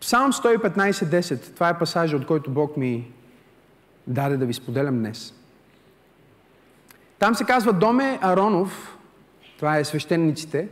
Псалм 0.00 0.32
115.10. 0.32 1.54
Това 1.54 1.68
е 1.68 1.78
пасажа, 1.78 2.16
от 2.16 2.26
който 2.26 2.50
Бог 2.50 2.76
ми 2.76 3.12
даде 4.06 4.36
да 4.36 4.46
ви 4.46 4.54
споделям 4.54 4.98
днес. 4.98 5.34
Там 7.18 7.34
се 7.34 7.44
казва 7.44 7.72
Доме 7.72 8.18
Аронов, 8.22 8.98
това 9.56 9.78
е 9.78 9.84
свещениците, 9.84 10.68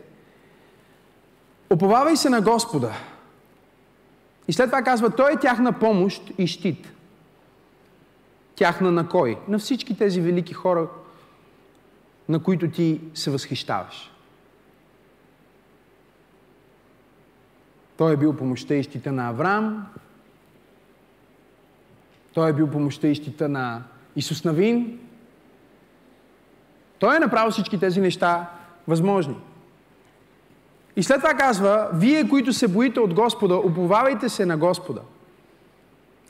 Оповавай 1.70 2.16
се 2.16 2.30
на 2.30 2.40
Господа. 2.40 2.92
И 4.48 4.52
след 4.52 4.66
това 4.66 4.82
казва, 4.82 5.10
Той 5.10 5.32
е 5.32 5.38
тяхна 5.40 5.72
помощ 5.72 6.22
и 6.38 6.46
щит. 6.46 6.92
Тяхна 8.54 8.92
на 8.92 9.08
кой? 9.08 9.38
На 9.48 9.58
всички 9.58 9.98
тези 9.98 10.20
велики 10.20 10.54
хора, 10.54 10.88
на 12.28 12.42
които 12.42 12.70
ти 12.70 13.00
се 13.14 13.30
възхищаваш. 13.30 14.10
Той 17.98 18.12
е 18.12 18.16
бил 18.16 18.36
помощта 18.36 18.74
и 18.74 18.82
щита 18.82 19.12
на 19.12 19.28
Авраам. 19.28 19.86
Той 22.34 22.50
е 22.50 22.52
бил 22.52 22.70
помощта 22.70 23.08
и 23.08 23.14
щита 23.14 23.48
на 23.48 23.82
Исус 24.16 24.44
Навин. 24.44 24.98
Той 26.98 27.16
е 27.16 27.18
направил 27.18 27.50
всички 27.50 27.78
тези 27.80 28.00
неща 28.00 28.50
възможни. 28.88 29.36
И 30.96 31.02
след 31.02 31.20
това 31.20 31.34
казва, 31.34 31.90
вие, 31.94 32.28
които 32.28 32.52
се 32.52 32.68
боите 32.68 33.00
от 33.00 33.14
Господа, 33.14 33.56
уповавайте 33.56 34.28
се 34.28 34.46
на 34.46 34.56
Господа. 34.56 35.00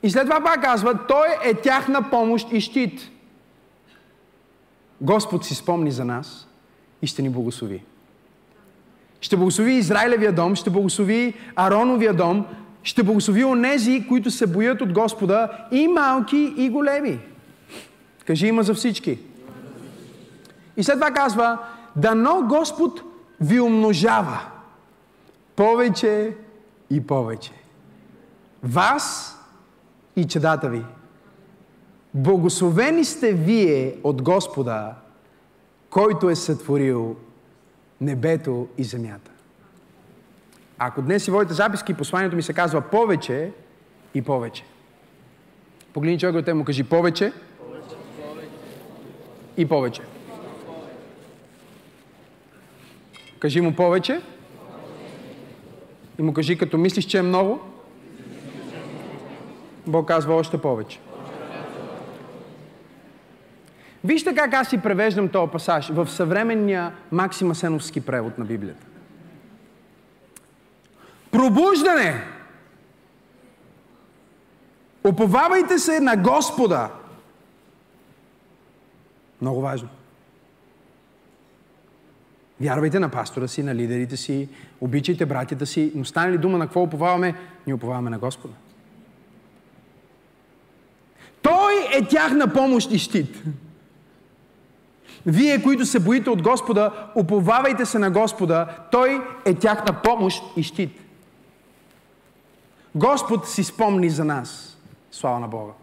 И 0.03 0.09
след 0.09 0.23
това 0.23 0.43
пак 0.43 0.61
казва, 0.61 1.07
Той 1.07 1.27
е 1.43 1.53
тяхна 1.53 2.09
помощ 2.09 2.51
и 2.51 2.61
щит. 2.61 3.09
Господ 5.01 5.45
си 5.45 5.55
спомни 5.55 5.91
за 5.91 6.05
нас 6.05 6.47
и 7.01 7.07
ще 7.07 7.21
ни 7.21 7.29
благослови. 7.29 7.83
Ще 9.21 9.37
благослови 9.37 9.73
Израилевия 9.73 10.31
дом, 10.31 10.55
ще 10.55 10.69
благослови 10.69 11.33
Ароновия 11.55 12.13
дом, 12.13 12.45
ще 12.83 13.03
благослови 13.03 13.43
онези, 13.43 14.05
които 14.07 14.31
се 14.31 14.47
боят 14.47 14.81
от 14.81 14.93
Господа, 14.93 15.49
и 15.71 15.87
малки, 15.87 16.53
и 16.57 16.69
големи. 16.69 17.19
Кажи 18.25 18.47
има 18.47 18.63
за 18.63 18.73
всички. 18.73 19.19
И 20.77 20.83
след 20.83 20.95
това 20.95 21.11
казва, 21.11 21.57
дано 21.95 22.43
Господ 22.47 23.01
ви 23.41 23.59
умножава 23.59 24.39
повече 25.55 26.35
и 26.89 27.07
повече. 27.07 27.51
Вас 28.63 29.37
и 30.15 30.27
чедата 30.27 30.69
ви. 30.69 30.83
Благословени 32.13 33.05
сте 33.05 33.33
вие 33.33 33.95
от 34.03 34.21
Господа, 34.21 34.93
който 35.89 36.29
е 36.29 36.35
сътворил 36.35 37.15
небето 38.01 38.67
и 38.77 38.83
земята. 38.83 39.31
Ако 40.77 41.01
днес 41.01 41.23
си 41.23 41.31
водите 41.31 41.53
записки, 41.53 41.93
посланието 41.93 42.35
ми 42.35 42.41
се 42.41 42.53
казва 42.53 42.81
повече 42.81 43.51
и 44.13 44.21
повече. 44.21 44.63
Погледни 45.93 46.19
човек 46.19 46.35
от 46.35 46.55
му 46.55 46.63
кажи 46.65 46.83
повече, 46.83 47.33
повече. 47.59 47.95
и 49.57 49.67
повече. 49.67 50.01
Кажи 53.39 53.61
му 53.61 53.75
повече 53.75 54.21
и 56.19 56.21
му 56.21 56.33
кажи, 56.33 56.57
като 56.57 56.77
мислиш, 56.77 57.05
че 57.05 57.17
е 57.17 57.21
много, 57.21 57.59
Бог 59.87 60.07
казва 60.07 60.35
още 60.35 60.57
повече. 60.57 60.99
Вижте 64.03 64.35
как 64.35 64.53
аз 64.53 64.69
си 64.69 64.77
превеждам 64.77 65.29
този 65.29 65.51
пасаж 65.51 65.89
в 65.89 66.09
съвременния 66.09 66.93
Максима 67.11 67.55
Сеновски 67.55 68.01
превод 68.01 68.37
на 68.37 68.45
Библията. 68.45 68.85
Пробуждане! 71.31 72.23
Оповавайте 75.03 75.79
се 75.79 75.99
на 75.99 76.17
Господа! 76.17 76.89
Много 79.41 79.61
важно. 79.61 79.89
Вярвайте 82.61 82.99
на 82.99 83.09
пастора 83.09 83.47
си, 83.47 83.63
на 83.63 83.75
лидерите 83.75 84.17
си, 84.17 84.49
обичайте 84.81 85.25
братята 85.25 85.65
си, 85.65 85.91
но 85.95 86.05
стане 86.05 86.31
ли 86.31 86.37
дума 86.37 86.57
на 86.57 86.65
какво 86.65 86.81
уповаваме? 86.81 87.35
Ние 87.67 87.73
уповаваме 87.73 88.09
на 88.09 88.19
Господа. 88.19 88.53
Той 91.41 91.73
е 91.93 92.07
тяхна 92.07 92.53
помощ 92.53 92.91
и 92.91 92.99
щит. 92.99 93.43
Вие, 95.25 95.63
които 95.63 95.85
се 95.85 95.99
боите 95.99 96.29
от 96.29 96.41
Господа, 96.41 96.91
уповавайте 97.15 97.85
се 97.85 97.99
на 97.99 98.11
Господа. 98.11 98.67
Той 98.91 99.21
е 99.45 99.53
тяхна 99.53 99.93
помощ 100.01 100.43
и 100.57 100.63
щит. 100.63 101.01
Господ 102.95 103.47
си 103.47 103.63
спомни 103.63 104.09
за 104.09 104.25
нас. 104.25 104.77
Слава 105.11 105.39
на 105.39 105.47
Бога. 105.47 105.73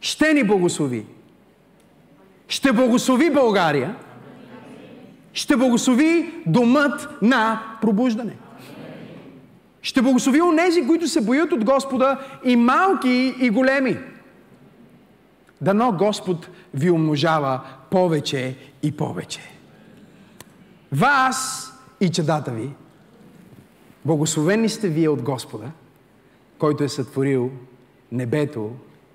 Ще 0.00 0.34
ни 0.34 0.44
благослови. 0.44 1.06
Ще 2.48 2.72
благослови 2.72 3.30
България– 3.30 3.96
ще 5.38 5.56
благослови 5.56 6.34
домът 6.46 7.08
на 7.22 7.62
пробуждане. 7.82 8.36
Ще 9.82 10.02
благослови 10.02 10.42
онези, 10.42 10.86
които 10.86 11.08
се 11.08 11.20
боят 11.20 11.52
от 11.52 11.64
Господа 11.64 12.18
и 12.44 12.56
малки 12.56 13.34
и 13.40 13.50
големи. 13.50 13.96
Дано 15.60 15.92
Господ 15.92 16.48
ви 16.74 16.90
умножава 16.90 17.60
повече 17.90 18.56
и 18.82 18.96
повече. 18.96 19.40
Вас 20.92 21.68
и 22.00 22.10
чедата 22.10 22.50
ви, 22.50 22.70
благословени 24.04 24.68
сте 24.68 24.88
вие 24.88 25.08
от 25.08 25.22
Господа, 25.22 25.70
който 26.58 26.84
е 26.84 26.88
сътворил 26.88 27.50
небето 28.12 28.72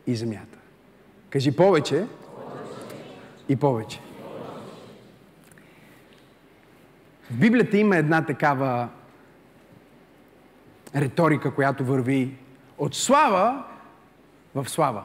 и 0.07 0.15
земята. 0.15 0.57
Кажи 1.29 1.55
повече 1.55 2.07
и 3.49 3.55
повече. 3.55 3.99
В 7.31 7.37
Библията 7.37 7.77
има 7.77 7.97
една 7.97 8.25
такава 8.25 8.89
риторика, 10.95 11.55
която 11.55 11.85
върви 11.85 12.37
от 12.77 12.95
слава 12.95 13.63
в 14.55 14.69
слава. 14.69 15.03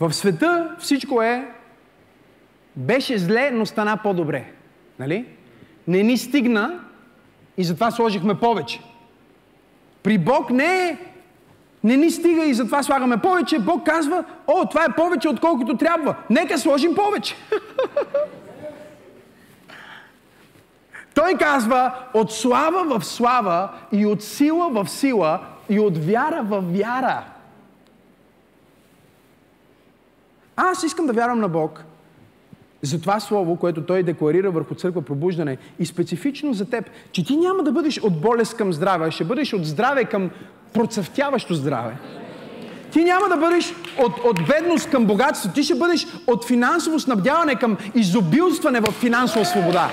В 0.00 0.12
света 0.12 0.76
всичко 0.78 1.22
е 1.22 1.48
беше 2.76 3.18
зле, 3.18 3.50
но 3.50 3.66
стана 3.66 3.96
по-добре. 3.96 4.52
Нали? 4.98 5.26
Не 5.86 6.02
ни 6.02 6.18
стигна 6.18 6.80
и 7.56 7.64
затова 7.64 7.90
сложихме 7.90 8.34
повече. 8.34 8.80
При 10.02 10.18
Бог 10.18 10.50
не 10.50 10.88
е 10.88 10.98
не 11.84 11.96
ни 11.96 12.10
стига 12.10 12.44
и 12.44 12.54
затова 12.54 12.82
слагаме 12.82 13.16
повече. 13.16 13.58
Бог 13.58 13.86
казва, 13.86 14.24
о, 14.46 14.66
това 14.68 14.84
е 14.84 14.94
повече 14.96 15.28
отколкото 15.28 15.76
трябва. 15.76 16.14
Нека 16.30 16.58
сложим 16.58 16.94
повече. 16.94 17.36
Той 21.14 21.34
казва, 21.34 21.94
от 22.14 22.32
слава 22.32 22.98
в 22.98 23.04
слава 23.04 23.68
и 23.92 24.06
от 24.06 24.22
сила 24.22 24.70
в 24.70 24.88
сила 24.88 25.40
и 25.68 25.80
от 25.80 25.98
вяра 25.98 26.42
в 26.42 26.60
вяра. 26.60 27.24
Аз 30.60 30.82
искам 30.82 31.06
да 31.06 31.12
вярвам 31.12 31.40
на 31.40 31.48
Бог 31.48 31.84
за 32.82 33.00
това 33.00 33.20
слово, 33.20 33.56
което 33.56 33.82
Той 33.82 34.02
декларира 34.02 34.50
върху 34.50 34.74
църква 34.74 35.02
пробуждане 35.02 35.56
и 35.78 35.86
специфично 35.86 36.54
за 36.54 36.70
теб, 36.70 36.90
че 37.12 37.24
ти 37.24 37.36
няма 37.36 37.62
да 37.62 37.72
бъдеш 37.72 37.98
от 37.98 38.20
болест 38.20 38.56
към 38.56 38.72
здраве, 38.72 39.06
а 39.08 39.10
ще 39.10 39.24
бъдеш 39.24 39.52
от 39.52 39.66
здраве 39.66 40.04
към 40.04 40.30
процъфтяващо 40.72 41.54
здраве. 41.54 41.96
Ти 42.92 43.04
няма 43.04 43.28
да 43.28 43.36
бъдеш 43.36 43.74
от, 43.98 44.12
от 44.24 44.46
бедност 44.46 44.90
към 44.90 45.06
богатство, 45.06 45.52
ти 45.54 45.62
ще 45.62 45.74
бъдеш 45.74 46.06
от 46.26 46.44
финансово 46.44 47.00
снабдяване 47.00 47.54
към 47.54 47.76
изобилстване 47.94 48.80
в 48.80 48.92
финансова 48.92 49.44
свобода. 49.44 49.90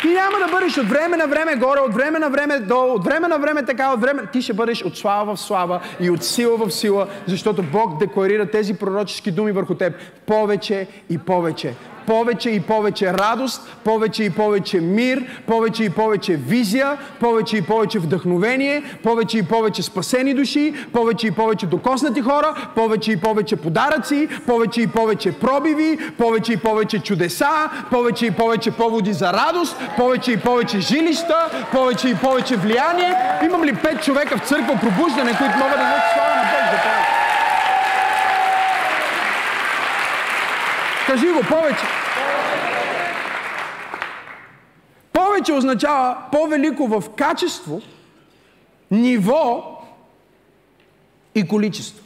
Ти 0.00 0.08
няма 0.08 0.38
да 0.46 0.52
бъдеш 0.52 0.78
от 0.78 0.88
време 0.88 1.16
на 1.16 1.26
време 1.26 1.56
горе, 1.56 1.80
от 1.80 1.94
време 1.94 2.18
на 2.18 2.30
време 2.30 2.58
долу, 2.58 2.92
от 2.92 3.04
време 3.04 3.28
на 3.28 3.38
време 3.38 3.64
така, 3.64 3.92
от 3.92 4.00
време... 4.00 4.22
Ти 4.32 4.42
ще 4.42 4.52
бъдеш 4.52 4.82
от 4.82 4.96
слава 4.96 5.36
в 5.36 5.40
слава 5.40 5.80
и 6.00 6.10
от 6.10 6.24
сила 6.24 6.56
в 6.56 6.70
сила, 6.70 7.06
защото 7.26 7.62
Бог 7.62 7.98
декларира 7.98 8.50
тези 8.50 8.74
пророчески 8.74 9.30
думи 9.30 9.52
върху 9.52 9.74
теб 9.74 9.94
повече 10.26 10.86
и 11.10 11.18
повече 11.18 11.74
повече 12.06 12.50
и 12.50 12.60
повече 12.60 13.12
радост, 13.12 13.62
повече 13.84 14.24
и 14.24 14.30
повече 14.30 14.80
мир, 14.80 15.24
повече 15.46 15.84
и 15.84 15.90
повече 15.90 16.36
визия, 16.36 16.96
повече 17.20 17.56
и 17.56 17.62
повече 17.62 17.98
вдъхновение, 17.98 18.82
повече 19.02 19.38
и 19.38 19.42
повече 19.42 19.82
спасени 19.82 20.34
души, 20.34 20.74
повече 20.92 21.26
и 21.26 21.30
повече 21.30 21.66
докоснати 21.66 22.20
хора, 22.20 22.54
повече 22.74 23.12
и 23.12 23.16
повече 23.16 23.56
подаръци, 23.56 24.28
повече 24.46 24.80
и 24.80 24.86
повече 24.86 25.32
пробиви, 25.32 25.98
повече 26.18 26.52
и 26.52 26.56
повече 26.56 26.98
чудеса, 26.98 27.70
повече 27.90 28.26
и 28.26 28.30
повече 28.30 28.70
поводи 28.70 29.12
за 29.12 29.32
радост, 29.32 29.76
повече 29.96 30.32
и 30.32 30.36
повече 30.36 30.80
жилища, 30.80 31.50
повече 31.72 32.08
и 32.08 32.14
повече 32.14 32.56
влияние. 32.56 33.14
Имам 33.44 33.64
ли 33.64 33.74
пет 33.74 34.02
човека 34.02 34.38
в 34.38 34.48
църква 34.48 34.78
пробуждане, 34.80 35.30
които 35.38 35.58
могат 35.58 35.78
да 35.78 35.84
дадат 35.84 36.02
слава 36.14 36.36
на 36.36 36.42
Бог 36.42 36.70
за 36.72 36.78
това? 36.82 36.95
Кажи 41.06 41.32
го 41.32 41.40
повече. 41.48 41.86
Повече 45.12 45.52
означава 45.52 46.18
по-велико 46.32 46.86
в 46.86 47.02
качество, 47.16 47.82
ниво 48.90 49.82
и 51.34 51.48
количество. 51.48 52.04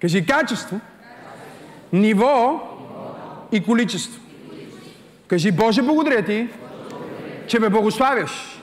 Кажи 0.00 0.26
качество, 0.26 0.80
ниво 1.92 2.60
и 3.52 3.64
количество. 3.64 4.20
Кажи 5.28 5.52
Боже, 5.52 5.82
благодаря 5.82 6.24
ти, 6.24 6.48
че 7.48 7.58
ме 7.58 7.68
благославяш 7.68 8.60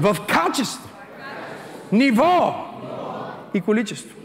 в 0.00 0.16
качество, 0.28 0.88
ниво 1.92 2.54
и 3.54 3.60
количество. 3.60 4.23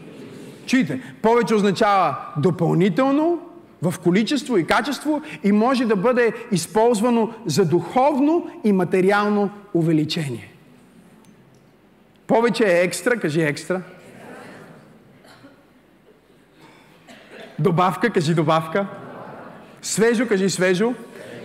Чуйте, 0.70 1.00
повече 1.22 1.54
означава 1.54 2.16
допълнително, 2.36 3.38
в 3.82 3.94
количество 4.02 4.56
и 4.56 4.66
качество 4.66 5.22
и 5.44 5.52
може 5.52 5.84
да 5.84 5.96
бъде 5.96 6.32
използвано 6.52 7.32
за 7.46 7.64
духовно 7.64 8.50
и 8.64 8.72
материално 8.72 9.50
увеличение. 9.74 10.52
Повече 12.26 12.64
е 12.64 12.82
екстра, 12.82 13.16
кажи 13.16 13.40
екстра. 13.40 13.82
Добавка, 17.58 18.10
кажи 18.10 18.34
добавка. 18.34 18.86
Свежо, 19.82 20.28
кажи 20.28 20.50
свежо. 20.50 20.94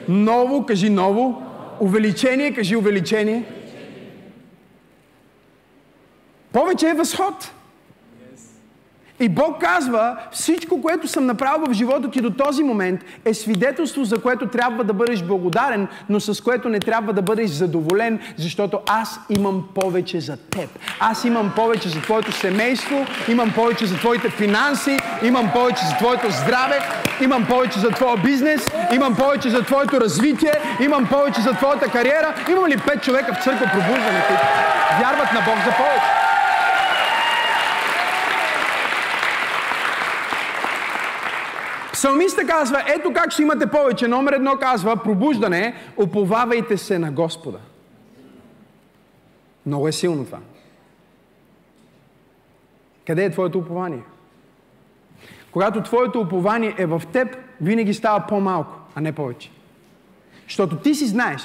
Ново, 0.10 0.66
кажи 0.66 0.90
ново. 0.90 1.42
Увеличение, 1.80 2.54
кажи 2.54 2.76
увеличение. 2.76 3.44
Повече 6.52 6.90
е 6.90 6.94
възход. 6.94 7.52
И 9.20 9.30
Бог 9.30 9.62
казва, 9.62 10.18
всичко, 10.32 10.82
което 10.82 11.08
съм 11.08 11.26
направил 11.26 11.66
в 11.68 11.74
живота 11.74 12.12
ти 12.12 12.22
до 12.22 12.30
този 12.30 12.64
момент, 12.64 13.02
е 13.26 13.34
свидетелство, 13.34 14.04
за 14.04 14.22
което 14.22 14.48
трябва 14.48 14.84
да 14.84 14.94
бъдеш 14.94 15.24
благодарен, 15.24 15.88
но 16.10 16.20
с 16.20 16.44
което 16.44 16.70
не 16.70 16.80
трябва 16.80 17.14
да 17.14 17.22
бъдеш 17.22 17.50
задоволен, 17.50 18.20
защото 18.38 18.80
аз 18.90 19.20
имам 19.30 19.64
повече 19.76 20.20
за 20.20 20.38
теб. 20.38 20.70
Аз 21.00 21.26
имам 21.26 21.52
повече 21.56 21.90
за 21.90 22.02
твоето 22.02 22.32
семейство, 22.32 23.06
имам 23.30 23.54
повече 23.56 23.86
за 23.86 23.96
твоите 23.96 24.30
финанси, 24.30 24.98
имам 25.24 25.52
повече 25.54 25.86
за 25.86 25.98
твоето 25.98 26.32
здраве, 26.32 26.80
имам 27.22 27.46
повече 27.46 27.80
за 27.80 27.90
твоя 27.90 28.18
бизнес, 28.18 28.72
имам 28.96 29.16
повече 29.16 29.50
за 29.50 29.62
твоето 29.62 30.02
развитие, 30.02 30.54
имам 30.80 31.08
повече 31.08 31.42
за 31.42 31.54
твоята 31.54 31.88
кариера. 31.88 32.34
Имам 32.52 32.66
ли 32.66 32.78
пет 32.78 33.04
човека 33.04 33.34
в 33.34 33.44
църква 33.44 33.66
пробуждане, 33.72 34.24
вярват 35.00 35.34
на 35.34 35.40
Бог 35.40 35.58
за 35.66 35.72
повече? 35.72 36.25
Псалмиста 42.06 42.48
казва, 42.48 42.84
ето 42.88 43.14
как 43.14 43.32
ще 43.32 43.42
имате 43.42 43.68
повече. 43.68 44.08
Номер 44.08 44.34
едно 44.34 44.58
казва, 44.58 44.98
пробуждане, 44.98 45.76
оповавайте 45.98 46.78
се 46.78 47.00
на 47.00 47.12
Господа. 47.12 47.58
Много 49.66 49.88
е 49.88 49.92
силно 49.92 50.26
това. 50.26 50.40
Къде 53.08 53.26
е 53.26 53.32
твоето 53.32 53.58
упование? 53.58 54.02
Когато 55.52 55.84
твоето 55.84 56.20
упование 56.20 56.76
е 56.78 56.86
в 56.86 57.02
теб, 57.14 57.38
винаги 57.62 57.94
става 57.94 58.28
по-малко, 58.28 58.74
а 58.96 59.02
не 59.02 59.12
повече. 59.12 59.52
Защото 60.44 60.76
ти 60.76 60.96
си 60.96 61.08
знаеш 61.08 61.42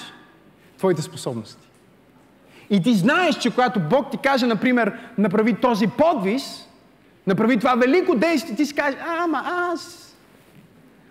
твоите 0.79 1.03
способности. 1.03 1.69
И 2.71 2.83
ти 2.83 2.95
знаеш, 2.95 3.39
че 3.39 3.51
когато 3.51 3.81
Бог 3.81 4.11
ти 4.11 4.19
каже, 4.19 4.47
например, 4.47 4.99
направи 5.19 5.55
този 5.55 5.87
подвис, 5.87 6.69
направи 7.27 7.59
това 7.59 7.75
велико 7.75 8.15
действие, 8.15 8.57
ти 8.57 8.67
си 8.67 8.75
кажеш, 8.75 9.01
ама 9.07 9.43
аз 9.47 10.10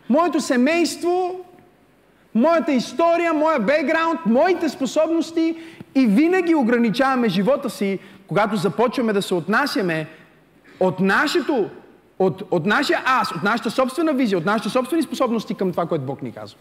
моето 0.09 0.41
семейство, 0.41 1.45
моята 2.35 2.71
история, 2.71 3.33
моя 3.33 3.59
бекграунд, 3.59 4.19
моите 4.25 4.69
способности 4.69 5.55
и 5.95 6.05
винаги 6.05 6.55
ограничаваме 6.55 7.29
живота 7.29 7.69
си, 7.69 7.99
когато 8.27 8.55
започваме 8.55 9.13
да 9.13 9.21
се 9.21 9.33
отнасяме 9.33 10.07
от 10.79 10.99
нашето, 10.99 11.69
от, 12.19 12.43
от 12.51 12.65
нашия 12.65 13.01
аз, 13.05 13.31
от 13.31 13.43
нашата 13.43 13.71
собствена 13.71 14.13
визия, 14.13 14.37
от 14.37 14.45
нашите 14.45 14.69
собствени 14.69 15.03
способности 15.03 15.55
към 15.55 15.71
това, 15.71 15.85
което 15.85 16.05
Бог 16.05 16.21
ни 16.21 16.31
казва. 16.31 16.59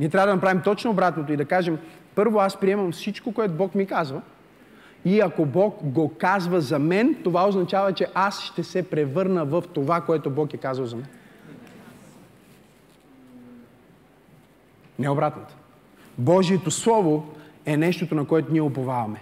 Ние 0.00 0.08
трябва 0.08 0.26
да 0.26 0.34
направим 0.34 0.62
точно 0.62 0.90
обратното 0.90 1.32
и 1.32 1.36
да 1.36 1.44
кажем, 1.44 1.78
първо 2.14 2.38
аз 2.38 2.56
приемам 2.56 2.92
всичко, 2.92 3.32
което 3.32 3.54
Бог 3.54 3.74
ми 3.74 3.86
казва, 3.86 4.20
и 5.04 5.20
ако 5.20 5.44
Бог 5.44 5.78
го 5.82 6.12
казва 6.18 6.60
за 6.60 6.78
мен, 6.78 7.16
това 7.24 7.48
означава, 7.48 7.92
че 7.92 8.06
аз 8.14 8.42
ще 8.42 8.64
се 8.64 8.82
превърна 8.82 9.44
в 9.44 9.64
това, 9.74 10.00
което 10.00 10.30
Бог 10.30 10.54
е 10.54 10.56
казал 10.56 10.86
за 10.86 10.96
мен. 10.96 11.06
Не 15.00 15.10
обратното. 15.10 15.54
Божието 16.18 16.70
Слово 16.70 17.26
е 17.66 17.76
нещото, 17.76 18.14
на 18.14 18.24
което 18.24 18.52
ние 18.52 18.62
уповаваме. 18.62 19.20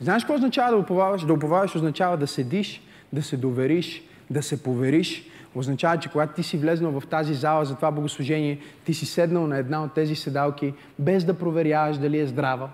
Знаеш 0.00 0.22
какво 0.22 0.34
означава 0.34 0.70
да 0.70 0.76
уповаваш? 0.76 1.24
Да 1.24 1.32
уповаваш 1.32 1.76
означава 1.76 2.16
да 2.16 2.26
седиш, 2.26 2.82
да 3.12 3.22
се 3.22 3.36
довериш, 3.36 4.02
да 4.30 4.42
се 4.42 4.62
повериш. 4.62 5.24
Означава, 5.54 5.98
че 5.98 6.08
когато 6.08 6.34
ти 6.34 6.42
си 6.42 6.58
влезнал 6.58 7.00
в 7.00 7.06
тази 7.06 7.34
зала 7.34 7.64
за 7.64 7.74
това 7.76 7.90
богослужение, 7.90 8.58
ти 8.84 8.94
си 8.94 9.06
седнал 9.06 9.46
на 9.46 9.58
една 9.58 9.84
от 9.84 9.94
тези 9.94 10.16
седалки, 10.16 10.74
без 10.98 11.24
да 11.24 11.34
проверяваш 11.34 11.98
дали 11.98 12.18
е 12.18 12.26
здрава. 12.26 12.68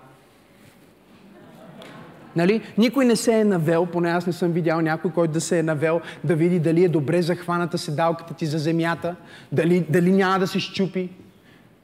Нали? 2.35 2.61
Никой 2.77 3.05
не 3.05 3.15
се 3.15 3.39
е 3.39 3.43
навел, 3.43 3.85
поне 3.85 4.09
аз 4.09 4.27
не 4.27 4.33
съм 4.33 4.51
видял 4.51 4.81
някой, 4.81 5.11
който 5.11 5.33
да 5.33 5.41
се 5.41 5.59
е 5.59 5.63
навел, 5.63 6.01
да 6.23 6.35
види 6.35 6.59
дали 6.59 6.83
е 6.83 6.89
добре 6.89 7.21
захваната 7.21 7.77
седалката 7.77 8.33
ти 8.33 8.45
за 8.45 8.57
земята, 8.57 9.15
дали, 9.51 9.85
дали 9.89 10.11
няма 10.11 10.39
да 10.39 10.47
се 10.47 10.59
щупи. 10.59 11.09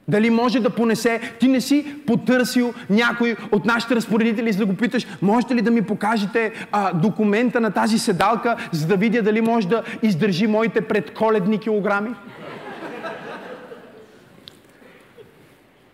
Дали 0.08 0.30
може 0.30 0.60
да 0.60 0.70
понесе. 0.70 1.20
Ти 1.40 1.48
не 1.48 1.60
си 1.60 1.96
потърсил 2.06 2.74
някой 2.90 3.36
от 3.52 3.64
нашите 3.64 3.96
разпоредители, 3.96 4.52
за 4.52 4.58
да 4.58 4.66
го 4.66 4.74
питаш, 4.74 5.06
можете 5.22 5.54
ли 5.54 5.62
да 5.62 5.70
ми 5.70 5.82
покажете 5.82 6.52
а, 6.72 6.92
документа 6.92 7.60
на 7.60 7.70
тази 7.70 7.98
седалка, 7.98 8.56
за 8.72 8.86
да 8.86 8.96
видя 8.96 9.22
дали 9.22 9.40
може 9.40 9.68
да 9.68 9.82
издържи 10.02 10.46
моите 10.46 10.80
предколедни 10.80 11.58
килограми? 11.58 12.10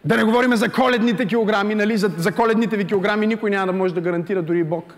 Да 0.04 0.16
не 0.16 0.24
говорим 0.24 0.56
за 0.56 0.68
коледните 0.68 1.26
килограми, 1.26 1.74
нали? 1.74 1.96
За, 1.96 2.10
за 2.16 2.32
коледните 2.32 2.76
ви 2.76 2.84
килограми 2.84 3.26
никой 3.26 3.50
няма 3.50 3.66
да 3.66 3.72
може 3.72 3.94
да 3.94 4.00
гарантира, 4.00 4.42
дори 4.42 4.64
Бог. 4.64 4.94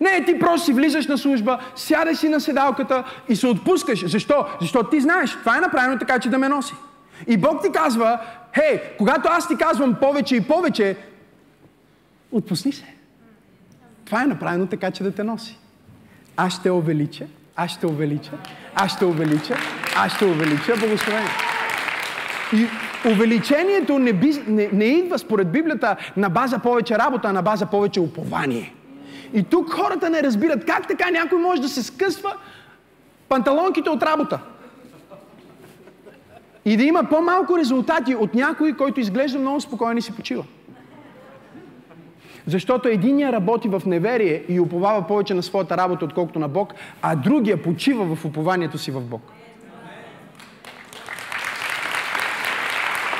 Не, 0.00 0.24
ти 0.24 0.38
просто 0.38 0.66
си 0.66 0.72
влизаш 0.72 1.06
на 1.06 1.18
служба, 1.18 1.58
сядаш 1.76 2.18
си 2.18 2.28
на 2.28 2.40
седалката 2.40 3.04
и 3.28 3.36
се 3.36 3.46
отпускаш. 3.46 4.06
Защо? 4.06 4.46
Защото 4.60 4.90
ти 4.90 5.00
знаеш, 5.00 5.30
това 5.30 5.56
е 5.56 5.60
направено 5.60 5.98
така, 5.98 6.18
че 6.18 6.28
да 6.28 6.38
ме 6.38 6.48
носи. 6.48 6.74
И 7.26 7.36
Бог 7.36 7.62
ти 7.62 7.72
казва, 7.72 8.20
хей, 8.54 8.80
когато 8.98 9.28
аз 9.32 9.48
ти 9.48 9.56
казвам 9.56 9.94
повече 10.00 10.36
и 10.36 10.40
повече, 10.40 10.96
отпусни 12.32 12.72
се. 12.72 12.94
Това 14.04 14.22
е 14.22 14.26
направено 14.26 14.66
така, 14.66 14.90
че 14.90 15.02
да 15.02 15.14
те 15.14 15.24
носи. 15.24 15.58
Аз 16.36 16.52
ще 16.52 16.70
увелича, 16.70 17.26
аз 17.56 17.70
ще 17.70 17.86
увелича, 17.86 18.32
аз 18.74 18.92
ще 18.92 19.04
увелича, 19.04 19.56
аз 19.96 20.14
ще 20.14 20.24
увелича 20.24 20.76
благословение. 20.78 21.30
И 22.52 22.66
увеличението 23.08 23.98
не, 23.98 24.12
би, 24.12 24.42
не, 24.46 24.68
не 24.72 24.84
идва 24.84 25.18
според 25.18 25.52
Библията 25.52 25.96
на 26.16 26.28
база 26.28 26.58
повече 26.58 26.98
работа, 26.98 27.28
а 27.28 27.32
на 27.32 27.42
база 27.42 27.66
повече 27.66 28.00
упование. 28.00 28.74
И 29.32 29.42
тук 29.42 29.72
хората 29.72 30.10
не 30.10 30.22
разбират 30.22 30.64
как 30.64 30.88
така 30.88 31.10
някой 31.10 31.38
може 31.38 31.62
да 31.62 31.68
се 31.68 31.82
скъсва 31.82 32.36
панталонките 33.28 33.90
от 33.90 34.02
работа. 34.02 34.38
И 36.64 36.76
да 36.76 36.84
има 36.84 37.04
по-малко 37.04 37.58
резултати 37.58 38.14
от 38.14 38.34
някой, 38.34 38.72
който 38.72 39.00
изглежда 39.00 39.38
много 39.38 39.60
спокойно 39.60 39.98
и 39.98 40.02
си 40.02 40.16
почива. 40.16 40.44
Защото 42.46 42.88
единия 42.88 43.32
работи 43.32 43.68
в 43.68 43.82
неверие 43.86 44.44
и 44.48 44.60
уповава 44.60 45.06
повече 45.06 45.34
на 45.34 45.42
своята 45.42 45.76
работа, 45.76 46.04
отколкото 46.04 46.38
на 46.38 46.48
Бог, 46.48 46.74
а 47.02 47.16
другия 47.16 47.62
почива 47.62 48.16
в 48.16 48.24
упованието 48.24 48.78
си 48.78 48.90
в 48.90 49.00
Бог. 49.00 49.22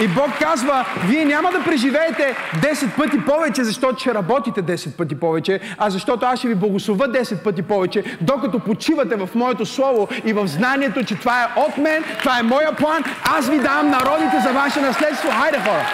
И 0.00 0.08
Бог 0.08 0.30
казва, 0.40 0.84
вие 1.06 1.24
няма 1.24 1.50
да 1.50 1.64
преживеете 1.64 2.36
10 2.56 2.96
пъти 2.96 3.24
повече, 3.24 3.64
защото 3.64 3.98
ще 3.98 4.14
работите 4.14 4.62
10 4.62 4.96
пъти 4.96 5.20
повече, 5.20 5.60
а 5.78 5.90
защото 5.90 6.26
аз 6.26 6.38
ще 6.38 6.48
ви 6.48 6.54
благослова 6.54 7.08
10 7.08 7.42
пъти 7.42 7.62
повече, 7.62 8.04
докато 8.20 8.58
почивате 8.58 9.16
в 9.16 9.28
моето 9.34 9.66
слово 9.66 10.08
и 10.24 10.32
в 10.32 10.46
знанието, 10.46 11.04
че 11.04 11.14
това 11.14 11.42
е 11.42 11.60
от 11.60 11.78
мен, 11.78 12.04
това 12.18 12.38
е 12.38 12.42
моя 12.42 12.72
план, 12.72 13.04
аз 13.24 13.48
ви 13.48 13.58
давам 13.58 13.90
народите 13.90 14.40
за 14.42 14.52
ваше 14.52 14.80
наследство. 14.80 15.30
Хайде 15.30 15.58
хора! 15.58 15.86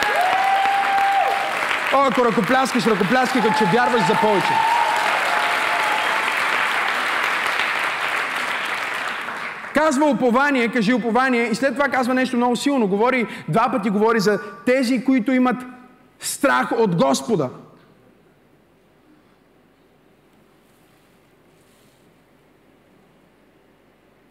О, 1.95 2.07
ако 2.11 2.25
ръкопляскаш, 2.25 2.87
ръкопляскай, 2.87 3.43
като 3.43 3.55
че 3.59 3.65
вярваш 3.65 4.07
за 4.07 4.15
повече. 4.21 4.74
Казва 9.75 10.07
упование, 10.07 10.73
кажи 10.73 10.95
упование 10.95 11.49
и 11.51 11.55
след 11.55 11.75
това 11.75 11.89
казва 11.89 12.15
нещо 12.15 12.37
много 12.37 12.57
силно. 12.57 12.89
Говори, 12.89 13.27
два 13.49 13.71
пъти 13.71 13.91
говори 13.91 14.21
за 14.21 14.41
тези, 14.67 15.05
които 15.05 15.33
имат 15.33 15.57
страх 16.21 16.73
от 16.79 16.97
Господа. 16.97 17.51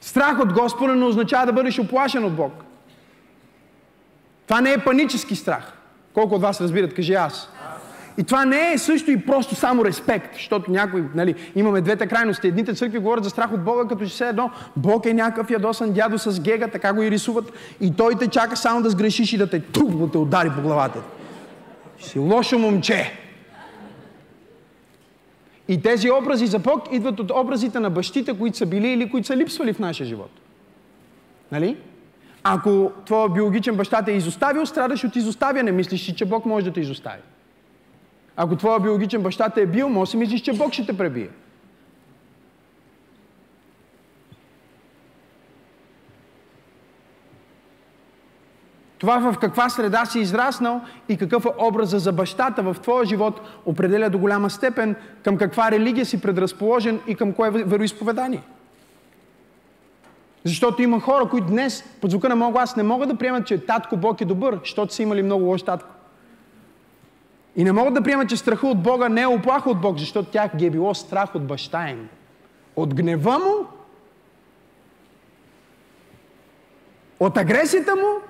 Страх 0.02 0.40
от 0.40 0.54
Господа 0.54 0.96
не 0.96 1.06
означава 1.06 1.46
да 1.46 1.54
бъдеш 1.54 1.80
оплашен 1.80 2.26
от 2.26 2.36
Бог. 2.36 2.54
Това 4.48 4.62
не 4.62 4.72
е 4.72 4.84
панически 4.84 5.36
страх. 5.36 5.74
Колко 6.14 6.36
от 6.36 6.42
вас 6.42 6.62
разбират, 6.62 6.94
кажи 6.94 7.14
аз. 7.14 7.50
И 8.18 8.24
това 8.24 8.46
не 8.46 8.74
е 8.74 8.78
също 8.78 9.12
и 9.12 9.26
просто 9.26 9.56
само 9.56 9.86
респект, 9.86 10.34
защото 10.34 10.72
някои, 10.72 11.04
нали, 11.16 11.36
имаме 11.56 11.82
двете 11.82 12.08
крайности. 12.08 12.48
Едните 12.48 12.74
църкви 12.74 13.00
говорят 13.00 13.24
за 13.24 13.30
страх 13.30 13.54
от 13.54 13.64
Бога, 13.64 13.88
като 13.90 14.06
че 14.06 14.18
се 14.18 14.28
едно 14.28 14.52
Бог 14.76 15.06
е 15.06 15.14
някакъв 15.14 15.52
ядосан 15.52 15.94
дядо 15.94 16.18
с 16.18 16.42
гега, 16.42 16.68
така 16.68 16.94
го 16.94 17.02
и 17.02 17.12
рисуват, 17.12 17.54
и 17.82 17.96
той 17.96 18.16
те 18.16 18.28
чака 18.28 18.58
само 18.58 18.82
да 18.82 18.90
сгрешиш 18.90 19.34
и 19.34 19.38
да 19.38 19.50
те 19.50 19.60
тук, 19.60 19.98
да 19.98 20.12
те 20.12 20.18
удари 20.18 20.50
по 20.56 20.62
главата. 20.62 21.00
Си 22.00 22.20
лошо 22.20 22.60
момче. 22.60 23.20
И 25.68 25.82
тези 25.82 26.12
образи 26.12 26.48
за 26.48 26.60
Бог 26.60 26.84
идват 26.92 27.20
от 27.20 27.32
образите 27.32 27.80
на 27.80 27.90
бащите, 27.90 28.38
които 28.40 28.58
са 28.58 28.66
били 28.66 28.88
или 28.88 29.10
които 29.10 29.28
са 29.28 29.38
липсвали 29.38 29.74
в 29.74 29.80
нашия 29.80 30.08
живот. 30.08 30.32
Нали? 31.52 31.78
Ако 32.44 32.92
твой 33.06 33.30
биологичен 33.30 33.76
баща 33.76 34.02
те 34.02 34.12
е 34.12 34.16
изоставил, 34.16 34.66
страдаш 34.66 35.04
от 35.04 35.16
изоставяне. 35.16 35.72
Мислиш 35.72 36.06
си, 36.06 36.16
че 36.16 36.26
Бог 36.26 36.46
може 36.46 36.66
да 36.66 36.74
те 36.74 36.80
изостави. 36.80 37.22
Ако 38.38 38.56
твоя 38.56 38.80
биологичен 38.80 39.22
баща 39.22 39.50
те 39.50 39.62
е 39.62 39.66
бил, 39.66 39.90
може 39.90 40.12
си 40.12 40.18
мислиш, 40.18 40.42
че 40.42 40.58
Бог 40.58 40.74
ще 40.74 40.86
те 40.86 40.98
пребие. 40.98 41.30
Това 49.04 49.20
в 49.20 49.40
каква 49.40 49.70
среда 49.70 50.06
си 50.06 50.20
израснал 50.20 50.82
и 51.10 51.18
какъв 51.18 51.46
е 51.46 51.50
образа 51.58 52.00
за 52.00 52.12
бащата 52.12 52.64
в 52.64 52.76
твоя 52.82 53.06
живот 53.06 53.42
определя 53.66 54.10
до 54.10 54.20
голяма 54.20 54.50
степен 54.50 54.96
към 55.24 55.38
каква 55.38 55.72
религия 55.72 56.06
си 56.06 56.22
предразположен 56.22 57.00
и 57.08 57.16
към 57.16 57.34
кое 57.34 57.50
вероисповедание. 57.50 58.42
Защото 60.44 60.82
има 60.82 61.00
хора, 61.00 61.30
които 61.30 61.48
днес, 61.48 61.84
под 62.02 62.12
звука 62.12 62.30
на 62.30 62.36
моят 62.36 62.54
глас, 62.54 62.76
не 62.76 62.84
могат 62.84 63.10
да 63.10 63.16
приемат, 63.16 63.48
че 63.48 63.66
татко 63.66 63.98
Бог 63.98 64.22
е 64.22 64.26
добър, 64.26 64.60
защото 64.60 64.94
са 64.94 65.04
имали 65.04 65.24
много 65.24 65.46
лош 65.46 65.64
татко. 65.64 65.93
И 67.56 67.64
не 67.64 67.72
могат 67.72 67.94
да 67.94 68.02
приемат, 68.02 68.30
че 68.30 68.38
страха 68.38 68.68
от 68.68 68.84
Бога 68.84 69.10
не 69.10 69.22
е 69.22 69.28
оплаха 69.28 69.70
от 69.70 69.82
Бог, 69.82 69.98
защото 69.98 70.32
тях 70.32 70.56
ги 70.56 70.66
е 70.66 70.70
било 70.70 70.94
страх 70.94 71.36
от 71.36 71.48
баща 71.48 71.90
им. 71.90 72.10
От 72.76 72.96
гнева 72.96 73.40
му, 73.40 73.68
от 77.20 77.38
агресията 77.38 77.96
му, 77.96 78.22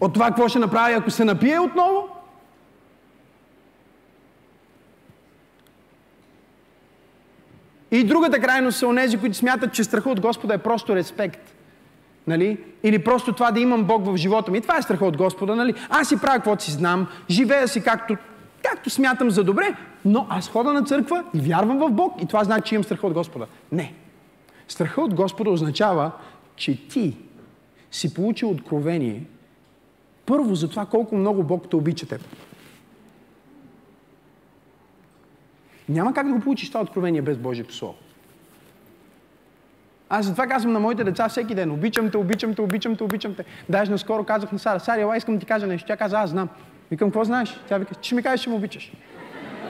от 0.00 0.14
това 0.14 0.26
какво 0.26 0.48
ще 0.48 0.58
направи, 0.58 0.94
ако 0.94 1.10
се 1.10 1.24
напие 1.24 1.60
отново. 1.60 2.08
И 7.90 8.04
другата 8.04 8.40
крайност 8.40 8.78
са 8.78 8.86
онези, 8.86 9.18
които 9.18 9.36
смятат, 9.36 9.72
че 9.72 9.84
страха 9.84 10.10
от 10.10 10.20
Господа 10.20 10.54
е 10.54 10.58
просто 10.58 10.96
респект. 10.96 11.54
Нали? 12.26 12.64
Или 12.82 13.04
просто 13.04 13.32
това 13.32 13.50
да 13.50 13.60
имам 13.60 13.84
Бог 13.84 14.06
в 14.06 14.16
живота 14.16 14.50
ми. 14.50 14.58
И 14.58 14.60
това 14.60 14.78
е 14.78 14.82
страха 14.82 15.04
от 15.04 15.16
Господа. 15.16 15.56
Нали? 15.56 15.74
Аз 15.88 16.08
си 16.08 16.20
правя 16.20 16.36
каквото 16.36 16.64
си 16.64 16.70
знам, 16.70 17.06
живея 17.30 17.68
си 17.68 17.82
както, 17.82 18.16
както 18.62 18.90
смятам 18.90 19.30
за 19.30 19.44
добре, 19.44 19.76
но 20.04 20.26
аз 20.30 20.48
хода 20.48 20.72
на 20.72 20.84
църква 20.84 21.24
и 21.34 21.40
вярвам 21.40 21.78
в 21.78 21.90
Бог 21.90 22.22
и 22.22 22.26
това 22.26 22.44
значи, 22.44 22.68
че 22.68 22.74
имам 22.74 22.84
страха 22.84 23.06
от 23.06 23.12
Господа. 23.12 23.46
Не. 23.72 23.94
Страха 24.68 25.00
от 25.00 25.14
Господа 25.14 25.50
означава, 25.50 26.10
че 26.56 26.88
ти 26.88 27.16
си 27.90 28.14
получил 28.14 28.50
откровение 28.50 29.24
първо 30.26 30.54
за 30.54 30.70
това 30.70 30.86
колко 30.86 31.16
много 31.16 31.42
Бог 31.42 31.70
те 31.70 31.76
обича 31.76 32.06
теб. 32.06 32.20
Няма 35.88 36.14
как 36.14 36.26
да 36.26 36.32
го 36.32 36.40
получиш 36.40 36.68
това 36.68 36.80
откровение 36.80 37.22
без 37.22 37.38
Божието 37.38 37.74
Слово. 37.74 37.94
Аз 40.08 40.26
затова 40.26 40.46
казвам 40.46 40.72
на 40.72 40.80
моите 40.80 41.04
деца 41.04 41.28
всеки 41.28 41.54
ден. 41.54 41.70
Обичам 41.70 42.10
те, 42.10 42.16
обичам 42.16 42.54
те, 42.54 42.62
обичам 42.62 42.96
те, 42.96 43.04
обичам 43.04 43.34
те. 43.34 43.44
Даже 43.68 43.90
наскоро 43.90 44.24
казах 44.24 44.52
на 44.52 44.58
Сара, 44.58 44.80
Сара, 44.80 45.00
ела 45.00 45.16
искам 45.16 45.34
да 45.34 45.40
ти 45.40 45.46
кажа 45.46 45.66
нещо. 45.66 45.86
Тя 45.86 45.96
каза, 45.96 46.18
аз 46.18 46.30
знам. 46.30 46.48
Викам, 46.90 47.08
какво 47.08 47.24
знаеш? 47.24 47.60
Тя 47.68 47.78
вика, 47.78 47.94
че 47.94 48.14
ми 48.14 48.22
кажеш, 48.22 48.44
че 48.44 48.50
ме 48.50 48.56
обичаш. 48.56 48.92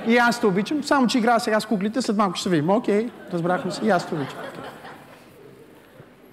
И 0.06 0.16
аз 0.16 0.40
те 0.40 0.46
обичам, 0.46 0.84
само 0.84 1.06
че 1.06 1.18
играя 1.18 1.40
сега 1.40 1.60
с 1.60 1.66
куклите, 1.66 2.02
след 2.02 2.16
малко 2.16 2.34
ще 2.34 2.42
се 2.42 2.48
видим. 2.48 2.70
Окей, 2.70 3.10
разбрахме 3.32 3.70
се, 3.70 3.86
и 3.86 3.90
аз 3.90 4.08
те 4.08 4.14
обичам. 4.14 4.38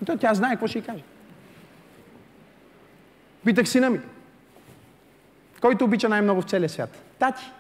И 0.02 0.06
то 0.06 0.18
тя 0.18 0.34
знае 0.34 0.52
какво 0.52 0.68
ще 0.68 0.80
й 0.80 0.82
каже. 0.82 1.04
Питах 3.46 3.68
сина 3.68 3.90
ми, 3.90 4.00
който 5.62 5.86
обича 5.86 6.10
най-много 6.10 6.42
в 6.42 6.50
целия 6.50 6.70
свят? 6.70 7.04
Тати. 7.20 7.52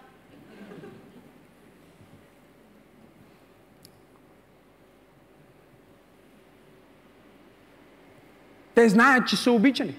Те 8.75 8.89
знаят, 8.89 9.27
че 9.27 9.35
са 9.35 9.51
обичани. 9.51 9.95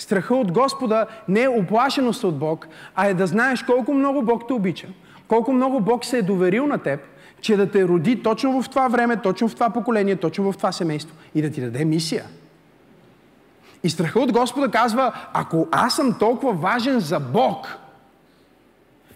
Страха 0.00 0.34
от 0.34 0.52
Господа 0.52 1.06
не 1.28 1.42
е 1.42 1.48
оплашеност 1.48 2.24
от 2.24 2.38
Бог, 2.38 2.68
а 2.94 3.06
е 3.06 3.14
да 3.14 3.26
знаеш 3.26 3.62
колко 3.62 3.94
много 3.94 4.22
Бог 4.22 4.46
те 4.48 4.52
обича, 4.52 4.88
колко 5.28 5.52
много 5.52 5.80
Бог 5.80 6.04
се 6.04 6.18
е 6.18 6.22
доверил 6.22 6.66
на 6.66 6.78
теб, 6.78 7.00
че 7.40 7.56
да 7.56 7.70
те 7.70 7.84
роди 7.84 8.22
точно 8.22 8.62
в 8.62 8.68
това 8.68 8.88
време, 8.88 9.16
точно 9.16 9.48
в 9.48 9.54
това 9.54 9.70
поколение, 9.70 10.16
точно 10.16 10.52
в 10.52 10.56
това 10.56 10.72
семейство 10.72 11.16
и 11.34 11.42
да 11.42 11.50
ти 11.50 11.60
даде 11.60 11.84
мисия. 11.84 12.24
И 13.82 13.90
страха 13.90 14.20
от 14.20 14.32
Господа 14.32 14.70
казва, 14.70 15.12
ако 15.32 15.68
аз 15.72 15.96
съм 15.96 16.18
толкова 16.18 16.52
важен 16.52 17.00
за 17.00 17.20
Бог, 17.20 17.78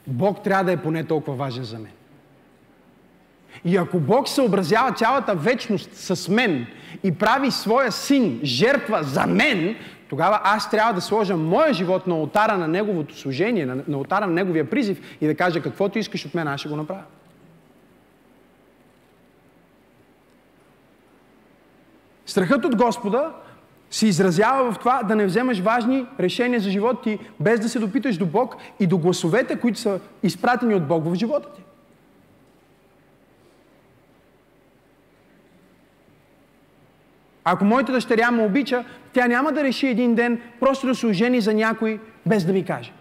Бог 0.07 0.43
трябва 0.43 0.64
да 0.64 0.73
е 0.73 0.83
поне 0.83 1.05
толкова 1.05 1.37
важен 1.37 1.64
за 1.64 1.79
мен. 1.79 1.93
И 3.64 3.76
ако 3.76 3.99
Бог 3.99 4.28
съобразява 4.28 4.92
цялата 4.92 5.35
вечност 5.35 5.94
с 5.94 6.28
мен 6.28 6.66
и 7.04 7.12
прави 7.12 7.50
своя 7.50 7.92
син 7.92 8.40
жертва 8.42 9.02
за 9.02 9.26
мен, 9.26 9.76
тогава 10.09 10.40
аз 10.44 10.71
трябва 10.71 10.92
да 10.92 11.00
сложа 11.00 11.37
моя 11.37 11.75
живот 11.75 12.06
на 12.06 12.14
алтара 12.14 12.59
на 12.59 12.68
неговото 12.68 13.18
служение, 13.18 13.66
на, 13.66 13.75
на 13.88 13.97
алтара 13.97 14.26
на 14.26 14.33
неговия 14.33 14.71
призив 14.71 15.16
и 15.21 15.26
да 15.26 15.35
кажа 15.35 15.62
каквото 15.62 15.99
искаш 15.99 16.26
от 16.26 16.35
мен, 16.35 16.49
аз 16.49 16.61
ще 16.61 16.68
го 16.68 16.76
направя. 16.76 17.02
Страхът 22.26 22.64
от 22.64 22.76
Господа 22.76 23.33
се 23.90 24.06
изразява 24.06 24.73
в 24.73 24.78
това 24.78 25.02
да 25.02 25.16
не 25.16 25.26
вземаш 25.26 25.61
важни 25.61 26.06
решения 26.21 26.61
за 26.61 26.71
живота 26.71 27.02
ти, 27.02 27.18
без 27.40 27.61
да 27.61 27.68
се 27.68 27.78
допиташ 27.78 28.16
до 28.16 28.26
Бог 28.26 28.56
и 28.80 28.87
до 28.87 28.99
гласовете, 28.99 29.61
които 29.61 29.78
са 29.78 30.00
изпратени 30.23 30.75
от 30.75 30.87
Бог 30.87 31.04
в 31.04 31.14
живота 31.14 31.49
ти. 31.56 31.62
Ако 37.44 37.64
моята 37.64 37.92
дъщеря 37.92 38.30
ме 38.30 38.42
обича, 38.42 38.84
тя 39.12 39.26
няма 39.26 39.52
да 39.52 39.64
реши 39.64 39.86
един 39.86 40.14
ден 40.14 40.40
просто 40.60 40.86
да 40.86 40.94
се 40.94 41.06
ожени 41.06 41.40
за 41.40 41.54
някой, 41.54 42.00
без 42.26 42.44
да 42.44 42.52
ми 42.52 42.64
каже. 42.64 42.92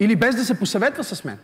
Или 0.00 0.16
без 0.16 0.36
да 0.36 0.44
се 0.44 0.58
посъветва 0.58 1.04
с 1.04 1.24
мен. 1.24 1.38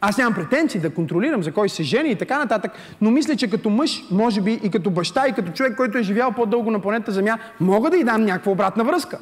Аз 0.00 0.18
нямам 0.18 0.34
претенции 0.34 0.80
да 0.80 0.94
контролирам 0.94 1.42
за 1.42 1.52
кой 1.52 1.68
се 1.68 1.82
жени 1.82 2.10
и 2.10 2.16
така 2.16 2.38
нататък, 2.38 2.72
но 3.00 3.10
мисля, 3.10 3.36
че 3.36 3.50
като 3.50 3.70
мъж, 3.70 4.04
може 4.10 4.40
би 4.40 4.52
и 4.52 4.70
като 4.70 4.90
баща, 4.90 5.28
и 5.28 5.32
като 5.32 5.52
човек, 5.52 5.76
който 5.76 5.98
е 5.98 6.02
живял 6.02 6.32
по-дълго 6.32 6.70
на 6.70 6.80
планета 6.80 7.12
Земя, 7.12 7.38
мога 7.60 7.90
да 7.90 7.96
й 7.96 8.04
дам 8.04 8.24
някаква 8.24 8.52
обратна 8.52 8.84
връзка. 8.84 9.18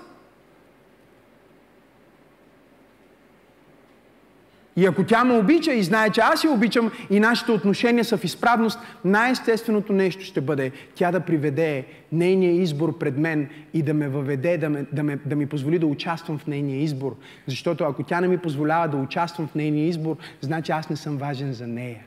И 4.79 4.87
ако 4.87 5.05
тя 5.05 5.25
ме 5.25 5.35
обича 5.35 5.73
и 5.73 5.83
знае, 5.83 6.11
че 6.11 6.21
аз 6.21 6.45
я 6.45 6.51
обичам 6.51 6.91
и 7.11 7.21
нашите 7.21 7.53
отношения 7.53 8.05
са 8.05 8.17
в 8.17 8.25
изправност, 8.25 8.79
най-естественото 9.05 9.93
нещо 9.93 10.25
ще 10.25 10.41
бъде 10.41 10.73
тя 10.95 11.11
да 11.13 11.21
приведе 11.21 11.85
нейния 12.13 12.53
избор 12.53 12.99
пред 12.99 13.19
мен 13.19 13.49
и 13.75 13.83
да 13.83 13.95
ме 13.95 14.09
въведе, 14.09 14.59
да, 14.59 14.71
ме, 14.71 14.85
да, 14.93 15.03
ме, 15.03 15.19
да 15.27 15.37
ми 15.37 15.47
позволи 15.47 15.79
да 15.79 15.87
участвам 15.87 16.39
в 16.39 16.47
нейния 16.47 16.83
избор. 16.83 17.17
Защото 17.47 17.85
ако 17.85 18.03
тя 18.03 18.21
не 18.21 18.29
ми 18.29 18.39
позволява 18.39 18.89
да 18.89 18.97
участвам 18.97 19.49
в 19.49 19.55
нейния 19.55 19.89
избор, 19.89 20.17
значи 20.41 20.73
аз 20.73 20.91
не 20.91 20.97
съм 20.97 21.17
важен 21.17 21.53
за 21.53 21.67
нея. 21.67 22.01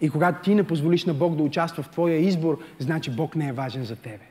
И 0.00 0.10
когато 0.10 0.42
ти 0.42 0.54
не 0.54 0.62
позволиш 0.62 1.04
на 1.04 1.14
Бог 1.14 1.36
да 1.36 1.42
участва 1.42 1.82
в 1.82 1.88
твоя 1.88 2.16
избор, 2.16 2.58
значи 2.78 3.10
Бог 3.10 3.36
не 3.36 3.48
е 3.48 3.52
важен 3.52 3.84
за 3.84 3.96
тебе. 3.96 4.24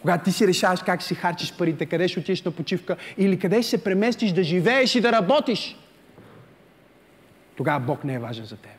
Когато 0.00 0.24
ти 0.24 0.32
си 0.32 0.46
решаваш 0.46 0.80
как 0.82 1.02
си 1.02 1.14
харчиш 1.14 1.52
парите, 1.58 1.86
къде 1.86 2.08
ще 2.08 2.20
отидеш 2.20 2.42
на 2.42 2.50
почивка 2.50 2.96
или 3.18 3.38
къде 3.38 3.62
ще 3.62 3.70
се 3.70 3.84
преместиш 3.84 4.32
да 4.32 4.42
живееш 4.42 4.94
и 4.94 5.00
да 5.00 5.12
работиш– 5.12 5.76
тогава 7.58 7.80
Бог 7.80 8.04
не 8.04 8.14
е 8.14 8.18
важен 8.18 8.44
за 8.44 8.56
теб. 8.56 8.72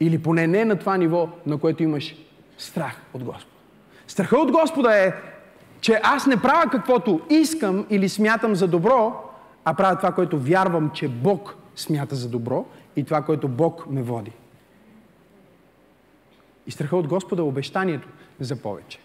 Или 0.00 0.22
поне 0.22 0.46
не 0.46 0.64
на 0.64 0.78
това 0.78 0.96
ниво, 0.96 1.28
на 1.46 1.58
което 1.58 1.82
имаш 1.82 2.16
страх 2.58 3.02
от 3.14 3.24
Господа. 3.24 3.56
Страха 4.06 4.38
от 4.38 4.52
Господа 4.52 5.04
е, 5.04 5.12
че 5.80 6.00
аз 6.02 6.26
не 6.26 6.42
правя 6.42 6.70
каквото 6.70 7.20
искам 7.30 7.86
или 7.90 8.08
смятам 8.08 8.54
за 8.54 8.68
добро, 8.68 9.30
а 9.64 9.74
правя 9.74 9.96
това, 9.96 10.12
което 10.12 10.38
вярвам, 10.38 10.90
че 10.94 11.08
Бог 11.08 11.56
смята 11.76 12.14
за 12.14 12.28
добро 12.28 12.66
и 12.96 13.04
това, 13.04 13.22
което 13.22 13.48
Бог 13.48 13.90
ме 13.90 14.02
води. 14.02 14.32
И 16.66 16.70
страха 16.70 16.96
от 16.96 17.08
Господа 17.08 17.42
е 17.42 17.44
обещанието 17.44 18.08
за 18.40 18.56
повече. 18.56 18.98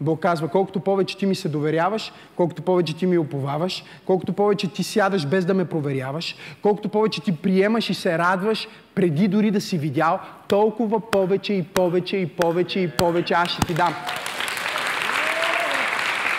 Бог 0.00 0.20
казва, 0.20 0.48
колкото 0.48 0.80
повече 0.80 1.16
ти 1.16 1.26
ми 1.26 1.34
се 1.34 1.48
доверяваш, 1.48 2.12
колкото 2.36 2.62
повече 2.62 2.96
ти 2.96 3.06
ми 3.06 3.18
оповаваш, 3.18 3.84
колкото 4.06 4.32
повече 4.32 4.68
ти 4.68 4.82
сядаш 4.82 5.26
без 5.26 5.44
да 5.44 5.54
ме 5.54 5.64
проверяваш, 5.64 6.36
колкото 6.62 6.88
повече 6.88 7.20
ти 7.20 7.36
приемаш 7.36 7.90
и 7.90 7.94
се 7.94 8.18
радваш, 8.18 8.68
преди 8.94 9.28
дори 9.28 9.50
да 9.50 9.60
си 9.60 9.78
видял, 9.78 10.20
толкова 10.48 11.10
повече 11.10 11.52
и 11.52 11.62
повече 11.62 12.16
и 12.16 12.26
повече 12.26 12.80
и 12.80 12.90
повече 12.90 13.34
аз 13.34 13.48
ще 13.48 13.66
ти 13.66 13.74
дам. 13.74 13.94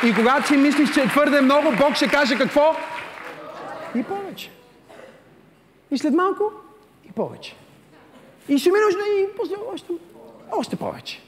И 0.05 0.13
когато 0.15 0.47
си 0.47 0.57
мислиш, 0.57 0.93
че 0.93 1.01
е 1.01 1.07
твърде 1.07 1.41
много, 1.41 1.71
Бог 1.77 1.95
ще 1.95 2.07
каже 2.07 2.37
какво? 2.37 2.75
И 3.95 4.03
повече. 4.03 4.51
И 5.91 5.97
след 5.97 6.13
малко 6.13 6.43
и 7.09 7.11
повече. 7.11 7.55
И 8.49 8.57
ще 8.57 8.71
минеш 8.71 8.93
и 8.93 9.25
после 9.37 9.55
още, 9.73 9.93
още 10.51 10.75
повече. 10.75 11.21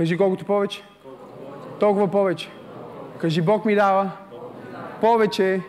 Кажи 0.00 0.16
колкото 0.16 0.44
повече. 0.44 0.82
Толкова 1.80 2.10
повече. 2.10 2.50
Кажи 3.18 3.42
Бог 3.42 3.64
ми 3.64 3.74
дава 3.74 4.10
повече 5.00 5.62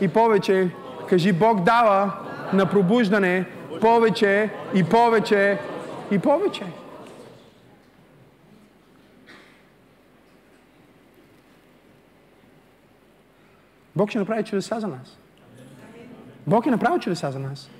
и 0.00 0.08
повече. 0.08 0.70
Кажи 1.08 1.32
Бог 1.32 1.60
дава 1.62 2.12
на 2.52 2.66
пробуждане 2.66 3.46
повече 3.80 4.50
и 4.74 4.84
повече 4.84 5.58
и 6.10 6.18
повече. 6.18 6.64
Бог 13.96 14.10
ще 14.10 14.18
направи 14.18 14.44
чудеса 14.44 14.80
за 14.80 14.86
нас. 14.86 15.18
Бог 16.46 16.66
е 16.66 16.70
направил 16.70 16.98
чудеса 16.98 17.30
за 17.30 17.38
нас. 17.38 17.70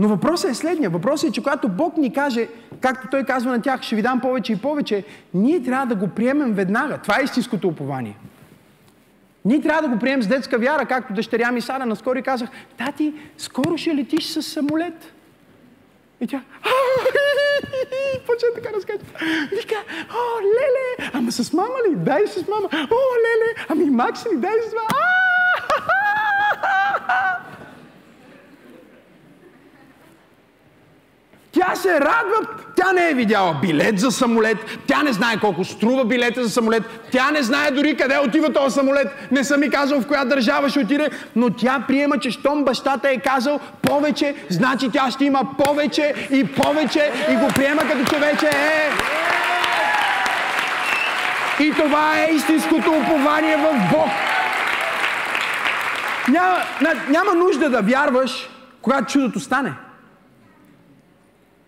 Но 0.00 0.08
въпросът 0.08 0.50
е 0.50 0.54
следния. 0.54 0.90
Въпросът 0.90 1.30
е, 1.30 1.32
че 1.32 1.42
когато 1.42 1.68
Бог 1.68 1.96
ни 1.96 2.12
каже, 2.12 2.48
както 2.80 3.08
Той 3.10 3.24
казва 3.24 3.50
на 3.50 3.62
тях, 3.62 3.82
ще 3.82 3.96
ви 3.96 4.02
дам 4.02 4.20
повече 4.20 4.52
и 4.52 4.56
повече, 4.56 5.04
ние 5.34 5.62
трябва 5.62 5.86
да 5.86 5.94
го 5.94 6.08
приемем 6.08 6.52
веднага. 6.52 6.98
Това 6.98 7.20
е 7.20 7.24
истинското 7.24 7.68
упование. 7.68 8.16
Ние 9.44 9.60
трябва 9.60 9.82
да 9.82 9.88
го 9.88 9.98
приемем 9.98 10.22
с 10.22 10.26
детска 10.26 10.58
вяра, 10.58 10.86
както 10.86 11.12
дъщеря 11.12 11.52
ми 11.52 11.60
Сара. 11.60 11.86
Наскоро 11.86 12.22
казах, 12.24 12.48
тати, 12.78 13.14
скоро 13.38 13.76
ще 13.76 13.94
летиш 13.94 14.26
с 14.26 14.42
самолет. 14.42 15.12
И 16.20 16.26
тя, 16.26 16.42
почва 18.26 18.48
така 18.54 18.76
разкача. 18.76 19.04
Вика, 19.50 19.74
о, 20.10 20.42
леле, 20.42 21.10
ама 21.12 21.32
с 21.32 21.52
мама 21.52 21.74
ли? 21.88 21.96
Дай 21.96 22.26
с 22.26 22.48
мама. 22.48 22.68
О, 22.72 23.00
леле, 23.24 23.66
ами 23.68 23.84
Макси 23.84 24.28
ли? 24.28 24.36
Дай 24.36 24.52
с 24.70 24.72
мама. 24.74 24.88
Тя 31.52 31.74
се 31.74 32.00
радва, 32.00 32.48
тя 32.76 32.92
не 32.92 33.10
е 33.10 33.14
видяла 33.14 33.58
билет 33.62 33.98
за 33.98 34.10
самолет, 34.10 34.56
тя 34.86 35.02
не 35.02 35.12
знае 35.12 35.36
колко 35.40 35.64
струва 35.64 36.04
билета 36.04 36.44
за 36.44 36.50
самолет, 36.50 36.82
тя 37.12 37.30
не 37.30 37.42
знае 37.42 37.70
дори 37.70 37.96
къде 37.96 38.18
отива 38.18 38.52
този 38.52 38.74
самолет, 38.74 39.08
не 39.30 39.44
съм 39.44 39.60
ми 39.60 39.70
казал 39.70 40.00
в 40.00 40.06
коя 40.06 40.24
държава 40.24 40.68
ще 40.68 40.80
отиде, 40.80 41.10
но 41.36 41.50
тя 41.50 41.84
приема, 41.88 42.18
че 42.18 42.30
щом 42.30 42.64
бащата 42.64 43.10
е 43.10 43.20
казал 43.20 43.60
повече, 43.82 44.34
значи 44.48 44.90
тя 44.92 45.10
ще 45.10 45.24
има 45.24 45.40
повече 45.58 46.14
и 46.30 46.46
повече 46.46 47.12
и 47.30 47.36
го 47.36 47.48
приема 47.48 47.82
като 47.82 48.04
човече 48.04 48.46
е. 48.46 48.90
И 51.62 51.72
това 51.74 52.18
е 52.18 52.34
истинското 52.34 52.90
упование 52.90 53.56
в 53.56 53.88
Бог. 53.92 54.08
Няма, 56.28 56.62
няма 57.08 57.34
нужда 57.34 57.70
да 57.70 57.80
вярваш, 57.82 58.50
когато 58.82 59.12
чудото 59.12 59.40
стане. 59.40 59.72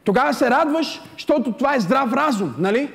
Тогава 0.04 0.34
се 0.34 0.50
радваш, 0.50 1.00
защото 1.12 1.52
това 1.52 1.74
е 1.74 1.80
здрав 1.80 2.12
разум, 2.12 2.54
нали? 2.58 2.90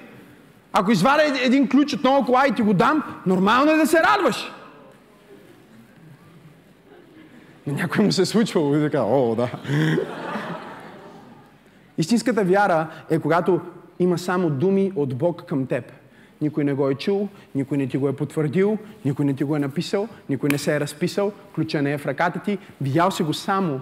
Ако 0.73 0.91
извадя 0.91 1.23
един 1.43 1.69
ключ 1.69 1.93
от 1.93 2.03
нова 2.03 2.25
кола 2.25 2.47
и 2.47 2.55
ти 2.55 2.61
го 2.61 2.73
дам, 2.73 3.03
нормално 3.25 3.71
е 3.71 3.77
да 3.77 3.87
се 3.87 3.97
радваш. 4.03 4.51
Но 7.67 7.73
някой 7.73 8.05
му 8.05 8.11
се 8.11 8.21
е 8.21 8.25
случвало 8.25 8.75
и 8.75 8.79
така, 8.79 9.03
о, 9.03 9.35
да. 9.35 9.51
Истинската 11.97 12.43
вяра 12.43 12.87
е 13.09 13.19
когато 13.19 13.61
има 13.99 14.17
само 14.17 14.49
думи 14.49 14.91
от 14.95 15.15
Бог 15.15 15.45
към 15.45 15.65
теб. 15.65 15.91
Никой 16.41 16.63
не 16.63 16.73
го 16.73 16.89
е 16.89 16.95
чул, 16.95 17.27
никой 17.55 17.77
не 17.77 17.87
ти 17.87 17.97
го 17.97 18.09
е 18.09 18.15
потвърдил, 18.15 18.77
никой 19.05 19.25
не 19.25 19.33
ти 19.33 19.43
го 19.43 19.55
е 19.55 19.59
написал, 19.59 20.07
никой 20.29 20.49
не 20.49 20.57
се 20.57 20.75
е 20.75 20.79
разписал, 20.79 21.31
ключа 21.55 21.81
не 21.81 21.93
е 21.93 21.97
в 21.97 22.05
ръката 22.05 22.39
ти, 22.39 22.57
видял 22.81 23.11
си 23.11 23.23
го 23.23 23.33
само 23.33 23.79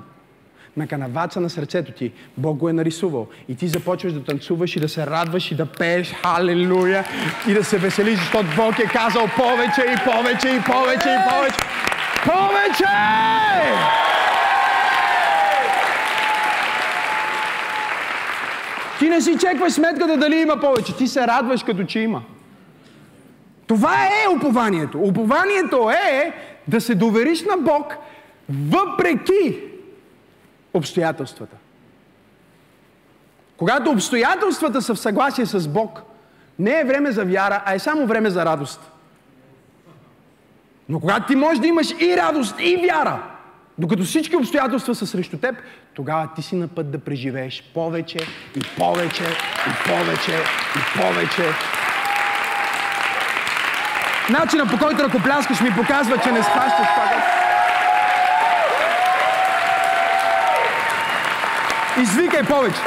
на 0.78 0.88
канаваца 0.88 1.42
на 1.42 1.50
сърцето 1.50 1.92
ти. 1.92 2.12
Бог 2.38 2.58
го 2.58 2.70
е 2.70 2.74
нарисувал. 2.74 3.28
И 3.50 3.56
ти 3.56 3.68
започваш 3.68 4.14
да 4.14 4.24
танцуваш 4.24 4.76
и 4.76 4.80
да 4.80 4.90
се 4.90 5.08
радваш 5.08 5.52
и 5.52 5.56
да 5.56 5.66
пееш 5.66 6.14
халелуя 6.14 7.04
и 7.48 7.54
да 7.54 7.64
се 7.64 7.78
веселиш, 7.78 8.20
защото 8.20 8.46
Бог 8.56 8.80
е 8.80 8.88
казал 8.88 9.28
повече 9.38 9.82
и 9.82 9.96
повече 10.06 10.48
и 10.48 10.62
повече 10.62 11.10
и 11.10 11.30
повече. 11.30 11.60
Повече! 12.24 12.86
Ти 19.00 19.10
не 19.10 19.22
си 19.22 19.38
чекваш 19.40 19.74
сметката 19.74 20.18
дали 20.18 20.36
има 20.36 20.60
повече. 20.60 20.98
Ти 20.98 21.08
се 21.08 21.28
радваш 21.28 21.64
като 21.64 21.84
че 21.84 22.00
има. 22.00 22.22
Това 23.68 23.96
е 23.96 24.36
упованието. 24.36 24.98
Упованието 24.98 25.90
е 25.90 26.32
да 26.68 26.82
се 26.82 26.96
довериш 26.96 27.44
на 27.44 27.58
Бог 27.58 27.96
въпреки 28.50 29.62
обстоятелствата. 30.78 31.56
Когато 33.58 33.92
обстоятелствата 33.92 34.82
са 34.82 34.96
в 34.96 35.00
съгласие 35.00 35.46
с 35.46 35.68
Бог, 35.68 36.02
не 36.60 36.80
е 36.80 36.84
време 36.84 37.12
за 37.12 37.26
вяра, 37.26 37.64
а 37.66 37.74
е 37.74 37.80
само 37.80 38.08
време 38.08 38.30
за 38.30 38.46
радост. 38.46 38.92
Но 40.90 41.00
когато 41.00 41.28
ти 41.28 41.36
можеш 41.36 41.60
да 41.60 41.68
имаш 41.68 41.92
и 41.92 42.18
радост, 42.18 42.56
и 42.60 42.76
вяра, 42.76 43.24
докато 43.78 44.04
всички 44.04 44.36
обстоятелства 44.36 44.96
са 44.96 45.08
срещу 45.08 45.38
теб, 45.38 45.56
тогава 45.94 46.30
ти 46.36 46.42
си 46.42 46.56
на 46.56 46.68
път 46.68 46.92
да 46.92 47.00
преживееш 47.00 47.72
повече 47.74 48.20
и 48.56 48.62
повече 48.78 49.24
и 49.68 49.90
повече 49.90 50.40
и 50.76 51.00
повече. 51.00 51.44
Начинът 54.30 54.72
по 54.72 54.78
който 54.78 55.04
ръкопляскаш 55.04 55.62
ми 55.62 55.72
показва, 55.76 56.18
че 56.18 56.32
не 56.32 56.44
схващаш 56.44 56.88
това. 56.88 57.45
Извикай 62.02 62.44
повече. 62.44 62.82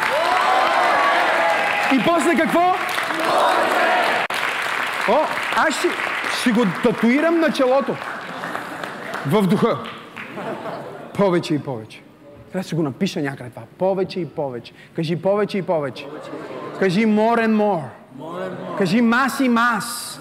И 1.95 2.03
после 2.05 2.35
какво? 2.35 2.75
О, 5.09 5.27
аз 5.57 5.75
ще, 5.79 5.89
ще 6.41 6.53
го 6.53 6.65
татуирам 6.83 7.41
на 7.41 7.53
челото. 7.53 7.97
В 9.27 9.47
духа. 9.47 9.79
Повече 11.15 11.55
и 11.55 11.59
повече. 11.59 12.03
Трябва 12.53 12.63
да 12.63 12.69
си 12.69 12.75
го 12.75 12.83
напиша 12.83 13.21
някъде 13.21 13.51
това. 13.51 13.63
Повече 13.79 14.21
и 14.21 14.29
повече. 14.29 14.73
Кажи 14.97 15.23
повече 15.23 15.59
и 15.59 15.63
повече. 15.63 16.07
Кажи 16.79 17.07
more 17.07 17.47
and 17.47 17.57
more. 17.57 17.83
Кажи 18.79 19.01
мас 19.01 19.41
и 19.41 19.49
мас. 19.49 20.21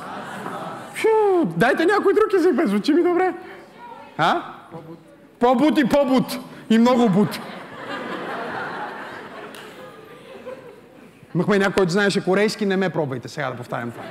Фу, 0.94 1.46
дайте 1.46 1.86
някой 1.86 2.14
друг 2.14 2.34
език, 2.34 2.68
звучи 2.68 2.94
ми 2.94 3.04
добре. 3.04 3.34
А? 4.18 4.42
По-бут 5.40 5.78
и 5.78 5.90
по-бут. 5.90 6.40
И 6.70 6.78
много 6.78 7.10
бут. 7.10 7.40
Имахме 11.38 11.58
някой, 11.58 11.74
който 11.74 11.92
знаеше 11.92 12.24
корейски, 12.24 12.66
не 12.66 12.78
ме 12.78 12.90
пробвайте 12.90 13.28
сега 13.28 13.52
да 13.52 13.58
повтарям 13.58 13.92
това. 13.92 14.04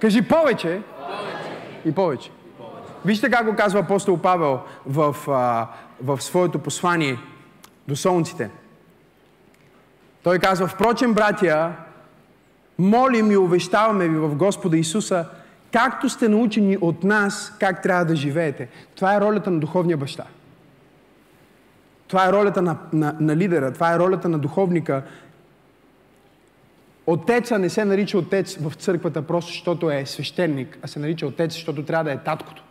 Кажи 0.00 0.22
повече, 0.22 0.82
повече. 0.98 1.80
и 1.84 1.92
повече. 1.92 2.30
Вижте 3.04 3.30
как 3.30 3.46
го 3.46 3.56
казва 3.56 3.80
апостол 3.80 4.18
Павел 4.18 4.60
в, 4.86 5.16
а, 5.28 5.68
в 6.02 6.22
своето 6.22 6.58
послание 6.58 7.18
до 7.88 7.96
солнците. 7.96 8.50
Той 10.22 10.38
казва, 10.38 10.66
впрочем, 10.66 11.14
братя, 11.14 11.72
молим 12.78 13.30
и 13.30 13.36
увещаваме 13.36 14.08
ви 14.08 14.16
в 14.16 14.34
Господа 14.34 14.76
Исуса, 14.76 15.26
както 15.72 16.08
сте 16.08 16.28
научени 16.28 16.78
от 16.80 17.04
нас, 17.04 17.56
как 17.60 17.82
трябва 17.82 18.04
да 18.04 18.16
живеете. 18.16 18.68
Това 18.94 19.16
е 19.16 19.20
ролята 19.20 19.50
на 19.50 19.60
духовния 19.60 19.96
баща. 19.96 20.24
Това 22.08 22.28
е 22.28 22.32
ролята 22.32 22.62
на, 22.62 22.76
на, 22.92 23.16
на 23.20 23.36
лидера, 23.36 23.72
това 23.72 23.94
е 23.94 23.98
ролята 23.98 24.28
на 24.28 24.38
духовника, 24.38 25.02
Отеца 27.06 27.58
не 27.58 27.68
се 27.68 27.84
нарича 27.84 28.18
отец 28.18 28.56
в 28.56 28.74
църквата 28.74 29.22
просто 29.22 29.52
защото 29.52 29.90
е 29.90 30.06
свещеник, 30.06 30.78
а 30.82 30.88
се 30.88 30.98
нарича 30.98 31.26
отец, 31.26 31.52
защото 31.52 31.84
трябва 31.84 32.04
да 32.04 32.12
е 32.12 32.18
таткото. 32.18 32.62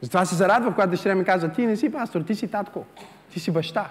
Затова 0.00 0.24
се 0.24 0.34
зарадва, 0.34 0.72
когато 0.72 0.90
дъщеря 0.90 1.14
ми 1.14 1.24
казва, 1.24 1.48
ти 1.48 1.66
не 1.66 1.76
си 1.76 1.92
пастор, 1.92 2.20
ти 2.20 2.34
си 2.34 2.48
татко, 2.48 2.84
ти 3.32 3.40
си 3.40 3.50
баща. 3.50 3.90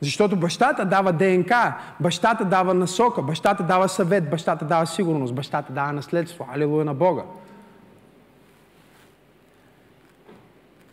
Защото 0.00 0.36
бащата 0.36 0.84
дава 0.84 1.12
ДНК, 1.12 1.74
бащата 2.00 2.44
дава 2.44 2.74
насока, 2.74 3.22
бащата 3.22 3.62
дава 3.62 3.88
съвет, 3.88 4.30
бащата 4.30 4.64
дава 4.64 4.86
сигурност, 4.86 5.34
бащата 5.34 5.72
дава 5.72 5.92
наследство. 5.92 6.48
Алилуя 6.52 6.84
на 6.84 6.94
Бога. 6.94 7.22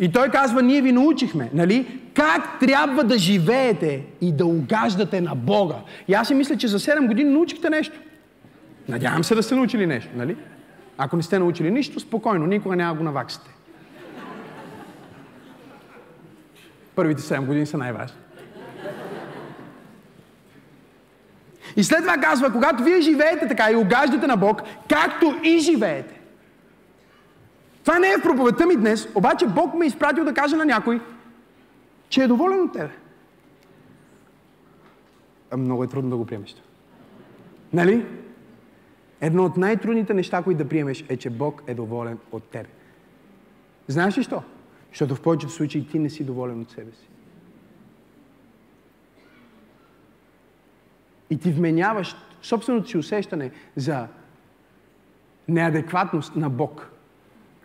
И 0.03 0.11
той 0.11 0.29
казва, 0.29 0.61
ние 0.61 0.81
ви 0.81 0.91
научихме, 0.91 1.49
нали? 1.53 2.01
Как 2.13 2.59
трябва 2.59 3.03
да 3.03 3.17
живеете 3.17 4.03
и 4.21 4.31
да 4.31 4.45
угаждате 4.45 5.21
на 5.21 5.35
Бога. 5.35 5.75
И 6.07 6.13
аз 6.13 6.27
си 6.27 6.33
мисля, 6.33 6.57
че 6.57 6.67
за 6.67 6.79
7 6.79 7.07
години 7.07 7.29
научихте 7.29 7.69
нещо. 7.69 7.99
Надявам 8.89 9.23
се 9.23 9.35
да 9.35 9.43
сте 9.43 9.55
научили 9.55 9.87
нещо, 9.87 10.09
нали? 10.15 10.37
Ако 10.97 11.15
не 11.17 11.23
сте 11.23 11.39
научили 11.39 11.71
нищо, 11.71 11.99
спокойно, 11.99 12.45
никога 12.45 12.75
няма 12.75 12.95
го 12.95 13.03
наваксите. 13.03 13.49
Първите 16.95 17.21
7 17.21 17.45
години 17.45 17.65
са 17.65 17.77
най-важни. 17.77 18.17
И 21.77 21.83
след 21.83 21.99
това 21.99 22.17
казва, 22.17 22.51
когато 22.51 22.83
вие 22.83 23.01
живеете 23.01 23.47
така 23.47 23.71
и 23.71 23.75
угаждате 23.75 24.27
на 24.27 24.37
Бог, 24.37 24.61
както 24.89 25.35
и 25.43 25.59
живеете. 25.59 26.22
Това 27.83 27.99
не 27.99 28.07
е 28.07 28.17
в 28.17 28.21
проповедта 28.21 28.65
ми 28.65 28.75
днес, 28.75 29.07
обаче 29.15 29.47
Бог 29.47 29.73
ме 29.73 29.85
е 29.85 29.87
изпратил 29.87 30.25
да 30.25 30.33
каже 30.33 30.55
на 30.55 30.65
някой, 30.65 31.01
че 32.09 32.23
е 32.23 32.27
доволен 32.27 32.59
от 32.59 32.73
тебе. 32.73 32.91
А 35.51 35.57
много 35.57 35.83
е 35.83 35.87
трудно 35.87 36.09
да 36.09 36.17
го 36.17 36.25
приемеш. 36.25 36.55
Нали? 37.73 38.05
Едно 39.21 39.45
от 39.45 39.57
най-трудните 39.57 40.13
неща, 40.13 40.43
които 40.43 40.63
да 40.63 40.69
приемеш, 40.69 41.05
е, 41.09 41.17
че 41.17 41.29
Бог 41.29 41.63
е 41.67 41.73
доволен 41.73 42.17
от 42.31 42.43
тебе. 42.43 42.69
Знаеш 43.87 44.17
ли 44.17 44.23
що? 44.23 44.43
Защото 44.89 45.15
в 45.15 45.21
повечето 45.21 45.53
случаи 45.53 45.87
ти 45.87 45.99
не 45.99 46.09
си 46.09 46.23
доволен 46.23 46.61
от 46.61 46.71
себе 46.71 46.91
си. 46.91 47.07
И 51.29 51.37
ти 51.37 51.51
вменяваш 51.51 52.15
собственото 52.41 52.89
си 52.89 52.97
усещане 52.97 53.51
за 53.75 54.07
неадекватност 55.47 56.35
на 56.35 56.49
Бог. 56.49 56.92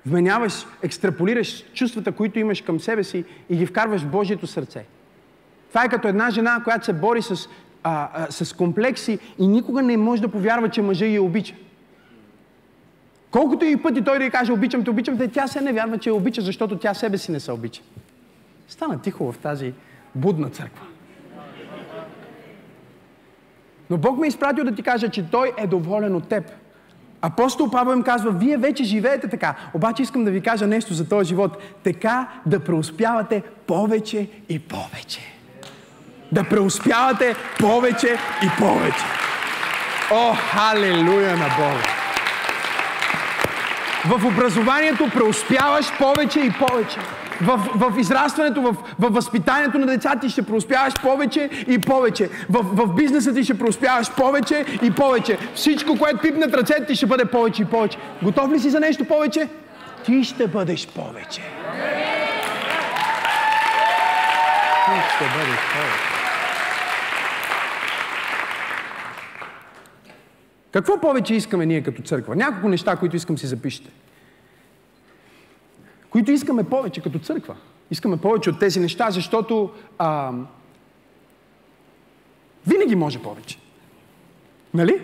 Вменяваш, 0.06 0.66
екстраполираш 0.82 1.64
чувствата, 1.74 2.12
които 2.12 2.38
имаш 2.38 2.60
към 2.60 2.80
себе 2.80 3.04
си 3.04 3.24
и 3.50 3.56
ги 3.56 3.66
вкарваш 3.66 4.02
в 4.02 4.10
Божието 4.10 4.46
сърце. 4.46 4.84
Това 5.68 5.84
е 5.84 5.88
като 5.88 6.08
една 6.08 6.30
жена, 6.30 6.60
която 6.64 6.84
се 6.84 6.92
бори 6.92 7.22
с, 7.22 7.48
а, 7.82 8.08
а, 8.12 8.26
с 8.30 8.52
комплекси 8.52 9.18
и 9.38 9.46
никога 9.46 9.82
не 9.82 9.96
може 9.96 10.22
да 10.22 10.28
повярва, 10.28 10.68
че 10.68 10.82
мъжа 10.82 11.06
я 11.06 11.22
обича. 11.22 11.54
Колкото 13.30 13.64
и 13.64 13.82
пъти 13.82 14.04
той 14.04 14.18
да 14.18 14.24
й 14.24 14.30
каже 14.30 14.52
обичам 14.52 14.84
те, 14.84 14.90
обичам 14.90 15.18
те, 15.18 15.28
тя 15.28 15.46
се 15.46 15.60
не 15.60 15.72
вярва, 15.72 15.98
че 15.98 16.10
я 16.10 16.14
обича, 16.14 16.40
защото 16.40 16.78
тя 16.78 16.94
себе 16.94 17.18
си 17.18 17.32
не 17.32 17.40
се 17.40 17.52
обича. 17.52 17.82
Стана 18.68 19.02
тихо 19.02 19.32
в 19.32 19.38
тази 19.38 19.72
будна 20.14 20.50
църква. 20.50 20.86
Но 23.90 23.96
Бог 23.96 24.18
ме 24.18 24.26
е 24.26 24.28
изпратил 24.28 24.64
да 24.64 24.74
ти 24.74 24.82
каже, 24.82 25.08
че 25.08 25.30
Той 25.30 25.52
е 25.56 25.66
доволен 25.66 26.14
от 26.14 26.28
теб. 26.28 26.44
Апостол 27.22 27.70
Павел 27.70 27.92
им 27.92 28.02
казва, 28.02 28.30
вие 28.30 28.56
вече 28.56 28.84
живеете 28.84 29.28
така. 29.28 29.54
Обаче 29.74 30.02
искам 30.02 30.24
да 30.24 30.30
ви 30.30 30.40
кажа 30.40 30.66
нещо 30.66 30.94
за 30.94 31.08
този 31.08 31.28
живот. 31.28 31.62
Така 31.84 32.28
да 32.46 32.60
преуспявате 32.60 33.42
повече 33.66 34.28
и 34.48 34.58
повече. 34.58 35.20
Да 36.32 36.44
преуспявате 36.44 37.34
повече 37.58 38.16
и 38.42 38.48
повече. 38.58 39.04
О, 40.10 40.34
халелуя 40.34 41.36
на 41.36 41.48
Бога! 41.58 41.82
В 44.04 44.26
образованието 44.26 45.10
преуспяваш 45.14 45.98
повече 45.98 46.40
и 46.40 46.52
повече 46.52 46.98
в, 47.40 47.56
в 47.74 47.98
израстването, 47.98 48.62
в, 48.62 48.76
в 48.98 49.08
възпитанието 49.10 49.78
на 49.78 49.86
децата 49.86 50.20
ти 50.20 50.28
ще 50.28 50.42
преуспяваш 50.42 50.94
повече 51.02 51.50
и 51.68 51.78
повече. 51.78 52.30
В, 52.50 52.62
в 52.62 52.94
бизнеса 52.94 53.34
ти 53.34 53.44
ще 53.44 53.58
преуспяваш 53.58 54.12
повече 54.12 54.64
и 54.82 54.90
повече. 54.90 55.38
Всичко, 55.54 55.98
което 55.98 56.18
пипнат 56.18 56.54
ръцете 56.54 56.86
ти 56.86 56.94
ще 56.94 57.06
бъде 57.06 57.24
повече 57.24 57.62
и 57.62 57.64
повече. 57.64 57.98
Готов 58.22 58.52
ли 58.52 58.60
си 58.60 58.70
за 58.70 58.80
нещо 58.80 59.04
повече? 59.04 59.48
Ти 60.04 60.24
ще 60.24 60.46
бъдеш 60.46 60.88
повече. 60.88 61.42
Ти 64.84 65.00
ще 65.14 65.24
бъдеш 65.24 65.60
повече. 65.72 66.08
Какво 70.72 71.00
повече 71.00 71.34
искаме 71.34 71.66
ние 71.66 71.82
като 71.82 72.02
църква? 72.02 72.36
Няколко 72.36 72.68
неща, 72.68 72.96
които 72.96 73.16
искам 73.16 73.38
си 73.38 73.46
запишете 73.46 73.90
които 76.10 76.32
искаме 76.32 76.64
повече 76.64 77.00
като 77.00 77.18
църква. 77.18 77.56
Искаме 77.90 78.16
повече 78.16 78.50
от 78.50 78.58
тези 78.58 78.80
неща, 78.80 79.10
защото 79.10 79.70
а, 79.98 80.32
винаги 82.66 82.96
може 82.96 83.22
повече. 83.22 83.58
Нали? 84.74 85.02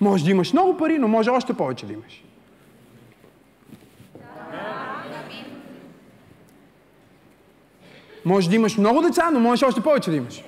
Може 0.00 0.24
да 0.24 0.30
имаш 0.30 0.52
много 0.52 0.76
пари, 0.76 0.98
но 0.98 1.08
може 1.08 1.30
още 1.30 1.54
повече 1.54 1.86
да 1.86 1.92
имаш. 1.92 2.24
Може 8.24 8.48
да 8.48 8.56
имаш 8.56 8.76
много 8.76 9.02
деца, 9.02 9.30
но 9.32 9.40
можеш 9.40 9.62
още 9.62 9.80
повече 9.80 10.10
да 10.10 10.16
имаш. 10.16 10.44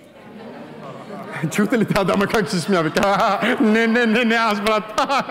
Чухте 1.51 1.79
ли 1.79 1.85
тази 1.85 2.07
дама 2.07 2.27
как 2.27 2.49
се 2.49 2.61
смя? 2.61 2.83
Не, 3.61 3.87
не, 3.87 4.07
не, 4.07 4.25
не, 4.25 4.35
аз 4.35 4.61
брат. 4.61 5.01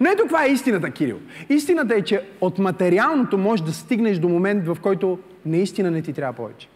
Но 0.00 0.10
ето 0.10 0.22
каква 0.22 0.44
е 0.44 0.48
истината, 0.48 0.90
Кирил. 0.90 1.18
Истината 1.48 1.94
е, 1.94 2.02
че 2.02 2.22
от 2.40 2.58
материалното 2.58 3.38
можеш 3.38 3.66
да 3.66 3.72
стигнеш 3.72 4.18
до 4.18 4.28
момент, 4.28 4.66
в 4.66 4.76
който 4.82 5.18
наистина 5.46 5.90
не 5.90 6.02
ти 6.02 6.12
трябва 6.12 6.32
повече. 6.32 6.68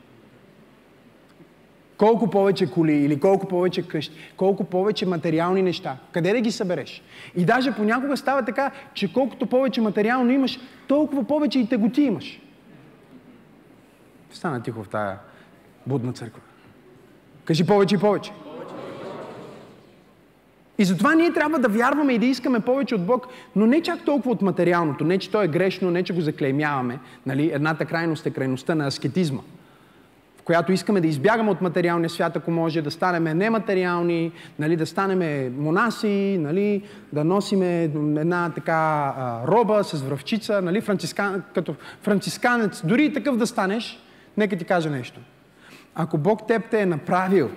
Колко 1.97 2.31
повече 2.31 2.71
коли 2.71 2.93
или 2.93 3.21
колко 3.21 3.49
повече 3.49 3.89
къщи, 3.89 4.15
колко 4.37 4.65
повече 4.65 5.07
материални 5.07 5.63
неща. 5.63 5.97
Къде 6.13 6.33
да 6.33 6.41
ги 6.41 6.53
събереш? 6.53 7.03
И 7.37 7.45
даже 7.45 7.73
понякога 7.73 8.17
става 8.17 8.45
така, 8.45 8.71
че 8.95 9.13
колкото 9.13 9.47
повече 9.47 9.81
материално 9.81 10.33
имаш, 10.33 10.59
толкова 10.89 11.25
повече 11.25 11.59
и 11.59 11.69
теготи 11.69 12.03
имаш. 12.03 12.41
Стана 14.31 14.63
тихо 14.63 14.85
в 14.85 14.89
тая 14.89 15.19
будна 15.87 16.13
църква. 16.13 16.41
Кажи 17.45 17.67
повече 17.67 17.95
и 17.95 17.99
повече. 17.99 18.33
И 20.79 20.85
затова 20.85 21.15
ние 21.15 21.33
трябва 21.33 21.59
да 21.59 21.69
вярваме 21.69 22.13
и 22.13 22.19
да 22.19 22.27
искаме 22.27 22.61
повече 22.61 22.95
от 22.95 23.07
Бог, 23.07 23.27
но 23.57 23.67
не 23.67 23.83
чак 23.83 24.05
толкова 24.05 24.31
от 24.31 24.43
материалното, 24.43 25.05
не 25.05 25.19
че 25.19 25.31
то 25.31 25.43
е 25.43 25.49
грешно, 25.49 25.91
не 25.91 26.03
че 26.03 26.13
го 26.13 26.21
заклеймяваме. 26.21 26.99
Нали? 27.27 27.51
Едната 27.55 27.85
крайност 27.85 28.27
е 28.27 28.31
крайността 28.31 28.75
на 28.75 28.87
аскетизма, 28.87 29.41
в 30.41 30.43
която 30.43 30.73
искаме 30.73 31.01
да 31.01 31.07
избягаме 31.07 31.51
от 31.51 31.61
материалния 31.61 32.11
свят, 32.11 32.37
ако 32.37 32.51
може, 32.51 32.83
да 32.83 32.91
станем 32.91 33.39
нематериални, 33.39 34.33
нали? 34.59 34.77
да 34.77 34.87
станем 34.87 35.53
монаси, 35.59 36.39
нали? 36.41 36.83
да 37.13 37.25
носиме 37.25 37.83
една 38.17 38.53
така 38.55 39.15
а, 39.17 39.47
роба 39.47 39.85
с 39.85 40.03
връвчица, 40.03 40.63
нали? 40.63 40.81
Францискан, 40.81 41.43
като 41.55 41.75
францисканец, 42.03 42.83
дори 42.85 43.05
и 43.05 43.13
такъв 43.13 43.37
да 43.37 43.47
станеш, 43.47 43.99
нека 44.37 44.57
ти 44.57 44.65
кажа 44.65 44.91
нещо. 44.91 45.21
Ако 45.95 46.19
Бог 46.19 46.47
теб 46.47 46.63
те 46.71 46.81
е 46.81 46.87
направил 46.87 47.51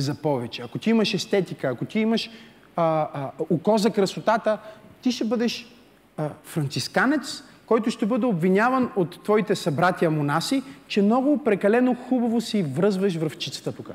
за 0.00 0.14
повече. 0.14 0.62
Ако 0.62 0.78
ти 0.78 0.90
имаш 0.90 1.14
естетика, 1.14 1.68
ако 1.68 1.84
ти 1.84 2.00
имаш 2.00 2.30
а, 2.76 3.08
а, 3.14 3.30
око 3.50 3.78
за 3.78 3.90
красотата, 3.90 4.58
ти 5.02 5.12
ще 5.12 5.24
бъдеш 5.24 5.74
а, 6.16 6.28
францисканец, 6.44 7.42
който 7.66 7.90
ще 7.90 8.06
бъде 8.06 8.26
обвиняван 8.26 8.90
от 8.96 9.22
твоите 9.24 9.56
събратия 9.56 10.10
монаси, 10.10 10.62
че 10.86 11.02
много 11.02 11.44
прекалено 11.44 11.94
хубаво 12.08 12.40
си 12.40 12.62
връзваш 12.62 13.16
връвчицата 13.16 13.72
тук. 13.72 13.90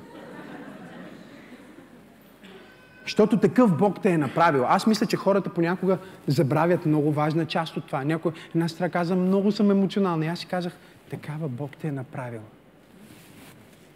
Защото 3.04 3.39
такъв 3.39 3.78
Бог 3.78 4.02
те 4.02 4.10
е 4.10 4.18
направил. 4.18 4.65
Аз 4.68 4.88
мисля, 4.88 5.06
че 5.06 5.18
хората 5.18 5.50
понякога 5.50 5.98
забравят 6.28 6.86
много 6.86 7.12
важна 7.12 7.46
част 7.46 7.78
от 7.78 7.86
това. 7.86 8.04
Някой 8.04 8.32
една 8.56 8.68
страна 8.68 8.89
каза, 8.89 9.15
много 9.15 9.52
съм 9.52 9.72
емоционална. 9.72 10.26
И 10.26 10.28
аз 10.28 10.39
си 10.39 10.46
казах, 10.46 10.74
такава 11.10 11.48
Бог 11.48 11.72
те 11.78 11.88
е 11.88 11.91
направил. 11.91 12.41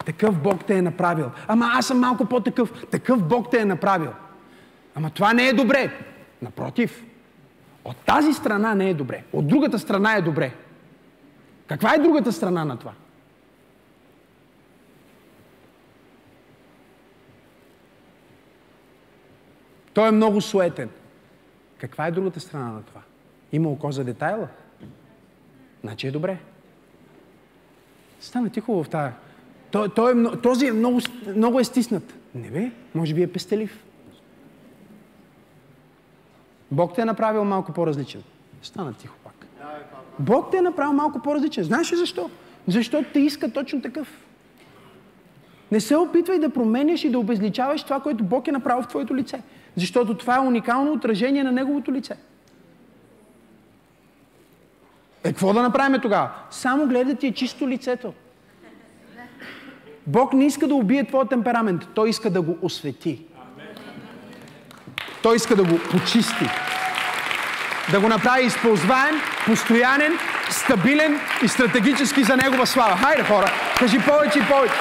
Такъв 0.04 0.42
Бог 0.42 0.64
те 0.64 0.78
е 0.78 0.82
направил. 0.82 1.30
Ама 1.48 1.70
аз 1.74 1.86
съм 1.86 1.98
малко 1.98 2.26
по-такъв. 2.26 2.86
Такъв 2.90 3.28
Бог 3.28 3.50
те 3.50 3.60
е 3.60 3.64
направил. 3.64 4.12
Ама 4.94 5.10
това 5.10 5.32
не 5.32 5.48
е 5.48 5.52
добре. 5.52 5.92
Напротив, 6.42 7.04
от 7.84 7.96
тази 7.96 8.32
страна 8.32 8.74
не 8.74 8.90
е 8.90 8.94
добре. 8.94 9.24
От 9.32 9.46
другата 9.46 9.78
страна 9.78 10.16
е 10.16 10.22
добре. 10.22 10.54
Каква 11.66 11.94
е 11.94 11.98
другата 11.98 12.32
страна 12.32 12.64
на 12.64 12.76
това? 12.76 12.92
Той 19.94 20.08
е 20.08 20.12
много 20.12 20.40
суетен. 20.40 20.90
Каква 21.78 22.06
е 22.06 22.10
другата 22.10 22.40
страна 22.40 22.72
на 22.72 22.82
това? 22.82 23.00
Има 23.52 23.68
око 23.68 23.92
за 23.92 24.04
детайла? 24.04 24.48
Значи 25.82 26.06
е 26.06 26.10
добре. 26.10 26.38
Стана 28.20 28.50
тихо 28.50 28.84
в 28.84 28.88
тази 28.88 29.12
той, 29.70 29.88
той 29.88 30.12
е, 30.12 30.36
този 30.42 30.66
е 30.66 30.72
много, 30.72 31.00
много 31.36 31.60
е 31.60 31.64
стиснат. 31.64 32.14
Не 32.34 32.50
бе, 32.50 32.70
може 32.94 33.14
би 33.14 33.22
е 33.22 33.32
пестелив. 33.32 33.84
Бог 36.70 36.94
те 36.94 37.02
е 37.02 37.04
направил 37.04 37.44
малко 37.44 37.72
по-различен. 37.72 38.22
Стана 38.62 38.92
тихо 38.92 39.14
пак. 39.24 39.46
Бог 40.18 40.50
те 40.50 40.56
е 40.56 40.62
направил 40.62 40.92
малко 40.92 41.22
по-различен. 41.22 41.64
Знаеш 41.64 41.92
ли 41.92 41.96
защо? 41.96 42.30
Защото 42.68 43.08
те 43.12 43.20
иска 43.20 43.52
точно 43.52 43.82
такъв. 43.82 44.26
Не 45.72 45.80
се 45.80 45.96
опитвай 45.96 46.38
да 46.38 46.50
променяш 46.50 47.04
и 47.04 47.10
да 47.10 47.18
обезличаваш 47.18 47.82
това, 47.82 48.00
което 48.00 48.24
Бог 48.24 48.48
е 48.48 48.52
направил 48.52 48.82
в 48.82 48.88
твоето 48.88 49.16
лице. 49.16 49.42
Защото 49.76 50.16
това 50.16 50.36
е 50.36 50.40
уникално 50.40 50.92
отражение 50.92 51.44
на 51.44 51.52
Неговото 51.52 51.92
лице. 51.92 52.16
Е, 55.24 55.28
какво 55.28 55.52
да 55.52 55.62
направим 55.62 56.00
тогава? 56.00 56.30
Само 56.50 56.86
гледа 56.86 57.14
ти 57.14 57.26
е 57.26 57.32
чисто 57.32 57.68
лицето. 57.68 58.12
Бог 60.12 60.32
не 60.32 60.46
иска 60.46 60.68
да 60.68 60.74
убие 60.74 61.04
твоя 61.04 61.24
темперамент, 61.24 61.88
Той 61.94 62.08
иска 62.08 62.30
да 62.30 62.42
го 62.42 62.58
освети. 62.62 63.20
Той 65.22 65.36
иска 65.36 65.56
да 65.56 65.64
го 65.64 65.78
почисти. 65.90 66.48
Да 67.92 68.00
го 68.00 68.08
направи 68.08 68.46
използваем, 68.46 69.14
постоянен, 69.46 70.12
стабилен 70.50 71.18
и 71.44 71.48
стратегически 71.48 72.24
за 72.24 72.36
Негова 72.36 72.66
слава. 72.66 72.96
Хайде, 72.96 73.22
хора, 73.22 73.52
кажи 73.78 73.98
повече 73.98 74.38
и 74.38 74.42
повече. 74.42 74.74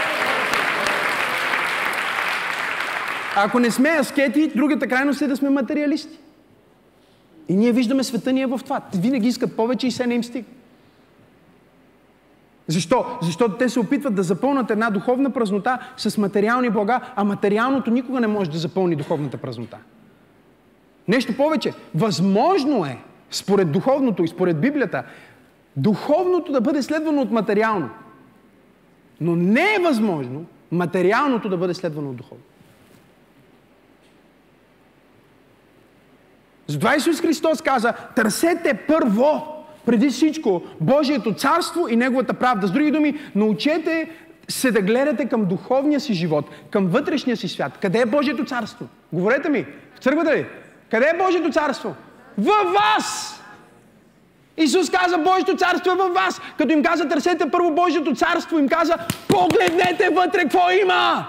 Ако 3.35 3.59
не 3.59 3.71
сме 3.71 3.89
аскети, 3.89 4.51
другата 4.55 4.87
крайност 4.87 5.21
е 5.21 5.27
да 5.27 5.37
сме 5.37 5.49
материалисти. 5.49 6.17
И 7.49 7.55
ние 7.55 7.71
виждаме 7.71 8.03
света 8.03 8.33
ни 8.33 8.41
е 8.41 8.45
в 8.45 8.59
това. 8.63 8.81
Винаги 8.95 9.27
искат 9.27 9.55
повече 9.55 9.87
и 9.87 9.91
се 9.91 10.07
не 10.07 10.13
им 10.13 10.23
стига. 10.23 10.45
Защо? 12.69 13.05
Защото 13.21 13.57
те 13.57 13.69
се 13.69 13.79
опитват 13.79 14.15
да 14.15 14.23
запълнат 14.23 14.71
една 14.71 14.89
духовна 14.89 15.29
празнота 15.29 15.79
с 15.97 16.17
материални 16.17 16.69
блага, 16.69 16.99
а 17.15 17.23
материалното 17.23 17.91
никога 17.91 18.19
не 18.19 18.27
може 18.27 18.51
да 18.51 18.57
запълни 18.57 18.95
духовната 18.95 19.37
празнота. 19.37 19.77
Нещо 21.07 21.37
повече. 21.37 21.73
Възможно 21.95 22.85
е, 22.85 22.97
според 23.31 23.71
духовното 23.71 24.23
и 24.23 24.27
според 24.27 24.61
Библията, 24.61 25.03
духовното 25.75 26.51
да 26.51 26.61
бъде 26.61 26.83
следвано 26.83 27.21
от 27.21 27.31
материално. 27.31 27.89
Но 29.21 29.35
не 29.35 29.75
е 29.75 29.83
възможно 29.83 30.45
материалното 30.71 31.49
да 31.49 31.57
бъде 31.57 31.73
следвано 31.73 32.09
от 32.09 32.15
духовно. 32.15 32.43
Затова 36.67 36.95
Исус 36.95 37.21
Христос 37.21 37.61
каза, 37.61 37.93
търсете 38.15 38.73
първо, 38.73 39.58
преди 39.85 40.09
всичко, 40.09 40.61
Божието 40.81 41.33
царство 41.33 41.87
и 41.89 41.95
Неговата 41.95 42.33
правда. 42.33 42.67
С 42.67 42.71
други 42.71 42.91
думи, 42.91 43.19
научете 43.35 44.09
се 44.47 44.71
да 44.71 44.81
гледате 44.81 45.25
към 45.25 45.45
духовния 45.45 45.99
си 45.99 46.13
живот, 46.13 46.45
към 46.69 46.87
вътрешния 46.87 47.37
си 47.37 47.47
свят. 47.47 47.77
Къде 47.81 47.99
е 47.99 48.05
Божието 48.05 48.45
царство? 48.45 48.87
Говорете 49.13 49.49
ми. 49.49 49.65
В 49.95 49.99
църквата 49.99 50.35
ли? 50.35 50.45
Къде 50.91 51.05
е 51.05 51.17
Божието 51.17 51.51
царство? 51.51 51.95
Във 52.37 52.73
вас! 52.73 53.35
Исус 54.57 54.89
каза, 54.89 55.17
Божието 55.17 55.55
царство 55.55 55.91
е 55.91 55.95
във 55.95 56.13
вас. 56.13 56.41
Като 56.57 56.73
им 56.73 56.83
каза, 56.83 57.07
търсете 57.07 57.51
първо 57.51 57.71
Божието 57.71 58.15
царство, 58.15 58.59
им 58.59 58.69
каза, 58.69 58.97
погледнете 59.27 60.09
вътре 60.09 60.41
какво 60.41 60.71
има. 60.71 61.27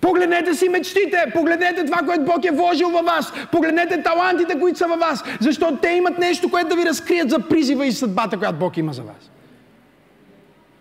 Погледнете 0.00 0.54
си 0.54 0.68
мечтите, 0.68 1.24
погледнете 1.34 1.84
това, 1.84 1.98
което 1.98 2.24
Бог 2.24 2.44
е 2.44 2.50
вложил 2.50 2.88
във 2.88 3.04
вас, 3.04 3.32
погледнете 3.52 4.02
талантите, 4.02 4.60
които 4.60 4.78
са 4.78 4.86
във 4.86 5.00
вас, 5.00 5.24
защото 5.40 5.76
те 5.76 5.88
имат 5.88 6.18
нещо, 6.18 6.50
което 6.50 6.68
да 6.68 6.76
ви 6.76 6.84
разкрият 6.84 7.30
за 7.30 7.38
призива 7.38 7.86
и 7.86 7.92
съдбата, 7.92 8.38
която 8.38 8.58
Бог 8.58 8.76
има 8.76 8.92
за 8.92 9.02
вас. 9.02 9.30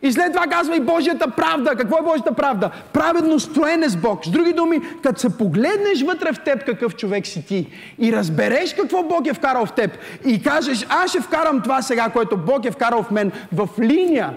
И 0.02 0.12
след 0.12 0.34
това 0.34 0.48
казва 0.48 0.76
и 0.76 0.80
Божията 0.80 1.32
правда. 1.32 1.76
Какво 1.76 1.98
е 1.98 2.02
Божията 2.02 2.34
правда? 2.34 2.72
Праведно 2.94 3.40
строене 3.40 3.90
с 3.90 3.98
Бог. 3.98 4.26
С 4.26 4.30
други 4.30 4.54
думи, 4.54 4.80
като 5.04 5.20
се 5.20 5.38
погледнеш 5.38 6.02
вътре 6.02 6.34
в 6.34 6.40
теб 6.40 6.66
какъв 6.66 6.96
човек 6.96 7.28
си 7.28 7.46
ти 7.46 7.68
и 8.00 8.14
разбереш 8.14 8.74
какво 8.74 9.04
Бог 9.04 9.28
е 9.28 9.34
вкарал 9.34 9.66
в 9.66 9.72
теб 9.72 9.98
и 10.26 10.44
кажеш, 10.44 10.86
аз 10.90 11.10
ще 11.10 11.22
вкарам 11.22 11.62
това 11.62 11.82
сега, 11.82 12.10
което 12.10 12.38
Бог 12.38 12.66
е 12.66 12.72
вкарал 12.72 13.04
в 13.04 13.12
мен 13.12 13.32
в 13.54 13.70
линия 13.80 14.34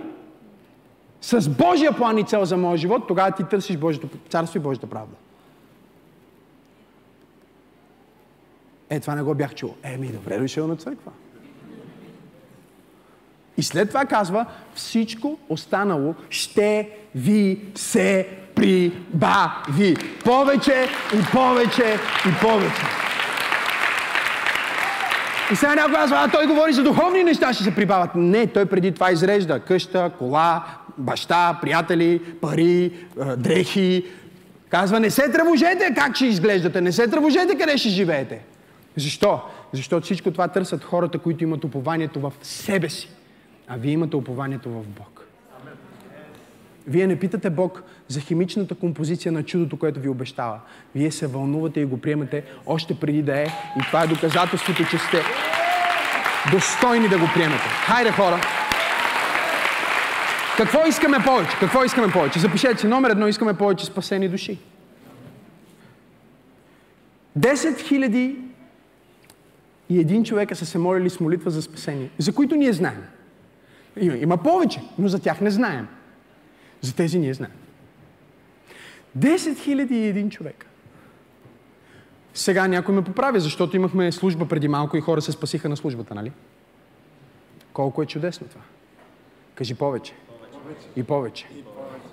с 1.23 1.49
Божия 1.49 1.93
план 1.97 2.19
и 2.19 2.25
цел 2.25 2.45
за 2.45 2.57
моя 2.57 2.77
живот, 2.77 3.09
тогава 3.09 3.31
ти 3.31 3.45
търсиш 3.45 3.77
Божието 3.77 4.09
царство 4.29 4.59
и 4.59 4.63
Божията 4.63 4.87
правда. 4.87 5.15
Е, 8.91 9.01
това 9.01 9.15
не 9.15 9.23
го 9.23 9.35
бях 9.35 9.55
чул. 9.55 9.75
Еми, 9.83 10.09
добре 10.09 10.39
дошъл 10.39 10.67
на 10.67 10.77
църква. 10.77 11.13
И 13.57 13.63
след 13.63 13.89
това 13.89 14.05
казва, 14.05 14.47
всичко 14.75 15.39
останало 15.49 16.15
ще 16.31 16.91
ви 17.15 17.61
се 17.75 18.29
прибави. 18.55 19.97
Повече 20.25 20.89
и 21.15 21.23
повече 21.33 21.99
и 22.29 22.41
повече. 22.43 22.83
И 25.53 25.57
сега 25.57 25.75
някой 25.75 25.95
казва, 25.95 26.17
а 26.21 26.29
той 26.29 26.47
говори 26.47 26.73
за 26.73 26.83
духовни 26.83 27.25
неща, 27.25 27.53
ще 27.53 27.65
се 27.65 27.75
прибавят. 27.75 28.11
Не, 28.15 28.47
той 28.47 28.67
преди 28.67 28.93
това 28.93 29.13
изрежда 29.13 29.61
къща, 29.61 30.11
кола, 30.19 30.65
баща, 30.99 31.59
приятели, 31.63 32.21
пари, 32.41 32.93
дрехи. 33.37 34.05
Казва, 34.69 35.01
не 35.01 35.11
се 35.11 35.31
тревожете 35.31 35.95
как 35.95 36.17
ще 36.17 36.27
изглеждате, 36.27 36.81
не 36.81 36.93
се 36.93 37.09
тревожете 37.09 37.59
къде 37.59 37.79
ще 37.79 37.89
живеете. 37.89 38.41
Защо? 38.97 39.41
Защото 39.73 40.05
всичко 40.05 40.31
това 40.31 40.49
търсят 40.49 40.85
хората, 40.85 41.19
които 41.19 41.45
имат 41.45 41.65
упованието 41.65 42.21
в 42.21 42.33
себе 42.43 42.89
си 42.89 43.09
а 43.69 43.77
вие 43.77 43.93
имате 43.93 44.17
упованието 44.17 44.71
в 44.71 44.87
Бог. 44.87 45.27
Вие 46.87 47.07
не 47.07 47.19
питате 47.19 47.51
Бог 47.51 47.83
за 48.09 48.21
химичната 48.21 48.75
композиция 48.75 49.33
на 49.33 49.43
чудото, 49.43 49.79
което 49.79 50.01
ви 50.01 50.09
обещава. 50.09 50.61
Вие 50.95 51.11
се 51.11 51.27
вълнувате 51.27 51.81
и 51.81 51.85
го 51.85 52.01
приемате 52.01 52.45
още 52.67 52.95
преди 52.95 53.23
да 53.23 53.41
е. 53.41 53.47
И 53.81 53.83
това 53.87 54.03
е 54.03 54.07
доказателството, 54.07 54.85
че 54.91 54.99
сте 54.99 55.23
достойни 56.51 57.09
да 57.09 57.19
го 57.19 57.27
приемете. 57.35 57.63
Хайде, 57.63 58.11
хора! 58.11 58.62
Какво 60.57 60.87
искаме 60.87 61.19
повече? 61.25 61.57
Какво 61.61 61.85
искаме 61.85 62.13
повече? 62.13 62.39
Запишете 62.39 62.81
си 62.81 62.87
номер 62.87 63.11
едно, 63.11 63.29
искаме 63.29 63.55
повече 63.55 63.85
спасени 63.85 64.29
души. 64.29 64.59
Десет 67.37 67.81
хиляди 67.81 68.37
и 69.89 70.01
един 70.01 70.25
човека 70.25 70.57
са 70.57 70.67
се 70.67 70.79
молили 70.79 71.11
с 71.11 71.21
молитва 71.21 71.51
за 71.51 71.63
спасение, 71.63 72.11
за 72.19 72.35
които 72.35 72.57
ние 72.57 72.73
знаем. 72.73 73.05
Има, 74.01 74.17
има 74.17 74.37
повече, 74.37 74.83
но 74.99 75.09
за 75.09 75.19
тях 75.19 75.41
не 75.41 75.51
знаем. 75.51 75.89
За 76.81 76.95
тези 76.95 77.19
ние 77.19 77.35
знаем. 77.35 77.53
10 79.19 79.59
хиляди 79.59 79.95
и 79.95 80.07
един 80.07 80.31
човека. 80.31 80.67
Сега 82.35 82.69
някой 82.69 82.95
ме 82.95 83.05
поправи, 83.05 83.41
защото 83.41 83.77
имахме 83.77 84.13
служба 84.13 84.49
преди 84.49 84.69
малко 84.69 84.97
и 84.97 85.01
хора 85.01 85.23
се 85.23 85.33
спасиха 85.33 85.69
на 85.69 85.77
службата, 85.77 86.15
нали? 86.15 86.33
Колко 87.73 88.03
е 88.03 88.07
чудесно 88.07 88.47
това. 88.47 88.63
Кажи 89.55 89.75
повече. 89.75 90.15
И 90.97 91.03
повече. 91.03 91.49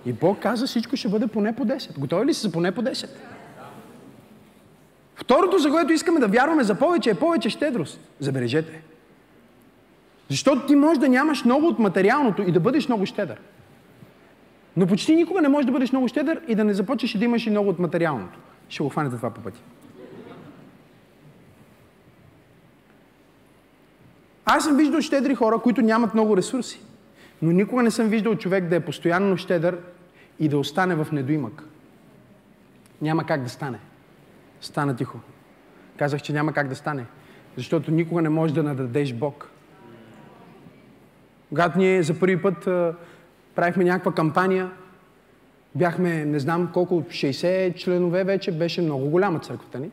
И 0.05 0.13
Бог 0.13 0.39
каза, 0.39 0.67
всичко 0.67 0.95
ще 0.95 1.07
бъде 1.07 1.27
поне 1.27 1.55
по 1.55 1.65
10. 1.65 1.99
Готови 1.99 2.25
ли 2.25 2.33
са 2.33 2.41
за 2.41 2.51
поне 2.51 2.71
по 2.71 2.81
10? 2.81 3.09
Второто, 5.15 5.57
за 5.57 5.69
което 5.69 5.93
искаме 5.93 6.19
да 6.19 6.27
вярваме 6.27 6.63
за 6.63 6.75
повече, 6.75 7.09
е 7.09 7.15
повече 7.15 7.49
щедрост. 7.49 7.99
Забележете. 8.19 8.81
Защото 10.29 10.67
ти 10.67 10.75
можеш 10.75 10.99
да 10.99 11.09
нямаш 11.09 11.45
много 11.45 11.67
от 11.67 11.79
материалното 11.79 12.41
и 12.41 12.51
да 12.51 12.59
бъдеш 12.59 12.87
много 12.87 13.05
щедър. 13.05 13.41
Но 14.77 14.87
почти 14.87 15.15
никога 15.15 15.41
не 15.41 15.49
можеш 15.49 15.65
да 15.65 15.71
бъдеш 15.71 15.91
много 15.91 16.07
щедър 16.07 16.41
и 16.47 16.55
да 16.55 16.63
не 16.63 16.73
започнеш 16.73 17.13
да 17.13 17.25
имаш 17.25 17.45
и 17.45 17.49
много 17.49 17.69
от 17.69 17.79
материалното. 17.79 18.39
Ще 18.69 18.83
го 18.83 18.89
хванете 18.89 19.15
това 19.15 19.29
по 19.29 19.41
пъти. 19.41 19.59
Аз 24.45 24.63
съм 24.63 24.77
виждал 24.77 25.01
щедри 25.01 25.35
хора, 25.35 25.59
които 25.59 25.81
нямат 25.81 26.13
много 26.13 26.37
ресурси. 26.37 26.81
Но 27.41 27.51
никога 27.51 27.83
не 27.83 27.91
съм 27.91 28.09
виждал 28.09 28.35
човек 28.35 28.67
да 28.67 28.75
е 28.75 28.79
постоянно 28.79 29.37
щедър 29.37 29.77
и 30.39 30.47
да 30.47 30.57
остане 30.57 30.95
в 30.95 31.07
недоимък. 31.11 31.63
Няма 33.01 33.25
как 33.25 33.43
да 33.43 33.49
стане. 33.49 33.79
Стана 34.61 34.95
тихо. 34.95 35.19
Казах, 35.97 36.21
че 36.21 36.33
няма 36.33 36.53
как 36.53 36.67
да 36.67 36.75
стане. 36.75 37.05
Защото 37.57 37.91
никога 37.91 38.21
не 38.21 38.29
можеш 38.29 38.53
да 38.53 38.63
нададеш 38.63 39.13
Бог. 39.13 39.49
Когато 41.49 41.77
ние 41.77 42.03
за 42.03 42.19
първи 42.19 42.41
път 42.41 42.67
а, 42.67 42.95
правихме 43.55 43.83
някаква 43.83 44.13
кампания, 44.13 44.71
бяхме, 45.75 46.25
не 46.25 46.39
знам 46.39 46.69
колко, 46.73 47.01
60 47.01 47.75
членове 47.75 48.23
вече, 48.23 48.51
беше 48.51 48.81
много 48.81 49.09
голяма 49.09 49.39
църквата 49.39 49.79
ни. 49.79 49.91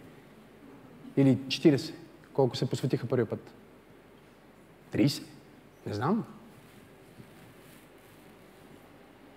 Или 1.16 1.36
40. 1.36 1.94
Колко 2.32 2.56
се 2.56 2.70
посветиха 2.70 3.06
първи 3.06 3.24
път? 3.24 3.54
30? 4.92 5.22
Не 5.86 5.94
знам. 5.94 6.24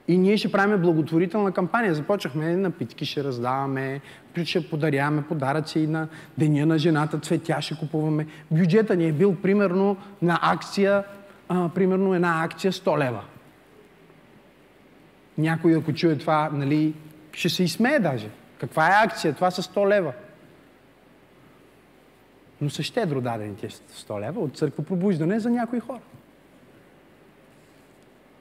И 0.09 0.17
ние 0.17 0.37
ще 0.37 0.51
правим 0.51 0.81
благотворителна 0.81 1.51
кампания. 1.51 1.93
Започнахме 1.93 2.55
напитки, 2.55 3.05
ще 3.05 3.23
раздаваме, 3.23 4.01
ще 4.43 4.69
подаряваме 4.69 5.23
подаръци 5.23 5.79
и 5.79 5.87
на 5.87 6.07
Деня 6.37 6.65
на 6.65 6.77
жената, 6.77 7.19
цветя 7.19 7.61
ще 7.61 7.77
купуваме. 7.77 8.27
Бюджета 8.51 8.95
ни 8.95 9.07
е 9.07 9.11
бил 9.11 9.35
примерно 9.35 9.97
на 10.21 10.39
акция 10.41 11.03
а, 11.49 11.69
примерно 11.69 12.13
една 12.13 12.43
акция 12.43 12.71
100 12.71 12.99
лева. 12.99 13.23
Някой, 15.37 15.75
ако 15.75 15.93
чуе 15.93 16.17
това, 16.17 16.49
нали, 16.53 16.93
ще 17.31 17.49
се 17.49 17.63
изсмее 17.63 17.99
даже. 17.99 18.29
Каква 18.59 18.87
е 18.87 19.05
акция? 19.05 19.33
Това 19.33 19.51
са 19.51 19.61
100 19.61 19.89
лева. 19.89 20.13
Но 22.61 22.69
са 22.69 22.83
щедро 22.83 23.21
дадени 23.21 23.55
тези 23.55 23.75
100 23.75 24.21
лева 24.21 24.41
от 24.41 24.57
църква 24.57 24.83
пробуждане 24.83 25.39
за 25.39 25.49
някои 25.49 25.79
хора. 25.79 25.99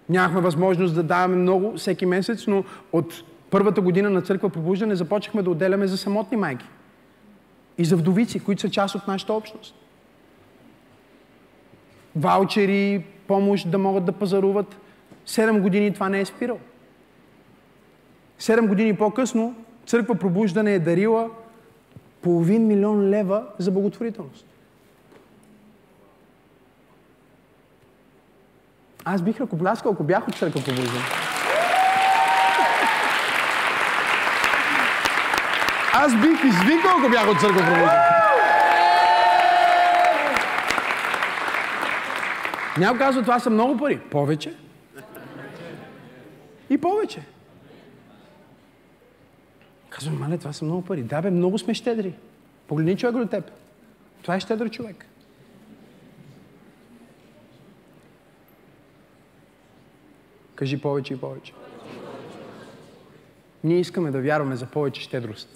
Нямахме 0.09 0.41
възможност 0.41 0.95
да 0.95 1.03
даваме 1.03 1.37
много 1.37 1.77
всеки 1.77 2.07
месец, 2.07 2.47
но 2.47 2.65
от 2.93 3.23
първата 3.51 3.81
година 3.81 4.11
на 4.11 4.23
църква 4.23 4.51
пробуждане 4.51 4.97
започнахме 4.97 5.43
да 5.43 5.51
отделяме 5.51 5.87
за 5.87 5.97
самотни 5.97 6.37
майки. 6.37 6.67
И 7.79 7.85
за 7.85 7.97
вдовици, 7.97 8.41
които 8.41 8.61
са 8.61 8.71
част 8.71 8.95
от 8.95 9.09
нашата 9.09 9.33
общност. 9.33 9.75
ваучери, 12.17 13.05
помощ 13.27 13.71
да 13.71 13.79
могат 13.79 14.05
да 14.05 14.13
пазаруват. 14.13 14.77
Седем 15.27 15.61
години 15.61 15.95
това 15.95 16.09
не 16.09 16.21
е 16.21 16.25
спирало. 16.25 16.59
Седем 18.39 18.67
години 18.67 18.97
по-късно 18.97 19.55
църква 19.87 20.15
Пробуждане 20.15 20.75
е 20.75 20.79
дарила 20.79 21.31
половин 22.23 22.67
милион 22.67 23.09
лева 23.09 23.47
за 23.59 23.71
благотворителност. 23.71 24.47
Аз 29.11 29.23
бих 29.23 29.41
ръкопляскал, 29.41 29.93
ако 29.93 30.05
бях 30.05 30.29
от 30.29 30.35
църква 30.35 30.63
Пробуждане. 30.65 31.05
Аз 35.95 36.15
бих 36.15 36.45
извикал, 36.45 36.91
ако 36.99 37.11
бях 37.11 37.29
от 37.29 37.41
църква 37.41 37.61
Пробуждане. 37.61 37.93
Някой 42.79 42.99
казва, 42.99 43.23
това 43.23 43.39
са 43.39 43.51
много 43.51 43.77
пари. 43.77 44.01
Повече. 44.11 44.55
И 46.71 46.79
повече. 46.79 47.23
Казвам, 49.91 50.19
мале, 50.19 50.39
това 50.39 50.53
са 50.53 50.65
много 50.65 50.85
пари. 50.85 51.03
Да, 51.03 51.23
бе, 51.23 51.31
много 51.31 51.59
сме 51.59 51.75
щедри. 51.75 52.15
Погледни 52.67 52.97
човек 52.97 53.17
до 53.17 53.27
теб. 53.27 53.51
Това 54.23 54.37
е 54.37 54.41
щедър 54.41 54.71
човек. 54.71 55.08
Кажи 60.59 60.81
повече 60.81 61.15
и 61.15 61.17
повече. 61.17 61.53
Ние 63.65 63.81
искаме 63.81 64.11
да 64.11 64.21
вярваме 64.21 64.57
за 64.57 64.67
повече 64.67 65.01
щедрост. 65.01 65.49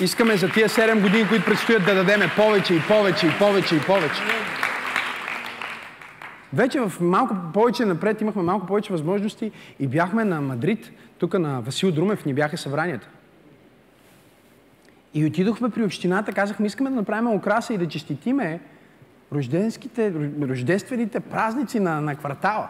Искаме 0.00 0.36
за 0.36 0.48
тия 0.48 0.68
7 0.68 1.02
години, 1.02 1.28
които 1.28 1.44
предстоят 1.44 1.84
да 1.84 1.94
дадеме 1.94 2.30
повече 2.36 2.74
и 2.74 2.80
повече 2.88 3.26
и 3.26 3.30
повече 3.38 3.76
и 3.76 3.80
повече. 3.80 4.20
Вече 6.52 6.80
в 6.80 6.92
малко 7.00 7.36
повече 7.54 7.84
напред 7.84 8.20
имахме 8.20 8.42
малко 8.42 8.66
повече 8.66 8.92
възможности 8.92 9.52
и 9.80 9.86
бяхме 9.86 10.24
на 10.24 10.40
Мадрид, 10.40 10.90
тук 11.18 11.38
на 11.38 11.60
Васил 11.60 11.92
Друмев 11.92 12.26
ни 12.26 12.34
бяха 12.34 12.58
събранията. 12.58 13.08
И 15.14 15.26
отидохме 15.26 15.70
при 15.70 15.84
общината, 15.84 16.32
казахме, 16.32 16.66
искаме 16.66 16.90
да 16.90 16.96
направим 16.96 17.34
украса 17.34 17.74
и 17.74 17.78
да 17.78 17.88
честитиме 17.88 18.60
рожденските, 19.32 20.12
рождествените 20.48 21.20
празници 21.20 21.80
на, 21.80 22.00
на 22.00 22.16
квартала. 22.16 22.68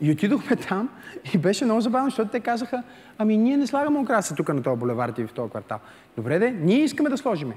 И 0.00 0.10
отидохме 0.10 0.56
там 0.56 0.88
и 1.34 1.38
беше 1.38 1.64
много 1.64 1.80
забавно, 1.80 2.10
защото 2.10 2.30
те 2.30 2.40
казаха, 2.40 2.82
ами 3.18 3.36
ние 3.36 3.56
не 3.56 3.66
слагаме 3.66 3.98
украса 3.98 4.34
тук 4.34 4.48
на 4.48 4.62
този 4.62 4.78
булевард 4.80 5.18
и 5.18 5.26
в 5.26 5.32
този 5.32 5.50
квартал. 5.50 5.78
Добре 6.16 6.38
де, 6.38 6.50
ние 6.50 6.78
искаме 6.78 7.10
да 7.10 7.18
сложиме. 7.18 7.54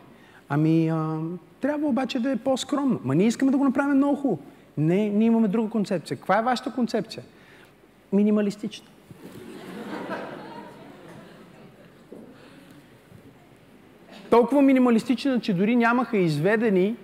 Ами, 0.49 0.89
а, 0.89 1.19
трябва 1.61 1.87
обаче 1.87 2.19
да 2.19 2.31
е 2.31 2.35
по-скромно. 2.35 2.99
Ма 3.03 3.15
ние 3.15 3.27
искаме 3.27 3.51
да 3.51 3.57
го 3.57 3.63
направим 3.63 3.97
много 3.97 4.15
хубаво. 4.15 4.39
Не, 4.77 5.09
ние 5.09 5.27
имаме 5.27 5.47
друга 5.47 5.69
концепция. 5.69 6.17
Каква 6.17 6.39
е 6.39 6.41
вашата 6.41 6.73
концепция? 6.73 7.23
Минималистична. 8.13 8.87
Толкова 14.29 14.61
минималистична, 14.61 15.39
че 15.39 15.53
дори 15.53 15.75
нямаха 15.75 16.17
изведени 16.17 16.95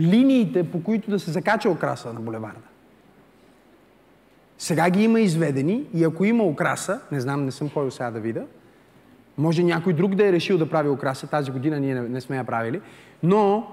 линиите, 0.00 0.70
по 0.70 0.82
които 0.82 1.10
да 1.10 1.18
се 1.18 1.30
закача 1.30 1.70
окраса 1.70 2.12
на 2.12 2.20
булеварда. 2.20 2.67
Сега 4.58 4.90
ги 4.90 5.02
има 5.02 5.20
изведени 5.20 5.84
и 5.94 6.04
ако 6.04 6.24
има 6.24 6.44
окраса, 6.44 7.00
не 7.12 7.20
знам, 7.20 7.44
не 7.44 7.50
съм 7.50 7.70
ходил 7.70 7.90
сега 7.90 8.10
да 8.10 8.20
видя, 8.20 8.44
може 9.38 9.62
някой 9.62 9.92
друг 9.92 10.14
да 10.14 10.26
е 10.26 10.32
решил 10.32 10.58
да 10.58 10.70
прави 10.70 10.88
окраса, 10.88 11.26
тази 11.26 11.50
година 11.50 11.80
ние 11.80 11.94
не, 11.94 12.08
не 12.08 12.20
сме 12.20 12.36
я 12.36 12.44
правили, 12.44 12.80
но 13.22 13.66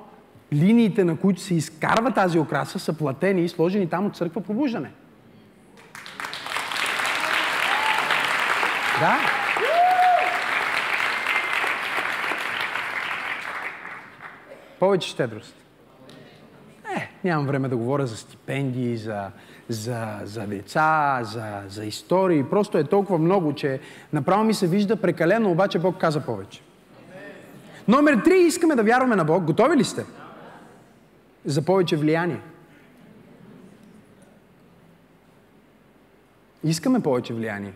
линиите, 0.53 1.03
на 1.03 1.17
които 1.17 1.41
се 1.41 1.55
изкарва 1.55 2.11
тази 2.11 2.39
окраса, 2.39 2.79
са 2.79 2.93
платени 2.93 3.41
и 3.41 3.49
сложени 3.49 3.89
там 3.89 4.05
от 4.05 4.15
църква 4.15 4.41
пробуждане. 4.41 4.91
Да. 8.99 9.17
Повече 14.79 15.09
щедрост. 15.09 15.55
Е, 16.97 17.09
нямам 17.23 17.47
време 17.47 17.69
да 17.69 17.77
говоря 17.77 18.07
за 18.07 18.17
стипендии, 18.17 18.97
за, 18.97 19.31
за, 19.69 20.19
за 20.23 20.47
деца, 20.47 21.19
за, 21.23 21.61
за 21.67 21.85
истории. 21.85 22.43
Просто 22.43 22.77
е 22.77 22.83
толкова 22.83 23.19
много, 23.19 23.53
че 23.53 23.79
направо 24.13 24.43
ми 24.43 24.53
се 24.53 24.67
вижда 24.67 24.95
прекалено, 24.95 25.51
обаче 25.51 25.79
Бог 25.79 25.97
каза 25.97 26.21
повече. 26.21 26.61
Номер 27.87 28.21
три, 28.23 28.39
искаме 28.39 28.75
да 28.75 28.83
вярваме 28.83 29.15
на 29.15 29.25
Бог. 29.25 29.43
Готови 29.43 29.77
ли 29.77 29.83
сте? 29.83 30.05
За 31.45 31.61
повече 31.61 31.95
влияние. 31.95 32.39
Искаме 36.63 36.99
повече 36.99 37.33
влияние. 37.33 37.73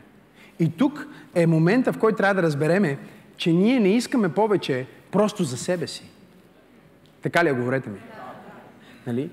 И 0.60 0.72
тук 0.78 1.08
е 1.36 1.48
момента, 1.48 1.94
в 1.94 2.00
който 2.00 2.18
трябва 2.18 2.34
да 2.34 2.44
разбереме, 2.44 2.98
че 3.38 3.54
ние 3.54 3.80
не 3.80 3.90
искаме 3.90 4.34
повече 4.34 4.88
просто 5.12 5.44
за 5.44 5.58
себе 5.58 5.88
си. 5.88 6.04
Така 7.22 7.44
ли, 7.44 7.52
говорете 7.52 7.90
ми? 7.90 8.00
Нали? 9.08 9.30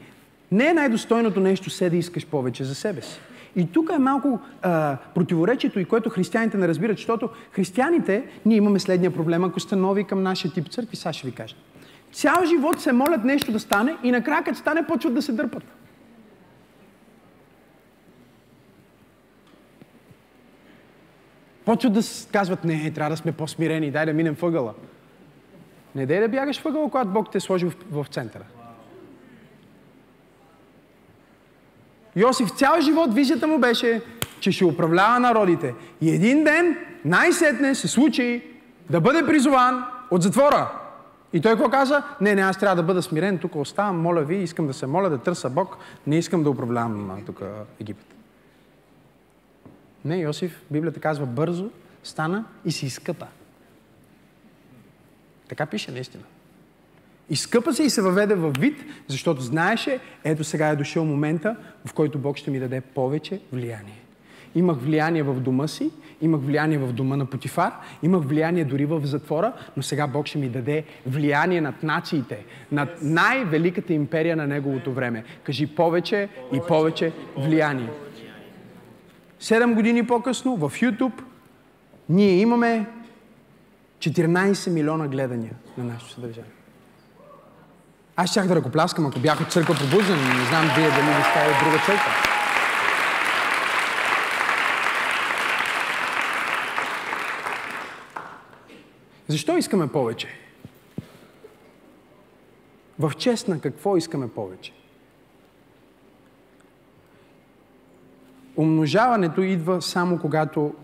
Не 0.53 0.67
е 0.67 0.75
най-достойното 0.75 1.41
нещо 1.41 1.71
се 1.71 1.91
да 1.91 1.97
искаш 1.97 2.27
повече 2.27 2.65
за 2.65 2.75
себе 2.75 3.03
си. 3.03 3.21
И 3.57 3.73
тук 3.73 3.91
е 3.95 3.99
малко 3.99 4.41
а, 4.63 4.97
противоречието, 5.15 5.81
и 5.81 5.85
което 5.85 6.11
християните 6.11 6.57
не 6.57 6.69
разбират, 6.69 6.97
защото 6.97 7.29
християните, 7.53 8.25
ние 8.47 8.57
имаме 8.57 8.79
следния 8.79 9.11
проблем, 9.11 9.45
ако 9.45 9.61
сте 9.61 9.77
нови 9.77 10.05
към 10.05 10.23
нашия 10.23 10.53
тип 10.53 10.69
църкви, 10.71 10.97
сега 10.97 11.13
ще 11.13 11.27
ви 11.27 11.35
кажа. 11.35 11.57
Цял 12.13 12.45
живот 12.47 12.81
се 12.81 12.93
молят 12.93 13.25
нещо 13.25 13.53
да 13.53 13.61
стане 13.61 13.97
и 14.03 14.11
накрая 14.11 14.45
като 14.45 14.59
стане, 14.59 14.87
почват 14.87 15.15
да 15.15 15.23
се 15.23 15.33
дърпат. 15.33 15.65
Почват 21.65 21.93
да 21.93 22.01
казват, 22.33 22.65
не, 22.65 22.91
трябва 22.91 23.11
да 23.11 23.17
сме 23.17 23.33
по-смирени, 23.33 23.91
дай 23.91 24.07
да 24.07 24.13
минем 24.13 24.37
въгъла. 24.41 24.75
Не 25.95 26.07
дай 26.07 26.21
да 26.21 26.29
бягаш 26.29 26.61
въгъла, 26.61 26.91
когато 26.91 27.11
Бог 27.11 27.31
те 27.33 27.41
сложи 27.41 27.67
в, 27.67 27.75
в 27.91 28.07
центъра. 28.11 28.45
Йосиф 32.17 32.51
цял 32.51 32.81
живот 32.81 33.15
визията 33.15 33.47
му 33.47 33.59
беше, 33.59 34.03
че 34.41 34.53
ще 34.53 34.65
управлява 34.65 35.21
народите. 35.21 35.75
И 36.01 36.11
един 36.11 36.45
ден 36.45 36.77
най-сетне 37.05 37.75
се 37.75 37.89
случи 37.89 38.43
да 38.91 39.01
бъде 39.01 39.27
призован 39.27 39.85
от 40.11 40.23
затвора. 40.23 40.71
И 41.33 41.41
той 41.41 41.53
какво 41.53 41.71
каза? 41.71 42.03
Не, 42.21 42.35
не, 42.35 42.43
аз 42.43 42.59
трябва 42.59 42.77
да 42.77 42.83
бъда 42.83 43.03
смирен, 43.03 43.39
тук 43.39 43.57
оставам, 43.57 44.01
моля 44.01 44.23
ви, 44.23 44.37
искам 44.37 44.67
да 44.67 44.75
се 44.75 44.87
моля, 44.87 45.11
да 45.11 45.19
търса 45.19 45.51
Бог, 45.51 45.77
не 46.07 46.19
искам 46.19 46.43
да 46.43 46.51
управлявам 46.51 47.23
тук 47.27 47.43
Египет. 47.81 48.15
Не, 50.05 50.19
Йосиф, 50.19 50.63
Библията 50.71 51.01
казва, 51.01 51.27
бързо 51.27 51.71
стана 52.05 52.45
и 52.65 52.73
си 52.73 52.87
изкъпа. 52.87 53.27
Така 55.49 55.67
пише 55.67 55.93
наистина. 55.93 56.25
Изкъпа 57.31 57.75
се 57.75 57.83
и 57.83 57.91
се 57.91 58.03
въведе 58.03 58.35
в 58.35 58.53
вид, 58.59 58.85
защото 59.09 59.43
знаеше, 59.43 60.01
ето 60.25 60.45
сега 60.45 60.69
е 60.69 60.77
дошъл 60.77 61.05
момента, 61.05 61.57
в 61.87 61.93
който 61.93 62.19
Бог 62.19 62.37
ще 62.37 62.51
ми 62.51 62.59
даде 62.59 62.81
повече 62.81 63.41
влияние. 63.53 64.03
Имах 64.55 64.77
влияние 64.77 65.23
в 65.23 65.41
дома 65.41 65.69
си, 65.69 65.91
имах 66.23 66.41
влияние 66.41 66.79
в 66.79 66.93
дома 66.93 67.17
на 67.17 67.27
Потифар, 67.27 67.73
имах 68.03 68.23
влияние 68.23 68.65
дори 68.65 68.85
в 68.85 69.01
затвора, 69.05 69.53
но 69.77 69.83
сега 69.83 70.07
Бог 70.07 70.27
ще 70.27 70.39
ми 70.39 70.49
даде 70.49 70.85
влияние 71.07 71.61
над 71.61 71.83
нациите, 71.83 72.45
над 72.73 72.89
най-великата 73.03 73.93
империя 73.93 74.37
на 74.37 74.47
Неговото 74.47 74.93
време. 74.93 75.25
Кажи 75.45 75.67
повече 75.67 76.29
и 76.53 76.61
повече 76.69 77.13
влияние. 77.37 77.89
Седем 79.39 79.75
години 79.75 80.07
по-късно 80.07 80.57
в 80.57 80.71
YouTube 80.71 81.23
ние 82.09 82.41
имаме 82.41 82.87
14 83.99 84.71
милиона 84.71 85.09
гледания 85.09 85.53
на 85.79 85.85
нашето 85.85 86.11
съдържание. 86.11 86.51
Аз 88.17 88.31
щях 88.31 88.47
да 88.47 88.57
ръкопляскам, 88.57 89.07
ако 89.07 89.21
бях 89.21 89.41
от 89.41 89.53
църква 89.53 89.75
пробуждане, 89.75 90.23
но 90.23 90.35
не 90.35 90.45
знам 90.45 90.71
вие 90.77 90.91
дали 90.91 91.07
не 91.07 91.25
сте 91.25 91.51
от 91.51 91.65
друга 91.65 91.79
църква. 91.87 92.13
Защо 99.29 99.57
искаме 99.57 99.89
повече? 99.89 100.29
В 102.99 103.13
чест 103.19 103.49
на 103.49 103.61
какво 103.61 103.97
искаме 103.97 104.29
повече? 104.29 104.73
Умножаването 108.57 109.41
идва 109.43 109.83
само 109.83 110.19
когато 110.19 110.75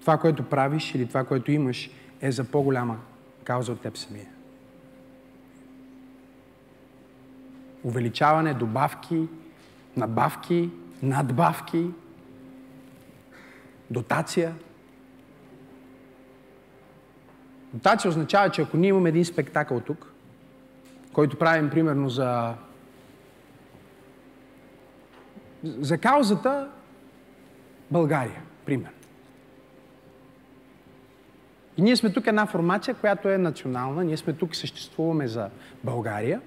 това, 0.00 0.18
което 0.18 0.42
правиш 0.42 0.94
или 0.94 1.08
това, 1.08 1.24
което 1.24 1.52
имаш, 1.52 1.90
е 2.20 2.32
за 2.32 2.44
по-голяма 2.44 2.96
кауза 3.44 3.72
от 3.72 3.80
теб 3.80 3.96
самия. 3.96 4.37
Увеличаване, 7.84 8.54
добавки, 8.54 9.28
надбавки, 9.96 10.70
надбавки, 11.02 11.90
дотация. 13.90 14.54
Дотация 17.74 18.08
означава, 18.08 18.50
че 18.50 18.62
ако 18.62 18.76
ние 18.76 18.88
имаме 18.88 19.08
един 19.08 19.24
спектакъл 19.24 19.80
тук, 19.80 20.12
който 21.12 21.38
правим 21.38 21.70
примерно 21.70 22.08
за 22.08 22.54
за 25.64 25.98
каузата 25.98 26.68
България, 27.90 28.42
пример. 28.64 28.90
И 31.76 31.82
ние 31.82 31.96
сме 31.96 32.12
тук 32.12 32.26
една 32.26 32.46
формация, 32.46 32.94
която 32.94 33.28
е 33.28 33.38
национална. 33.38 34.04
Ние 34.04 34.16
сме 34.16 34.32
тук, 34.32 34.56
съществуваме 34.56 35.28
за 35.28 35.50
България. 35.84 36.40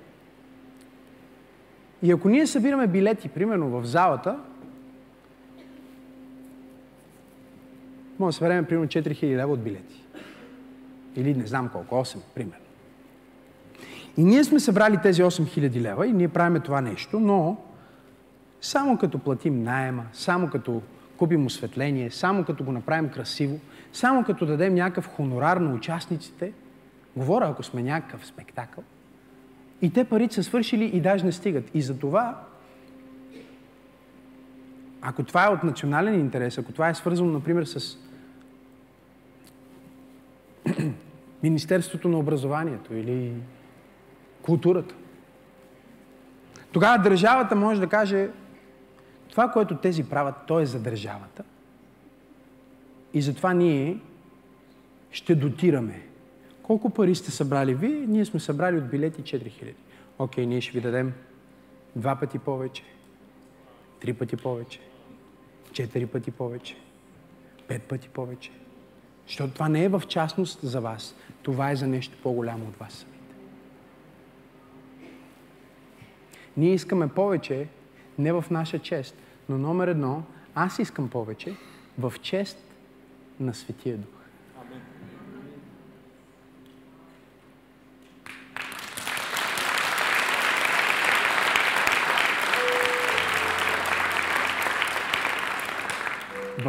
И 2.04 2.12
ако 2.12 2.30
ние 2.30 2.47
събираме 2.47 2.88
билети, 2.88 3.30
примерно 3.30 3.70
в 3.70 3.86
залата, 3.86 4.39
може 8.20 8.36
да 8.36 8.38
съберем 8.38 8.66
примерно 8.66 8.88
4000 8.88 9.36
лева 9.36 9.54
от 9.54 9.64
билети. 9.64 10.04
Или 11.16 11.34
не 11.34 11.47
знам 11.47 11.70
колко, 11.70 11.95
8, 11.95 12.18
примерно. 12.36 12.66
И 14.18 14.24
ние 14.24 14.43
сме 14.43 14.60
събрали 14.60 14.97
тези 14.97 15.24
8000 15.24 15.82
лева 15.82 16.08
и 16.08 16.14
ние 16.14 16.28
правиме 16.28 16.60
това 16.60 16.82
нещо, 16.82 17.20
но 17.20 17.58
само 18.62 18.97
като 18.97 19.20
платим 19.20 19.64
найема, 19.64 20.06
само 20.14 20.49
като 20.49 20.82
купим 21.18 21.45
осветление, 21.45 22.12
само 22.12 22.43
като 22.43 22.64
го 22.64 22.72
направим 22.72 23.10
красиво, 23.10 23.60
само 23.93 24.24
като 24.24 24.45
дадем 24.45 24.76
някакъв 24.76 25.08
хонорар 25.08 25.58
на 25.58 25.74
участниците, 25.74 26.54
говоря 27.16 27.47
ако 27.49 27.64
сме 27.64 27.84
някакъв 27.84 28.26
спектакъл, 28.26 28.84
и 29.82 29.93
те 29.93 30.03
парите 30.03 30.36
са 30.36 30.43
свършили 30.43 30.86
и 30.86 31.01
даже 31.01 31.25
не 31.25 31.32
стигат. 31.32 31.71
И 31.73 31.82
за 31.82 31.99
това, 31.99 32.41
ако 35.01 35.23
това 35.23 35.45
е 35.45 35.49
от 35.49 35.63
национален 35.63 36.19
интерес, 36.19 36.57
ако 36.57 36.71
това 36.71 36.89
е 36.89 36.95
свързано, 36.95 37.32
например, 37.32 37.63
с 37.63 37.97
Министерството 41.43 42.09
на 42.09 42.19
образованието 42.19 42.93
или 42.93 43.34
културата, 44.41 44.95
тогава 46.71 47.03
държавата 47.03 47.55
може 47.55 47.79
да 47.79 47.88
каже, 47.88 48.29
това, 49.29 49.51
което 49.51 49.77
тези 49.77 50.09
правят, 50.09 50.36
то 50.47 50.59
е 50.59 50.65
за 50.65 50.79
държавата. 50.79 51.43
И 53.13 53.21
затова 53.21 53.53
ние 53.53 53.97
ще 55.11 55.36
дотираме. 55.36 56.11
Колко 56.72 56.89
пари 56.89 57.15
сте 57.15 57.32
събрали 57.32 57.76
вие? 57.76 58.05
Ние 58.07 58.26
сме 58.26 58.39
събрали 58.39 58.78
от 58.78 58.89
билети 58.89 59.22
4000. 59.22 59.74
Окей, 60.19 60.45
ние 60.45 60.61
ще 60.61 60.72
ви 60.72 60.82
дадем 60.82 61.13
два 61.95 62.15
пъти 62.15 62.39
повече, 62.39 62.84
три 63.99 64.13
пъти 64.13 64.38
повече, 64.38 64.80
четири 65.72 66.07
пъти 66.07 66.32
повече, 66.32 66.78
пет 67.67 67.84
пъти 67.84 68.09
повече. 68.09 68.51
Защото 69.28 69.53
това 69.53 69.69
не 69.69 69.84
е 69.84 69.89
в 69.89 70.03
частност 70.07 70.59
за 70.63 70.82
вас. 70.82 71.15
Това 71.43 71.72
е 71.72 71.76
за 71.76 71.88
нещо 71.88 72.17
по-голямо 72.24 72.65
от 72.67 72.78
вас 72.78 72.93
самите. 72.93 73.36
Ние 76.57 76.74
искаме 76.74 77.07
повече, 77.07 77.67
не 78.19 78.34
в 78.34 78.45
наша 78.51 78.80
чест. 78.80 79.15
Но 79.49 79.57
номер 79.57 79.88
едно, 79.88 80.24
аз 80.55 80.80
искам 80.80 81.09
повече 81.09 81.55
в 81.99 82.13
чест 82.22 82.57
на 83.39 83.53
Светия 83.53 83.97
Дух. 83.97 84.20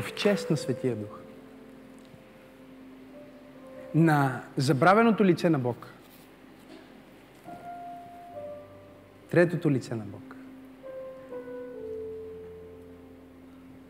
В 0.00 0.14
чест 0.14 0.50
на 0.50 0.56
Светия 0.56 0.96
Дух. 0.96 1.18
На 3.94 4.42
забравеното 4.56 5.24
лице 5.24 5.50
на 5.50 5.58
Бог. 5.58 5.92
Третото 9.30 9.70
лице 9.70 9.94
на 9.94 10.04
Бог. 10.04 10.36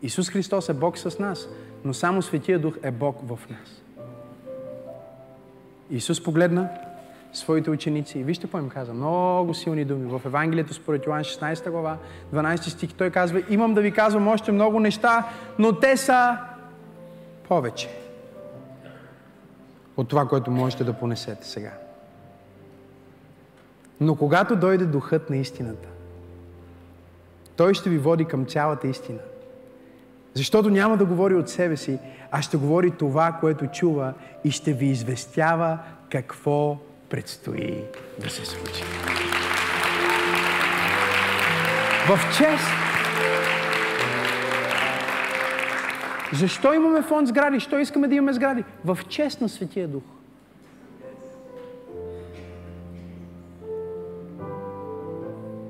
Исус 0.01 0.29
Христос 0.29 0.69
е 0.69 0.73
Бог 0.73 0.97
с 0.97 1.19
нас, 1.19 1.49
но 1.85 1.93
само 1.93 2.21
Светия 2.21 2.59
Дух 2.59 2.77
е 2.83 2.91
Бог 2.91 3.17
в 3.27 3.39
нас. 3.49 3.81
Исус 5.89 6.23
погледна 6.23 6.69
своите 7.33 7.69
ученици 7.69 8.19
и 8.19 8.23
вижте 8.23 8.41
какво 8.41 8.57
им 8.57 8.69
каза. 8.69 8.93
Много 8.93 9.53
силни 9.53 9.85
думи. 9.85 10.19
В 10.19 10.21
Евангелието 10.25 10.73
според 10.73 11.05
Йоан 11.05 11.23
16 11.23 11.69
глава, 11.69 11.97
12 12.33 12.55
стих, 12.55 12.93
той 12.93 13.09
казва, 13.09 13.43
имам 13.49 13.73
да 13.73 13.81
ви 13.81 13.91
казвам 13.91 14.27
още 14.27 14.51
много 14.51 14.79
неща, 14.79 15.27
но 15.59 15.79
те 15.79 15.97
са 15.97 16.37
повече 17.47 17.89
от 19.97 20.09
това, 20.09 20.27
което 20.27 20.51
можете 20.51 20.83
да 20.83 20.93
понесете 20.93 21.47
сега. 21.47 21.71
Но 23.99 24.15
когато 24.15 24.55
дойде 24.55 24.85
Духът 24.85 25.29
на 25.29 25.37
истината, 25.37 25.87
Той 27.55 27.73
ще 27.73 27.89
ви 27.89 27.97
води 27.97 28.25
към 28.25 28.45
цялата 28.45 28.87
истина. 28.87 29.19
Защото 30.33 30.69
няма 30.69 30.97
да 30.97 31.05
говори 31.05 31.35
от 31.35 31.49
себе 31.49 31.77
си, 31.77 31.99
а 32.31 32.41
ще 32.41 32.57
говори 32.57 32.91
това, 32.91 33.31
което 33.31 33.67
чува 33.67 34.13
и 34.43 34.51
ще 34.51 34.73
ви 34.73 34.85
известява 34.85 35.79
какво 36.09 36.77
предстои 37.13 37.83
да 38.19 38.29
се 38.29 38.45
случи. 38.45 38.83
В 42.07 42.19
чест. 42.37 42.67
Защо 46.33 46.73
имаме 46.73 47.01
фонд 47.01 47.27
сгради? 47.27 47.55
Защо 47.55 47.79
искаме 47.79 48.07
да 48.07 48.15
имаме 48.15 48.33
сгради? 48.33 48.63
В 48.85 48.99
чест 49.09 49.41
на 49.41 49.49
Светия 49.49 49.87
Дух. 49.87 50.03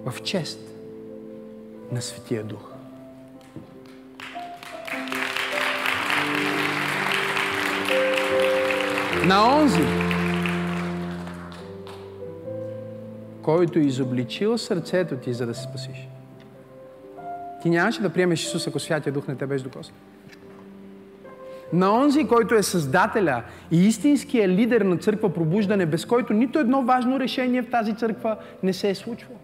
В 0.05 0.21
чест 0.23 0.59
на 1.91 2.01
Светия 2.01 2.43
Дух. 2.43 2.73
на 9.25 9.57
онзи, 9.57 9.83
който 13.43 13.79
изобличил 13.79 14.57
сърцето 14.57 15.15
ти, 15.15 15.33
за 15.33 15.45
да 15.45 15.53
се 15.53 15.63
спасиш. 15.63 16.07
Ти 17.61 17.69
нямаше 17.69 18.01
да 18.01 18.09
приемеш 18.09 18.43
Исус, 18.43 18.67
ако 18.67 18.79
Святия 18.79 19.13
Дух 19.13 19.27
не 19.27 19.35
те 19.35 19.45
беше 19.45 19.63
докосна. 19.63 19.95
На 21.73 21.93
онзи, 21.93 22.27
който 22.27 22.55
е 22.55 22.63
създателя 22.63 23.43
и 23.71 23.87
истинския 23.87 24.49
лидер 24.49 24.81
на 24.81 24.97
църква 24.97 25.33
пробуждане, 25.33 25.85
без 25.85 26.05
който 26.05 26.33
нито 26.33 26.59
едно 26.59 26.81
важно 26.81 27.19
решение 27.19 27.61
в 27.61 27.69
тази 27.69 27.95
църква 27.95 28.37
не 28.63 28.73
се 28.73 28.89
е 28.89 28.95
случвало. 28.95 29.37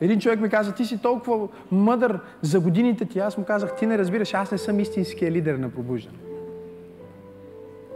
Един 0.00 0.20
човек 0.20 0.40
ми 0.40 0.48
каза, 0.48 0.74
ти 0.74 0.84
си 0.84 0.98
толкова 0.98 1.48
мъдър 1.70 2.20
за 2.42 2.60
годините 2.60 3.04
ти. 3.04 3.18
Аз 3.18 3.38
му 3.38 3.44
казах, 3.44 3.76
ти 3.76 3.86
не 3.86 3.98
разбираш, 3.98 4.34
аз 4.34 4.52
не 4.52 4.58
съм 4.58 4.80
истинския 4.80 5.30
лидер 5.30 5.54
на 5.54 5.70
пробуждане 5.70 6.18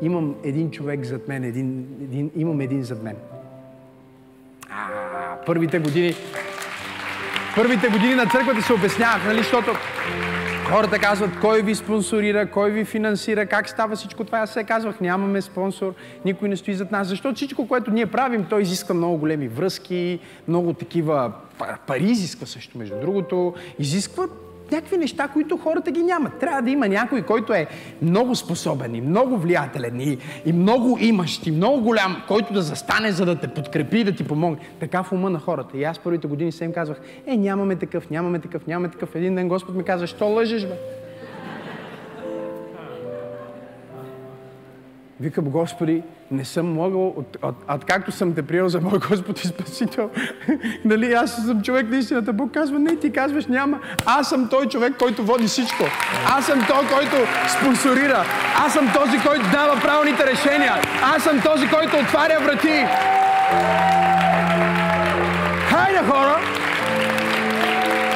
имам 0.03 0.35
един 0.43 0.71
човек 0.71 1.05
зад 1.05 1.29
мен, 1.29 1.45
един, 1.45 1.87
един, 2.03 2.31
имам 2.37 2.61
един 2.61 2.83
зад 2.83 3.03
мен. 3.03 3.17
А, 4.75 5.37
първите 5.47 5.79
години, 5.79 6.15
първите 7.55 7.89
години 7.89 8.15
на 8.15 8.27
църквата 8.27 8.63
се 8.63 8.73
обяснявах, 8.73 9.27
нали, 9.27 9.39
защото 9.39 9.71
хората 10.71 10.99
казват 10.99 11.31
кой 11.41 11.63
ви 11.63 11.75
спонсорира, 11.75 12.51
кой 12.51 12.71
ви 12.71 12.85
финансира, 12.85 13.47
как 13.47 13.69
става 13.69 13.97
всичко 13.97 14.25
това. 14.25 14.39
Аз 14.39 14.53
се 14.53 14.65
казвах, 14.65 15.01
нямаме 15.01 15.43
спонсор, 15.43 15.95
никой 16.25 16.49
не 16.49 16.57
стои 16.57 16.75
зад 16.75 16.93
нас, 16.93 17.09
защото 17.09 17.37
всичко, 17.37 17.69
което 17.69 17.91
ние 17.91 18.07
правим, 18.07 18.45
то 18.45 18.59
изисква 18.59 18.95
много 18.95 19.17
големи 19.17 19.49
връзки, 19.49 20.19
много 20.49 20.73
такива 20.73 21.33
пари 21.87 22.05
изисква 22.05 22.47
също, 22.47 22.79
между 22.79 23.01
другото, 23.01 23.55
изисква 23.79 24.25
някакви 24.71 24.97
неща, 24.97 25.29
които 25.29 25.57
хората 25.57 25.91
ги 25.91 26.03
нямат. 26.03 26.39
Трябва 26.39 26.63
да 26.63 26.71
има 26.71 26.89
някой, 26.89 27.23
който 27.23 27.53
е 27.53 27.67
много 28.03 28.35
способен 28.35 28.95
и 28.95 29.01
много 29.01 29.37
влиятелен 29.37 30.01
и, 30.01 30.19
и 30.47 30.53
много 30.53 30.99
имащ 31.01 31.47
и 31.47 31.51
много 31.51 31.81
голям, 31.81 32.17
който 32.29 32.53
да 32.53 32.63
застане, 32.63 33.13
за 33.13 33.25
да 33.25 33.37
те 33.37 33.49
подкрепи 33.49 33.99
и 33.99 34.05
да 34.05 34.13
ти 34.13 34.25
помогне. 34.25 34.59
Така 34.81 35.03
в 35.03 35.13
ума 35.13 35.31
на 35.31 35.39
хората. 35.39 35.77
И 35.79 35.85
аз 35.85 35.99
първите 35.99 36.27
години 36.27 36.53
се 36.53 36.65
им 36.65 36.73
казвах, 36.73 37.01
е, 37.27 37.37
нямаме 37.37 37.77
такъв, 37.77 38.11
нямаме 38.11 38.39
такъв, 38.39 38.67
нямаме 38.67 38.89
такъв. 38.89 39.15
Един 39.15 39.35
ден 39.35 39.49
Господ 39.49 39.75
ми 39.75 39.85
каза, 39.85 40.07
що 40.07 40.27
лъжеш, 40.27 40.67
бе? 40.67 41.02
Викам, 45.23 45.45
Господи, 45.45 46.03
не 46.31 46.45
съм 46.45 46.73
могъл, 46.73 47.15
от, 47.43 47.85
както 47.87 48.13
съм 48.13 48.35
те 48.35 48.43
приел 48.43 48.69
за 48.69 48.81
мой 48.81 48.99
Господ 49.09 49.45
и 49.45 49.47
Спасител, 49.47 50.11
нали, 50.85 51.13
аз 51.13 51.37
съм 51.47 51.63
човек 51.63 51.91
на 51.91 51.97
истината. 51.97 52.33
Бог 52.33 52.53
казва, 52.53 52.79
не, 52.79 52.97
ти 52.97 53.13
казваш, 53.13 53.47
няма. 53.47 53.81
Аз 54.07 54.29
съм 54.29 54.49
той 54.49 54.67
човек, 54.67 54.93
който 54.99 55.25
води 55.25 55.47
всичко. 55.47 55.85
Аз 56.27 56.47
съм 56.47 56.65
той, 56.69 56.87
който 56.87 57.17
спонсорира. 57.59 58.25
Аз 58.67 58.73
съм 58.73 58.93
този, 58.95 59.19
който 59.27 59.51
дава 59.53 59.81
правилните 59.81 60.27
решения. 60.27 60.73
Аз 61.03 61.23
съм 61.23 61.41
този, 61.41 61.69
който 61.69 61.97
отваря 61.97 62.41
врати. 62.41 62.87
Хайде, 65.69 65.99
хора! 65.99 66.37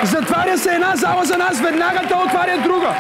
Затваря 0.05 0.59
се 0.59 0.71
една 0.71 0.97
зала 0.97 1.25
за 1.25 1.37
нас, 1.37 1.61
веднага 1.61 2.01
те 2.09 2.15
отваря 2.15 2.63
друга. 2.63 2.95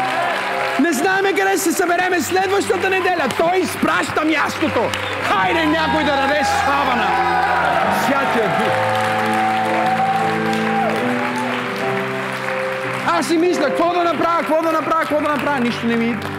Не 0.81 0.93
знаеме 0.93 1.33
къде 1.33 1.59
се 1.59 1.73
събереме 1.73 2.21
следващата 2.21 2.91
неделя. 2.91 3.29
Той 3.39 3.57
изпраща 3.59 4.25
мястото. 4.25 4.81
Хайде 5.23 5.67
някой 5.67 6.05
да 6.05 6.17
даде 6.17 6.41
слава 6.45 6.97
на 6.97 7.07
Святия 8.05 8.49
Дух. 8.59 8.73
Аз 13.09 13.29
си 13.29 13.37
мисля, 13.37 13.65
какво 13.65 13.93
да 13.93 14.05
направя, 14.05 14.41
какво 14.41 14.63
да 14.63 14.73
направя, 14.73 15.01
какво 15.01 15.21
да 15.21 15.29
направя. 15.29 15.61
Нищо 15.61 15.87
не 15.87 15.97
ми 15.97 16.07
идва. 16.07 16.31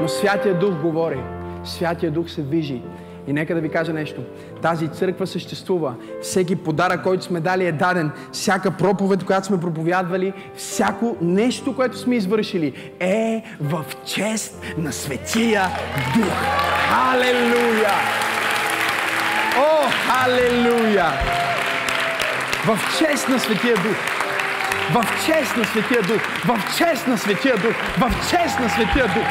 Но 0.00 0.08
Святия 0.08 0.54
Дух 0.54 0.74
говори. 0.74 1.20
Святия 1.64 2.12
Дух 2.12 2.30
се 2.30 2.42
движи. 2.42 2.82
И 3.26 3.32
нека 3.32 3.54
да 3.54 3.60
ви 3.60 3.68
кажа 3.68 3.92
нещо. 3.92 4.20
Тази 4.62 4.88
църква 4.88 5.26
съществува. 5.26 5.94
Всеки 6.22 6.56
подарък, 6.56 7.02
който 7.02 7.24
сме 7.24 7.40
дали 7.40 7.66
е 7.66 7.72
даден. 7.72 8.10
Всяка 8.32 8.70
проповед, 8.70 9.24
която 9.24 9.46
сме 9.46 9.60
проповядвали, 9.60 10.32
всяко 10.56 11.16
нещо, 11.20 11.76
което 11.76 11.98
сме 11.98 12.16
извършили 12.16 12.92
е 13.00 13.42
в 13.60 13.84
чест 14.04 14.62
на 14.78 14.92
Светия 14.92 15.62
Дух. 16.14 16.34
Халелуя! 16.88 17.94
О, 19.58 19.90
халелуя! 20.06 21.12
В 22.66 22.78
чест 22.98 23.28
на 23.28 23.38
Светия 23.38 23.74
Дух. 23.74 24.15
В 24.92 25.04
чест 25.26 25.56
на 25.56 25.64
Светия 25.64 26.02
Дух. 26.02 26.22
В 26.44 26.78
чест 26.78 27.06
на 27.06 27.18
Светия 27.18 27.56
Дух. 27.56 27.74
В 27.98 28.30
чест 28.30 28.60
на 28.60 28.68
Светия 28.68 29.06
Дух. 29.06 29.26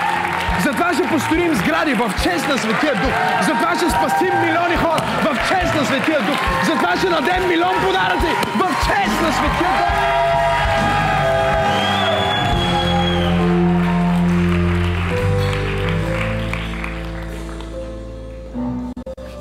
Затова 0.64 0.94
ще 0.94 1.08
построим 1.08 1.56
сгради 1.56 1.94
в 1.94 2.14
чест 2.24 2.48
на 2.48 2.58
Светия 2.58 2.94
Дух. 2.96 3.14
Затова 3.42 3.76
ще 3.76 3.90
спасим 3.90 4.42
милиони 4.42 4.76
хора 4.76 5.02
в 5.24 5.38
чест 5.50 5.76
на 5.76 5.86
Светия 5.86 6.20
Дух. 6.20 6.40
Затова 6.66 6.98
ще 6.98 7.10
дадем 7.10 7.48
милион 7.48 7.76
подаръци 7.86 8.32
в 8.56 8.64
чест 8.86 9.22
на 9.22 9.32
Светия 9.34 9.70
Дух. 9.78 10.06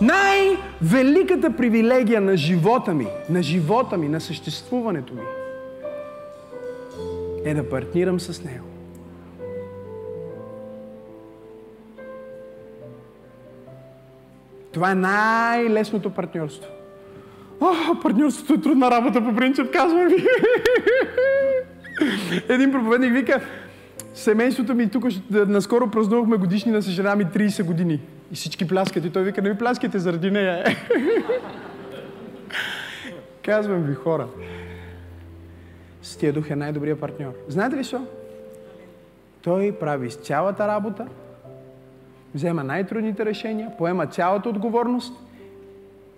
Най-великата 0.01 1.57
привилегия 1.57 2.21
на 2.21 2.37
живота 2.37 2.95
ми, 2.95 3.07
на 3.29 3.43
живота 3.43 3.97
ми, 3.97 4.09
на 4.09 4.21
съществуването 4.21 5.15
ми, 5.15 5.21
е 7.45 7.55
да 7.55 7.68
партнирам 7.68 8.20
с 8.20 8.45
Него. 8.45 8.64
Това 14.72 14.90
е 14.90 14.95
най-лесното 14.95 16.11
партньорство. 16.11 16.70
О, 17.61 18.01
партньорството 18.03 18.55
е 18.55 18.61
трудна 18.61 18.90
работа, 18.90 19.24
по 19.24 19.34
принцип, 19.34 19.72
казвам 19.72 20.09
ви. 20.09 20.26
Един 22.49 22.72
проповедник 22.72 23.12
вика, 23.12 23.40
семейството 24.14 24.74
ми 24.74 24.90
тук, 24.90 25.05
наскоро 25.30 25.90
празнувахме 25.90 26.36
годишни 26.36 26.72
на 26.72 26.80
жена 26.80 27.16
ми 27.16 27.24
30 27.24 27.64
години. 27.64 28.01
И 28.32 28.34
всички 28.34 28.68
пляскат. 28.68 29.05
И 29.05 29.11
той 29.11 29.22
вика, 29.22 29.42
не 29.42 29.51
ви 29.51 29.59
пляскайте 29.59 29.99
заради 29.99 30.30
нея. 30.30 30.64
Казвам 33.45 33.82
ви, 33.82 33.95
хора. 33.95 34.26
Стия 36.05 36.33
дух 36.33 36.51
е 36.51 36.57
най-добрият 36.57 37.01
партньор. 37.01 37.33
Знаете 37.49 37.77
ли 37.77 37.85
що? 37.85 38.07
Той 39.43 39.73
прави 39.73 40.11
цялата 40.11 40.69
работа, 40.69 41.07
взема 42.35 42.65
най-трудните 42.65 43.25
решения, 43.25 43.73
поема 43.79 44.07
цялата 44.07 44.49
отговорност, 44.49 45.15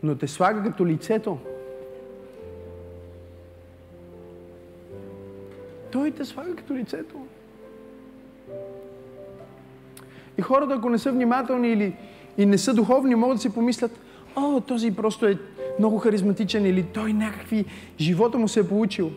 но 0.02 0.14
те 0.14 0.28
слага 0.28 0.62
като 0.62 0.86
лицето. 0.86 1.38
Той 5.92 6.10
те 6.10 6.24
слага 6.24 6.56
като 6.56 6.74
лицето. 6.74 7.26
И 10.38 10.42
хората, 10.42 10.74
ако 10.74 10.90
не 10.90 10.98
са 10.98 11.12
внимателни 11.12 11.68
или 11.68 11.96
и 12.38 12.46
не 12.46 12.58
са 12.58 12.74
духовни, 12.74 13.14
могат 13.14 13.36
да 13.36 13.42
си 13.42 13.54
помислят, 13.54 13.90
о, 14.36 14.60
този 14.60 14.96
просто 14.96 15.26
е 15.26 15.38
много 15.78 15.98
харизматичен 15.98 16.66
или 16.66 16.82
той 16.82 17.12
някакви 17.12 17.64
живота 18.00 18.38
му 18.38 18.48
се 18.48 18.60
е 18.60 18.68
получил. 18.68 19.10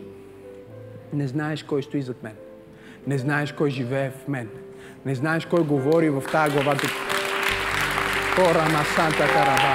Не 1.12 1.28
знаеш 1.28 1.62
кой 1.62 1.82
стои 1.82 2.02
зад 2.02 2.22
мен. 2.22 2.32
Не 3.06 3.18
знаеш 3.18 3.52
кой 3.52 3.70
живее 3.70 4.10
в 4.10 4.28
мен. 4.28 4.48
Не 5.06 5.14
знаеш 5.14 5.46
кой 5.46 5.64
говори 5.64 6.10
в 6.10 6.22
тази 6.32 6.52
глава. 6.52 6.76
Хора 8.34 8.62
на 8.62 8.84
Санта 8.84 9.26
Караба. 9.32 9.74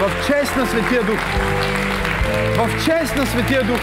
В 0.00 0.26
чест 0.26 0.56
на 0.56 0.66
Светия 0.66 1.02
Дух. 1.02 1.18
В 2.56 2.84
чест 2.84 3.16
на 3.16 3.26
Светия 3.26 3.64
Дух. 3.64 3.80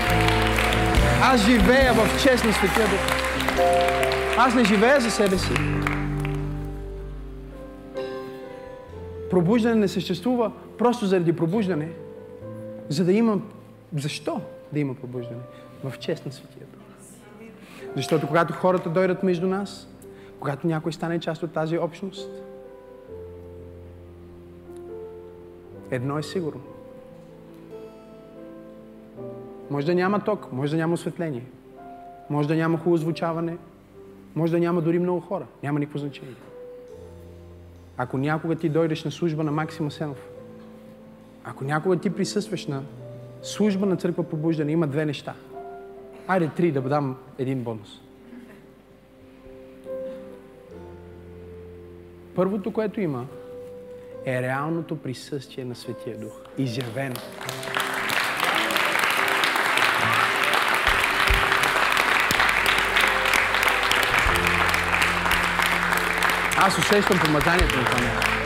Аз 1.24 1.42
живея 1.46 1.94
в 1.94 2.24
чест 2.24 2.46
на 2.46 2.54
Светия 2.54 2.88
Дух. 2.88 3.00
Аз 4.38 4.56
не 4.56 4.64
живея 4.64 5.02
за 5.02 5.12
себе 5.12 5.38
си. 5.38 5.54
Пробуждане 9.30 9.76
не 9.76 9.88
съществува 9.88 10.52
просто 10.78 11.06
заради 11.06 11.34
пробуждане. 11.34 11.90
За 12.90 13.06
да 13.06 13.14
има... 13.14 13.40
Защо 13.96 14.42
да 14.76 14.80
има 14.80 14.96
пробуждане? 14.96 15.42
В 15.84 16.00
чест 16.00 16.26
на 16.26 16.32
Светия 16.32 16.66
Дух. 16.74 16.82
Защото 17.96 18.28
когато 18.28 18.54
хората 18.54 18.90
дойдат 18.90 19.24
между 19.24 19.48
нас, 19.48 19.88
когато 20.40 20.68
някой 20.68 20.94
стане 20.94 21.20
част 21.20 21.44
от 21.44 21.52
тази 21.52 21.78
общност, 21.78 22.30
едно 25.92 26.18
е 26.18 26.24
сигурно. 26.24 26.62
Може 29.70 29.86
да 29.86 29.96
няма 29.96 30.20
ток, 30.20 30.52
може 30.52 30.72
да 30.72 30.78
няма 30.78 30.94
осветление, 30.94 31.46
може 32.30 32.48
да 32.48 32.56
няма 32.56 32.78
хубаво 32.78 32.98
звучаване, 32.98 33.58
може 34.36 34.52
да 34.52 34.60
няма 34.60 34.82
дори 34.82 35.00
много 35.00 35.20
хора. 35.20 35.46
Няма 35.64 35.80
никакво 35.80 36.00
значение. 36.00 36.36
Ако 37.98 38.18
някога 38.18 38.56
ти 38.56 38.70
дойдеш 38.70 39.04
на 39.04 39.12
служба 39.12 39.44
на 39.44 39.52
Максима 39.52 39.92
Сенов, 39.92 40.28
ако 41.44 41.64
някога 41.64 41.98
ти 41.98 42.10
присъстваш 42.10 42.68
на 42.68 42.84
служба 43.46 43.86
на 43.86 43.98
църква 43.98 44.24
пробуждане, 44.24 44.72
има 44.72 44.88
две 44.88 45.06
неща. 45.06 45.34
Айде 46.28 46.50
три 46.56 46.72
да 46.72 46.82
дам 46.82 47.18
един 47.38 47.64
бонус. 47.64 48.02
Първото, 52.36 52.74
което 52.74 53.02
има, 53.02 53.26
е 54.26 54.42
реалното 54.42 54.96
присъствие 54.98 55.66
на 55.66 55.76
Светия 55.76 56.18
Дух. 56.18 56.32
Изявено. 56.58 57.16
Аз 66.58 66.78
усещам 66.78 67.20
помазанието 67.20 67.78
на 67.78 67.86
това 67.86 68.45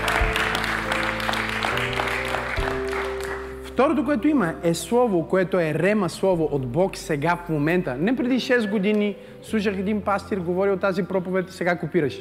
Второто, 3.80 4.06
което 4.06 4.28
има, 4.28 4.54
е 4.64 4.74
слово, 4.74 5.28
което 5.28 5.60
е 5.60 5.74
рема 5.74 6.10
слово 6.10 6.50
от 6.52 6.68
Бог 6.68 6.98
сега 6.98 7.36
в 7.36 7.50
момента. 7.50 7.96
Не 7.96 8.16
преди 8.16 8.40
6 8.40 8.70
години 8.72 9.16
слушах 9.44 9.78
един 9.78 10.02
пастир, 10.02 10.38
говорил 10.38 10.78
тази 10.78 11.04
проповед, 11.04 11.52
сега 11.52 11.80
копираш. 11.80 12.20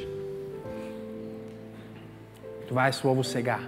Това 2.67 2.87
е 2.87 2.93
слово 2.93 3.23
сега. 3.23 3.59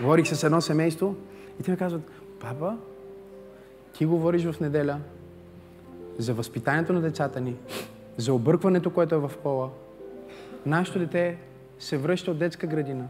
Говорих 0.00 0.26
с 0.26 0.44
едно 0.44 0.60
семейство 0.60 1.14
и 1.60 1.62
те 1.62 1.70
ми 1.70 1.76
казват, 1.76 2.02
папа, 2.40 2.76
ти 3.92 4.06
говориш 4.06 4.44
в 4.44 4.60
неделя 4.60 4.98
за 6.18 6.34
възпитанието 6.34 6.92
на 6.92 7.00
децата 7.00 7.40
ни, 7.40 7.56
за 8.16 8.34
объркването, 8.34 8.90
което 8.90 9.14
е 9.14 9.18
в 9.18 9.32
пола. 9.42 9.70
Нашето 10.66 10.98
дете 10.98 11.36
се 11.78 11.96
връща 11.96 12.30
от 12.30 12.38
детска 12.38 12.66
градина. 12.66 13.04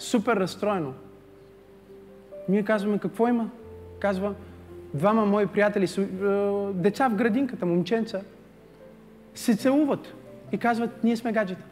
Супер 0.00 0.36
разстроено. 0.36 0.92
Ние 2.48 2.62
казваме, 2.62 2.98
какво 2.98 3.28
има? 3.28 3.50
Казва, 3.98 4.34
двама 4.94 5.26
мои 5.26 5.46
приятели, 5.46 5.84
е, 5.84 6.04
деца 6.72 7.08
в 7.08 7.14
градинката, 7.14 7.66
момченца, 7.66 8.20
се 9.34 9.56
целуват 9.56 10.14
и 10.52 10.58
казват, 10.58 11.04
ние 11.04 11.16
сме 11.16 11.32
гаджета. 11.32 11.62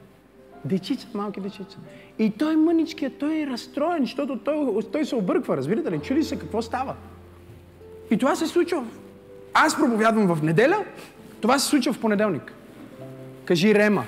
Дечица, 0.65 1.09
малки 1.15 1.41
дечица. 1.41 1.79
И 2.19 2.31
той 2.31 2.57
мъничкият, 2.57 3.19
той 3.19 3.41
е 3.41 3.47
разстроен, 3.47 4.03
защото 4.03 4.39
той, 4.39 4.83
той 4.93 5.05
се 5.05 5.17
обърква, 5.17 5.57
разбирате 5.57 5.91
ли? 5.91 5.99
Чули 5.99 6.25
се 6.25 6.39
какво 6.39 6.63
става. 6.63 6.95
И 8.11 8.19
това 8.19 8.35
се 8.35 8.47
случва. 8.47 8.85
Аз 9.55 9.77
проповядвам 9.77 10.35
в 10.35 10.43
неделя, 10.43 10.85
това 11.41 11.59
се 11.59 11.69
случва 11.69 11.93
в 11.93 12.01
понеделник. 12.01 12.53
Кажи 13.45 13.75
Рема. 13.75 14.05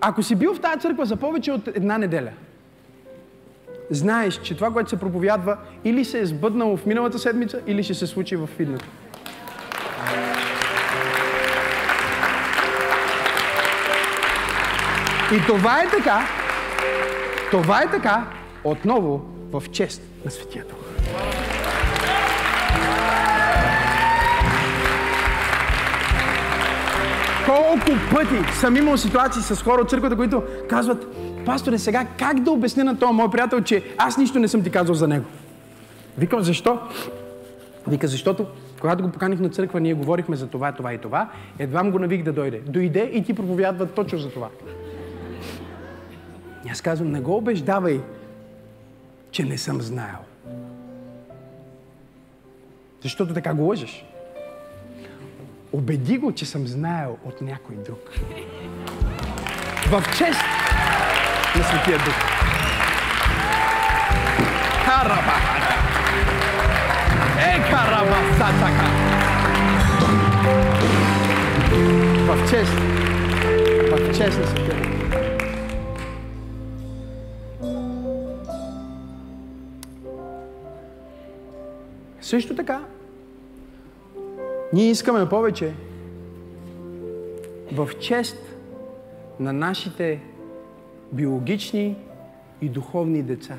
Ако 0.00 0.22
си 0.22 0.36
бил 0.36 0.54
в 0.54 0.60
тази 0.60 0.80
църква 0.80 1.04
за 1.04 1.16
повече 1.16 1.52
от 1.52 1.68
една 1.68 1.98
неделя, 1.98 2.30
знаеш, 3.90 4.40
че 4.42 4.54
това, 4.54 4.70
което 4.70 4.90
се 4.90 5.00
проповядва, 5.00 5.56
или 5.84 6.04
се 6.04 6.20
е 6.20 6.26
сбъднало 6.26 6.76
в 6.76 6.86
миналата 6.86 7.18
седмица, 7.18 7.60
или 7.66 7.82
ще 7.82 7.94
се 7.94 8.06
случи 8.06 8.36
в 8.36 8.48
идната. 8.58 8.86
И 15.32 15.46
това 15.46 15.80
е 15.82 15.88
така, 15.88 16.26
това 17.50 17.82
е 17.82 17.90
така, 17.90 18.24
отново 18.64 19.22
в 19.52 19.62
чест 19.72 20.02
на 20.24 20.30
Светия 20.30 20.64
Дух. 20.64 20.78
Колко 27.46 27.90
пъти 28.14 28.52
съм 28.52 28.76
имал 28.76 28.96
ситуации 28.96 29.42
с 29.42 29.62
хора 29.62 29.82
от 29.82 29.90
църквата, 29.90 30.16
които 30.16 30.42
казват, 30.68 31.06
пасторе, 31.44 31.78
сега 31.78 32.06
как 32.18 32.40
да 32.40 32.50
обясня 32.50 32.84
на 32.84 32.98
този 32.98 33.12
мой 33.12 33.30
приятел, 33.30 33.60
че 33.60 33.82
аз 33.98 34.18
нищо 34.18 34.38
не 34.38 34.48
съм 34.48 34.62
ти 34.62 34.70
казал 34.70 34.94
за 34.94 35.08
него? 35.08 35.24
Викам, 36.18 36.42
защо? 36.42 36.78
Вика, 37.88 38.08
защото 38.08 38.46
когато 38.80 39.02
го 39.02 39.12
поканих 39.12 39.40
на 39.40 39.48
църква, 39.48 39.80
ние 39.80 39.94
говорихме 39.94 40.36
за 40.36 40.46
това, 40.46 40.72
това 40.72 40.94
и 40.94 40.98
това. 40.98 41.28
Едва 41.58 41.90
го 41.90 41.98
навих 41.98 42.22
да 42.22 42.32
дойде. 42.32 42.58
Дойде 42.58 43.10
и 43.12 43.24
ти 43.24 43.34
проповядва 43.34 43.86
точно 43.86 44.18
за 44.18 44.30
това. 44.30 44.48
И 46.66 46.70
аз 46.70 46.80
казвам, 46.80 47.10
не 47.10 47.20
го 47.20 47.36
убеждавай, 47.36 48.00
че 49.30 49.44
не 49.44 49.58
съм 49.58 49.82
знаел. 49.82 50.18
Защото 53.02 53.34
така 53.34 53.54
го 53.54 53.62
лъжеш. 53.62 54.04
Обеди 55.72 56.18
го, 56.18 56.32
че 56.32 56.46
съм 56.46 56.66
знаел 56.66 57.18
от 57.24 57.40
някой 57.40 57.76
друг. 57.76 58.10
В 59.90 60.04
чест 60.18 60.40
на 61.56 61.64
Светия 61.64 61.98
Дух. 61.98 62.14
Карабахара. 64.84 65.74
Е, 67.38 67.70
карабасатака. 67.70 68.88
В 72.26 72.50
чест. 72.50 72.72
В 73.90 74.16
чест 74.16 74.38
на 74.40 74.46
Светия. 74.46 74.74
Също 82.20 82.56
така, 82.56 82.84
ние 84.72 84.90
искаме 84.90 85.28
повече 85.28 85.74
в 87.72 87.90
чест 88.00 88.36
на 89.40 89.52
нашите 89.52 90.20
биологични 91.14 91.96
и 92.62 92.68
духовни 92.68 93.22
деца. 93.22 93.54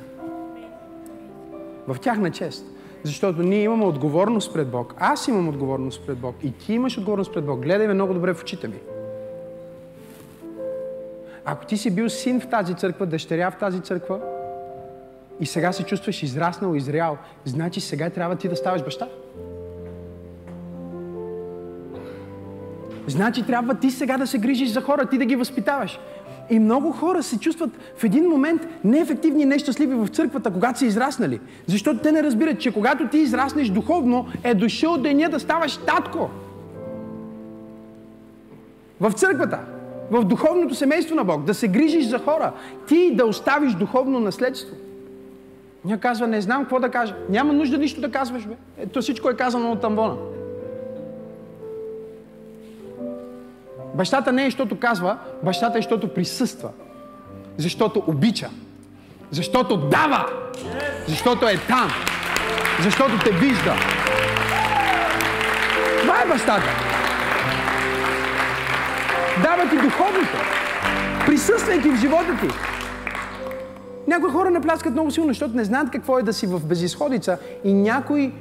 В 1.88 1.99
тяхна 1.99 2.32
чест. 2.32 2.66
Защото 3.03 3.43
ние 3.43 3.64
имаме 3.64 3.86
отговорност 3.86 4.53
пред 4.53 4.68
Бог. 4.68 4.95
Аз 4.97 5.28
имам 5.28 5.49
отговорност 5.49 6.06
пред 6.06 6.18
Бог. 6.18 6.36
И 6.43 6.51
ти 6.51 6.74
имаш 6.74 6.97
отговорност 6.97 7.34
пред 7.34 7.45
Бог. 7.45 7.60
Гледай 7.60 7.88
ме 7.88 7.93
много 7.93 8.14
добре 8.14 8.34
в 8.34 8.41
очите 8.41 8.68
ми. 8.68 8.80
Ако 11.45 11.66
ти 11.66 11.78
си 11.78 11.95
бил 11.95 12.10
син 12.10 12.39
в 12.39 12.49
тази 12.49 12.74
църква, 12.74 13.06
дъщеря 13.06 13.51
в 13.51 13.58
тази 13.58 13.80
църква, 13.80 14.20
и 15.39 15.45
сега 15.45 15.72
се 15.72 15.84
чувстваш 15.84 16.24
израснал, 16.24 16.76
изрял, 16.76 17.18
значи 17.45 17.82
сега 17.82 18.10
трябва 18.10 18.36
ти 18.36 18.47
да 18.47 18.56
ставаш 18.56 18.84
баща. 18.84 19.08
Значи 23.08 23.45
трябва 23.45 23.76
ти 23.76 23.91
сега 23.91 24.18
да 24.18 24.28
се 24.28 24.38
грижиш 24.38 24.70
за 24.70 24.82
хора, 24.82 25.06
ти 25.06 25.18
да 25.18 25.26
ги 25.26 25.36
възпитаваш. 25.36 25.99
И 26.50 26.60
много 26.60 26.91
хора 26.91 27.24
се 27.24 27.39
чувстват 27.39 27.70
в 27.98 28.04
един 28.04 28.30
момент 28.30 28.62
неефективни 28.84 29.43
и 29.43 29.46
нещастливи 29.46 29.96
в 29.96 30.08
църквата, 30.08 30.54
когато 30.54 30.80
са 30.80 30.86
израснали. 30.86 31.39
Защото 31.68 32.00
те 32.00 32.12
не 32.12 32.24
разбират, 32.24 32.60
че 32.60 32.74
когато 32.74 33.08
ти 33.08 33.18
израснеш 33.18 33.70
духовно, 33.70 34.28
е 34.43 34.54
дошъл 34.54 34.98
деня 34.98 35.30
да 35.30 35.39
ставаш 35.39 35.78
татко. 35.78 36.30
В 39.00 39.12
църквата, 39.12 39.60
в 40.12 40.24
духовното 40.24 40.76
семейство 40.76 41.16
на 41.16 41.24
Бог, 41.24 41.43
да 41.43 41.54
се 41.54 41.68
грижиш 41.68 42.06
за 42.06 42.20
хора, 42.20 42.52
ти 42.88 43.16
да 43.16 43.26
оставиш 43.26 43.74
духовно 43.74 44.20
наследство. 44.20 44.76
Ня 45.86 45.98
казва, 45.98 46.28
не 46.28 46.41
знам 46.41 46.62
какво 46.62 46.80
да 46.80 46.89
кажа. 46.89 47.16
Няма 47.30 47.54
нужда 47.54 47.78
нищо 47.78 48.02
да 48.02 48.12
казваш, 48.12 48.48
бе. 48.48 48.54
Ето 48.78 49.02
всичко 49.02 49.30
е 49.30 49.36
казано 49.36 49.72
от 49.72 49.82
тамбона. 49.82 50.16
Бащата 53.96 54.32
не 54.32 54.41
е, 54.41 54.46
защото 54.46 54.80
казва, 54.80 55.18
бащата 55.43 55.78
е, 55.78 55.82
защото 55.82 56.08
присъства. 56.08 56.70
Защото 57.58 58.04
обича. 58.08 58.50
Защото 59.32 59.78
дава. 59.78 60.26
Защото 61.08 61.48
е 61.48 61.58
там. 61.68 61.89
Защото 62.82 63.20
те 63.24 63.32
вижда. 63.32 63.74
Това 66.02 66.22
е 66.22 66.28
бащата. 66.28 66.70
Дава 69.43 69.70
ти 69.70 69.76
духовното. 69.76 70.38
Присъствайки 71.26 71.89
в 71.89 72.00
живота 72.02 72.38
ти. 72.41 72.48
Някои 74.08 74.30
хора 74.30 74.50
не 74.50 74.62
пляскат 74.62 74.93
много 74.93 75.12
силно, 75.12 75.30
защото 75.30 75.56
не 75.56 75.64
знаят 75.64 75.91
какво 75.91 76.20
е 76.20 76.24
да 76.24 76.34
си 76.34 76.48
в 76.48 76.66
безисходица 76.66 77.38
и 77.64 77.74
някой 77.74 78.32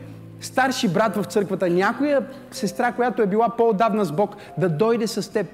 старши 0.41 0.89
брат 0.89 1.17
в 1.17 1.25
църквата, 1.25 1.71
някоя 1.71 2.27
сестра, 2.51 2.93
която 2.93 3.23
е 3.23 3.27
била 3.27 3.49
по-отдавна 3.49 4.05
с 4.05 4.13
Бог, 4.13 4.37
да 4.59 4.69
дойде 4.69 5.07
с 5.07 5.33
теб, 5.33 5.47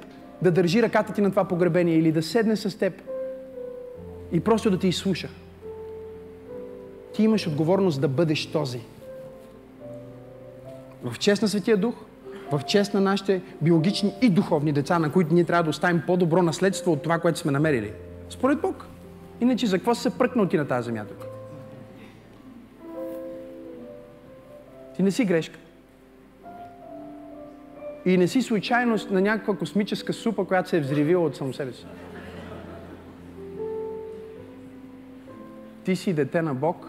да 0.43 0.51
държи 0.51 0.83
ръката 0.83 1.13
ти 1.13 1.21
на 1.21 1.31
това 1.31 1.45
погребение 1.45 1.99
или 1.99 2.13
да 2.13 2.23
седне 2.23 2.57
с 2.57 2.79
теб 2.79 2.93
и 4.33 4.41
просто 4.41 4.71
да 4.71 4.79
ти 4.79 4.89
изслуша. 4.89 5.29
Ти 7.15 7.23
имаш 7.23 7.47
отговорност 7.47 8.01
да 8.01 8.09
бъдеш 8.09 8.47
този. 8.47 8.81
В 11.05 11.19
чест 11.19 11.43
на 11.43 11.49
Светия 11.49 11.77
Дух, 11.77 11.95
в 12.53 12.61
чест 12.67 12.95
на 12.95 13.01
нашите 13.01 13.43
биологични 13.61 14.15
и 14.23 14.31
духовни 14.31 14.73
деца, 14.73 14.99
на 14.99 15.13
които 15.13 15.35
ние 15.35 15.45
трябва 15.45 15.63
да 15.63 15.71
оставим 15.71 16.03
по-добро 16.07 16.43
наследство 16.43 16.93
от 16.93 17.03
това, 17.03 17.19
което 17.19 17.39
сме 17.39 17.53
намерили. 17.53 17.93
Според 18.31 18.61
Бог. 18.61 18.87
Иначе 19.41 19.67
за 19.67 19.79
какво 19.79 19.95
се 19.95 20.19
пръкнал 20.19 20.47
ти 20.47 20.57
на 20.57 20.69
тази 20.69 20.87
земя 20.87 21.05
тук? 21.05 21.30
Ти 24.97 25.03
не 25.03 25.11
си 25.11 25.25
грешка. 25.25 25.59
И 28.07 28.17
не 28.17 28.29
си 28.29 28.43
случайност 28.43 29.11
на 29.11 29.21
някаква 29.21 29.57
космическа 29.57 30.13
супа, 30.13 30.45
която 30.45 30.69
се 30.69 30.77
е 30.77 30.81
взривила 30.81 31.25
от 31.27 31.37
само 31.37 31.53
себе 31.53 31.73
си. 31.73 31.87
Ти 35.85 35.97
си 35.97 36.13
дете 36.13 36.43
на 36.43 36.55
Бог. 36.55 36.87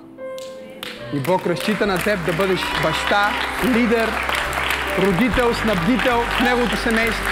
И 1.14 1.20
Бог 1.20 1.48
разчита 1.48 1.88
на 1.88 1.98
теб 1.98 2.26
да 2.26 2.34
бъдеш 2.34 2.60
баща, 2.84 3.30
лидер, 3.66 4.10
родител, 5.00 5.54
снабдител 5.54 6.18
в 6.22 6.44
неговото 6.44 6.78
семейство. 6.78 7.26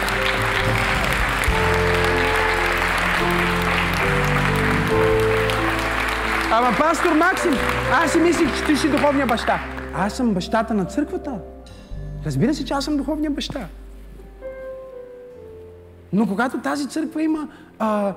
Ама 6.51 6.77
пастор 6.77 7.11
Максим, 7.11 7.53
аз 7.91 8.11
си 8.11 8.19
мислих, 8.19 8.57
че 8.57 8.65
ти 8.65 8.75
си 8.75 8.89
духовния 8.89 9.27
баща. 9.27 9.59
Аз 9.95 10.13
съм 10.13 10.33
бащата 10.33 10.73
на 10.73 10.85
църквата. 10.85 11.39
Разбира 12.25 12.53
се, 12.53 12.65
че 12.65 12.73
аз 12.73 12.85
съм 12.85 12.97
духовния 12.97 13.31
баща. 13.31 13.67
Но 16.13 16.27
когато 16.27 16.61
тази 16.61 16.89
църква 16.89 17.23
има... 17.23 17.47
А, 17.79 18.13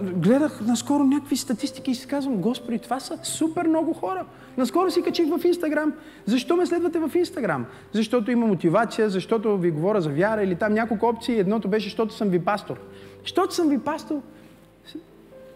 гледах 0.00 0.60
наскоро 0.60 1.04
някакви 1.04 1.36
статистики 1.36 1.90
и 1.90 1.94
си 1.94 2.06
казвам, 2.06 2.36
Господи, 2.36 2.78
това 2.78 3.00
са 3.00 3.18
супер 3.22 3.66
много 3.66 3.92
хора. 3.92 4.24
Наскоро 4.56 4.90
си 4.90 5.02
качих 5.02 5.26
в 5.28 5.44
Инстаграм. 5.44 5.92
Защо 6.26 6.56
ме 6.56 6.66
следвате 6.66 6.98
в 6.98 7.10
Инстаграм? 7.14 7.66
Защото 7.92 8.30
има 8.30 8.46
мотивация, 8.46 9.10
защото 9.10 9.58
ви 9.58 9.70
говоря 9.70 10.00
за 10.00 10.10
вяра 10.10 10.42
или 10.42 10.54
там 10.54 10.74
няколко 10.74 11.06
опции. 11.06 11.38
Едното 11.38 11.68
беше, 11.68 11.86
защото 11.86 12.14
съм 12.14 12.28
ви 12.28 12.44
пастор. 12.44 12.76
Защото 13.22 13.54
съм 13.54 13.68
ви 13.68 13.78
пастор, 13.78 14.20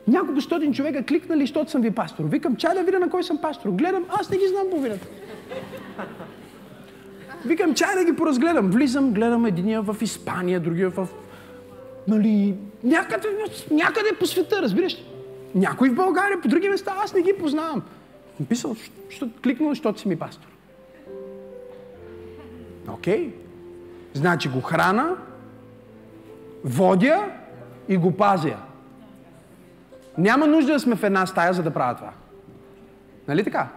няколко 0.08 0.40
стотин 0.40 0.74
човека 0.74 1.04
кликнали, 1.04 1.40
защото 1.40 1.70
съм 1.70 1.82
ви 1.82 1.90
пастор. 1.90 2.24
Викам, 2.24 2.56
чай 2.56 2.74
да 2.74 2.82
видя 2.82 2.98
на 2.98 3.10
кой 3.10 3.24
съм 3.24 3.38
пастор. 3.38 3.70
Гледам, 3.70 4.04
аз 4.08 4.30
не 4.30 4.36
ги 4.36 4.48
знам 4.48 4.66
половината. 4.70 5.06
Викам, 7.44 7.74
чай 7.74 7.94
да 7.94 8.04
ги 8.04 8.16
поразгледам. 8.16 8.70
Влизам, 8.70 9.12
гледам 9.12 9.46
единия 9.46 9.82
в 9.82 9.96
Испания, 10.00 10.60
другия 10.60 10.90
в... 10.90 11.08
Нали, 12.08 12.54
някъде, 12.84 13.28
някъде 13.70 14.08
по 14.18 14.26
света, 14.26 14.62
разбираш 14.62 14.94
ли? 14.94 15.04
Някой 15.54 15.90
в 15.90 15.94
България, 15.94 16.40
по 16.40 16.48
други 16.48 16.68
места, 16.68 16.94
аз 17.04 17.14
не 17.14 17.22
ги 17.22 17.32
познавам. 17.40 17.82
Написал, 18.40 18.76
що, 19.08 19.28
кликнал, 19.42 19.68
защото 19.70 20.00
си 20.00 20.08
ми 20.08 20.18
пастор. 20.18 20.48
Окей. 22.88 23.28
Okay. 23.28 23.32
Значи 24.14 24.48
го 24.48 24.60
храна, 24.60 25.16
водя 26.64 27.24
и 27.88 27.96
го 27.96 28.12
пазя. 28.12 28.56
Няма 30.20 30.46
нужда 30.46 30.72
да 30.72 30.80
сме 30.80 30.96
в 30.96 31.04
една 31.04 31.26
стая, 31.26 31.54
за 31.54 31.62
да 31.62 31.70
правя 31.70 31.94
това. 31.94 32.12
Нали 33.28 33.44
така? 33.44 33.68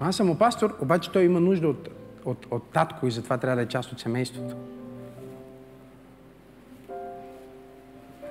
Аз 0.00 0.16
съм 0.16 0.38
пастор, 0.38 0.76
обаче 0.80 1.12
той 1.12 1.24
има 1.24 1.40
нужда 1.40 1.68
от, 1.68 1.88
от, 2.24 2.46
от 2.50 2.70
татко 2.72 3.06
и 3.06 3.10
затова 3.10 3.38
трябва 3.38 3.56
да 3.56 3.62
е 3.62 3.68
част 3.68 3.92
от 3.92 4.00
семейството. 4.00 4.56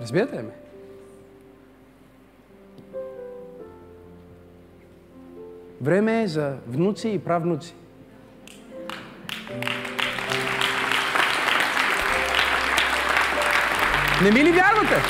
Разбирате 0.02 0.38
ли 0.38 0.42
ме? 0.42 0.54
Време 5.82 6.24
е 6.24 6.28
за 6.28 6.56
внуци 6.68 7.10
и 7.10 7.20
правнуци. 7.20 7.76
Не 14.26 14.32
ми 14.32 14.44
ли 14.44 14.52
вярвате? 14.52 15.02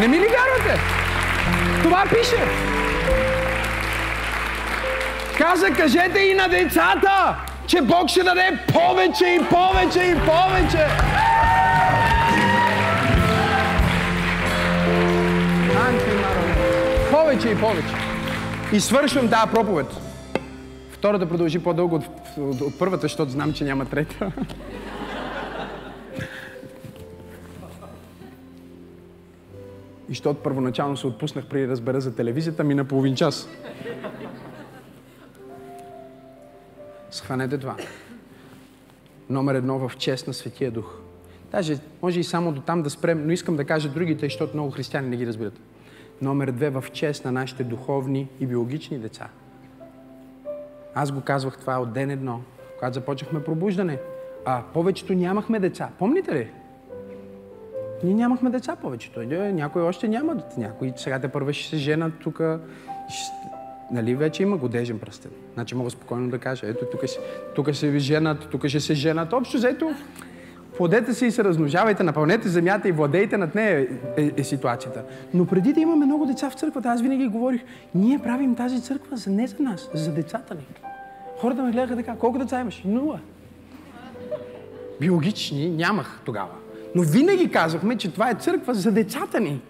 Не 0.00 0.08
ми 0.08 0.16
ли 0.16 0.26
вярвате? 0.26 0.80
Това 1.82 2.04
пише. 2.08 2.44
Каза, 5.38 5.70
кажете 5.70 6.18
и 6.18 6.34
на 6.34 6.48
децата, 6.48 7.36
че 7.66 7.82
Бог 7.82 8.08
ще 8.08 8.22
даде 8.22 8.58
повече 8.72 9.24
и 9.24 9.38
повече 9.38 10.00
и 10.00 10.14
повече. 10.14 10.86
Повече 17.10 17.48
и 17.48 17.60
повече. 17.60 17.94
И 18.72 18.80
свършвам 18.80 19.28
тази 19.28 19.50
проповед. 19.52 19.86
Втората 20.90 21.28
продължи 21.28 21.58
по-дълго 21.58 21.96
от, 21.96 22.04
от, 22.38 22.60
от 22.60 22.78
първата, 22.78 23.02
защото 23.02 23.30
знам, 23.30 23.52
че 23.52 23.64
няма 23.64 23.84
трета. 23.84 24.32
И 30.08 30.08
защото 30.08 30.42
първоначално 30.42 30.96
се 30.96 31.06
отпуснах 31.06 31.44
да 31.44 31.68
разбера 31.68 32.00
за 32.00 32.16
телевизията, 32.16 32.64
мина 32.64 32.84
половин 32.84 33.14
час. 33.14 33.48
Схванете 37.10 37.58
това. 37.58 37.76
Номер 39.30 39.54
едно 39.54 39.88
в 39.88 39.96
чест 39.96 40.26
на 40.26 40.34
Светия 40.34 40.70
Дух. 40.70 40.98
Даже 41.50 41.78
може 42.02 42.20
и 42.20 42.24
само 42.24 42.52
до 42.52 42.60
там 42.60 42.82
да 42.82 42.90
спрем, 42.90 43.26
но 43.26 43.32
искам 43.32 43.56
да 43.56 43.64
кажа 43.64 43.88
другите, 43.88 44.26
защото 44.26 44.56
много 44.56 44.70
християни 44.70 45.08
не 45.08 45.16
ги 45.16 45.26
разбират. 45.26 45.60
Номер 46.22 46.50
две 46.50 46.70
в 46.70 46.84
чест 46.92 47.24
на 47.24 47.32
нашите 47.32 47.64
духовни 47.64 48.28
и 48.40 48.46
биологични 48.46 48.98
деца. 48.98 49.28
Аз 50.94 51.12
го 51.12 51.20
казвах 51.20 51.58
това 51.58 51.78
от 51.78 51.92
ден 51.92 52.10
едно, 52.10 52.40
когато 52.78 52.94
започнахме 52.94 53.44
пробуждане. 53.44 53.98
А 54.44 54.62
повечето 54.74 55.14
нямахме 55.14 55.58
деца. 55.58 55.88
Помните 55.98 56.34
ли? 56.34 56.50
Ние 58.04 58.14
нямахме 58.14 58.50
деца 58.50 58.76
повечето. 58.76 59.22
Някои 59.22 59.82
още 59.82 60.08
нямат. 60.08 60.58
Някои 60.58 60.92
сега 60.96 61.18
те 61.18 61.28
първо 61.28 61.52
ще 61.52 61.68
се 61.68 61.76
женат 61.76 62.12
тук. 62.22 62.40
Нали, 63.90 64.14
вече 64.14 64.42
има 64.42 64.56
годежен 64.56 64.98
пръстен. 64.98 65.30
Значи 65.54 65.74
мога 65.74 65.90
спокойно 65.90 66.30
да 66.30 66.38
кажа, 66.38 66.66
ето 66.66 66.84
тук, 66.92 67.00
тук 67.54 67.74
се 67.76 67.90
ви 67.90 67.98
женат, 67.98 68.48
тук 68.50 68.66
ще 68.66 68.80
се 68.80 68.94
женат. 68.94 69.32
Общо 69.32 69.58
заето, 69.58 69.90
плодете 70.76 71.14
се 71.14 71.26
и 71.26 71.30
се 71.30 71.44
размножавайте, 71.44 72.02
напълнете 72.02 72.48
земята 72.48 72.88
и 72.88 72.92
владейте 72.92 73.36
над 73.36 73.54
нея 73.54 73.80
е, 73.80 74.22
е, 74.22 74.32
е 74.36 74.44
ситуацията. 74.44 75.02
Но 75.34 75.46
преди 75.46 75.72
да 75.72 75.80
имаме 75.80 76.06
много 76.06 76.26
деца 76.26 76.50
в 76.50 76.54
църквата, 76.54 76.88
аз 76.88 77.02
винаги 77.02 77.28
говорих, 77.28 77.60
ние 77.94 78.18
правим 78.18 78.54
тази 78.54 78.82
църква 78.82 79.16
за 79.16 79.30
не 79.30 79.46
за 79.46 79.62
нас, 79.62 79.90
за 79.94 80.12
децата 80.12 80.54
ни. 80.54 80.66
Хората 81.38 81.62
ме 81.62 81.72
гледаха 81.72 81.96
така, 81.96 82.16
колко 82.16 82.38
деца 82.38 82.60
имаш? 82.60 82.82
Нула. 82.84 83.20
Биологични 85.00 85.70
нямах 85.70 86.20
тогава. 86.24 86.63
Но 86.94 87.02
винаги 87.02 87.50
казахме, 87.50 87.96
че 87.96 88.12
това 88.12 88.30
е 88.30 88.34
църква 88.34 88.74
за 88.74 88.92
децата 88.92 89.40
ни. 89.40 89.60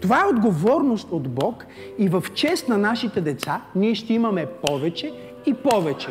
Това 0.00 0.20
е 0.20 0.28
отговорност 0.28 1.08
от 1.10 1.28
Бог 1.28 1.64
и 1.98 2.08
в 2.08 2.24
чест 2.34 2.68
на 2.68 2.78
нашите 2.78 3.20
деца 3.20 3.60
ние 3.74 3.94
ще 3.94 4.12
имаме 4.12 4.46
повече 4.46 5.12
и 5.46 5.54
повече. 5.54 6.08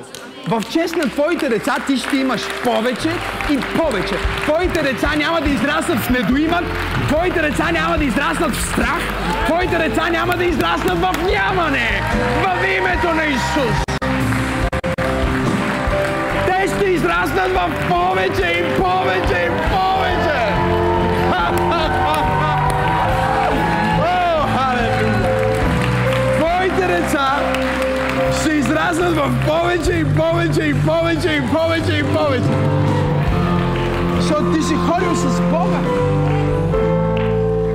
В 0.48 0.64
чест 0.72 0.96
на 0.96 1.04
твоите 1.04 1.50
деца 1.50 1.76
ти 1.88 1.98
ще 1.98 2.18
имаш 2.18 2.42
повече 2.64 3.10
и 3.52 3.78
повече. 3.78 4.16
Твоите 4.44 4.84
деца 4.84 5.16
няма 5.18 5.42
да 5.42 5.50
израснат 5.50 6.00
в 6.00 6.10
недоимък, 6.10 6.64
твоите 7.08 7.42
деца 7.42 7.72
няма 7.72 7.98
да 7.98 8.04
израснат 8.04 8.52
в 8.52 8.66
страх, 8.66 9.02
твоите 9.46 9.78
деца 9.90 10.10
няма 10.10 10.38
да 10.38 10.44
израснат 10.46 10.98
в 10.98 11.14
нямане. 11.32 12.02
В 12.44 12.78
името 12.78 13.16
на 13.16 13.26
Исус. 13.26 14.05
Израснат 17.46 17.72
в 17.72 17.90
повече 17.90 18.60
и 18.60 18.78
повече 18.78 19.46
и 19.46 19.50
повече. 19.70 20.40
Твоите 26.38 26.88
деца 26.88 27.40
ще 28.42 28.54
израснат 28.54 29.16
в 29.16 29.32
повече 29.48 29.92
и 29.92 30.06
повече 30.16 30.64
и 30.64 30.74
повече 30.74 31.30
и 31.30 31.42
повече 31.54 31.98
и 31.98 32.04
повече. 32.04 32.50
Защото 34.16 34.54
ти 34.54 34.62
си 34.62 34.76
ходил 34.76 35.16
с 35.16 35.42
Бога. 35.42 35.80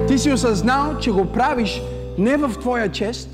Ти 0.09 0.19
си 0.19 0.33
осъзнал, 0.33 0.99
че 0.99 1.11
го 1.11 1.33
правиш 1.33 1.83
не 2.19 2.37
в 2.37 2.59
твоя 2.61 2.89
чест, 2.89 3.29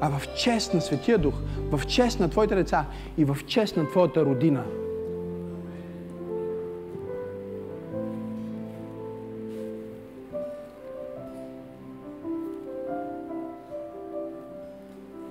а 0.00 0.10
в 0.18 0.34
чест 0.36 0.74
на 0.74 0.80
Светия 0.80 1.18
Дух, 1.18 1.34
в 1.72 1.86
чест 1.86 2.20
на 2.20 2.28
твоите 2.28 2.54
деца 2.54 2.84
и 3.18 3.24
в 3.24 3.36
чест 3.46 3.76
на 3.76 3.90
твоята 3.90 4.24
родина. 4.24 4.62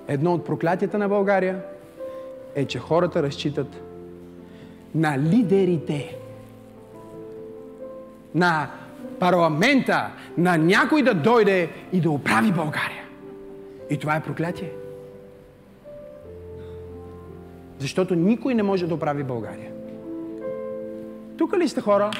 Едно 0.10 0.34
от 0.34 0.46
проклятията 0.46 0.98
на 0.98 1.10
България 1.10 1.62
е, 2.56 2.66
че 2.66 2.80
хората 2.80 3.24
разчитат 3.24 3.82
на 4.96 5.20
лидерите, 5.20 6.18
на 8.36 8.70
парламента, 9.20 10.12
на 10.38 10.58
някой 10.58 11.04
да 11.04 11.14
дойде 11.14 11.70
и 11.94 12.02
да 12.02 12.12
оправи 12.12 12.52
България. 12.52 13.04
И 13.90 13.98
това 13.98 14.16
е 14.16 14.24
проклятие. 14.24 14.72
Защото 17.80 18.16
никой 18.16 18.56
не 18.56 18.64
може 18.64 18.88
да 18.88 18.96
оправи 18.96 19.24
България. 19.24 19.72
Тук 21.38 21.58
ли 21.58 21.70
сте 21.70 21.82
хора? 21.82 22.12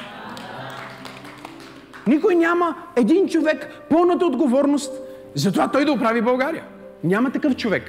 Никой 2.06 2.34
няма 2.34 2.76
един 2.96 3.28
човек 3.28 3.68
пълната 3.90 4.26
отговорност 4.26 4.92
за 5.34 5.52
това 5.52 5.70
той 5.70 5.84
да 5.84 5.92
оправи 5.92 6.22
България. 6.22 6.64
Няма 7.04 7.30
такъв 7.30 7.56
човек. 7.56 7.82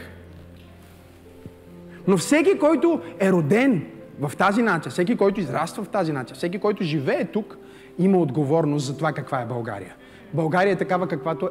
Но 2.07 2.18
всеки, 2.18 2.59
който 2.59 3.01
е 3.20 3.32
роден 3.32 3.86
в 4.20 4.32
тази 4.38 4.62
нация, 4.62 4.91
всеки, 4.91 5.18
който 5.18 5.39
израства 5.39 5.84
в 5.84 5.89
тази 5.89 6.14
нация, 6.14 6.36
всеки, 6.36 6.59
който 6.59 6.84
живее 6.84 7.26
тук, 7.26 7.57
има 7.99 8.18
отговорност 8.18 8.86
за 8.86 8.97
това 8.97 9.14
каква 9.14 9.41
е 9.41 9.45
България. 9.45 9.95
България 10.34 10.74
е 10.74 10.78
такава, 10.78 11.07
каквато, 11.07 11.49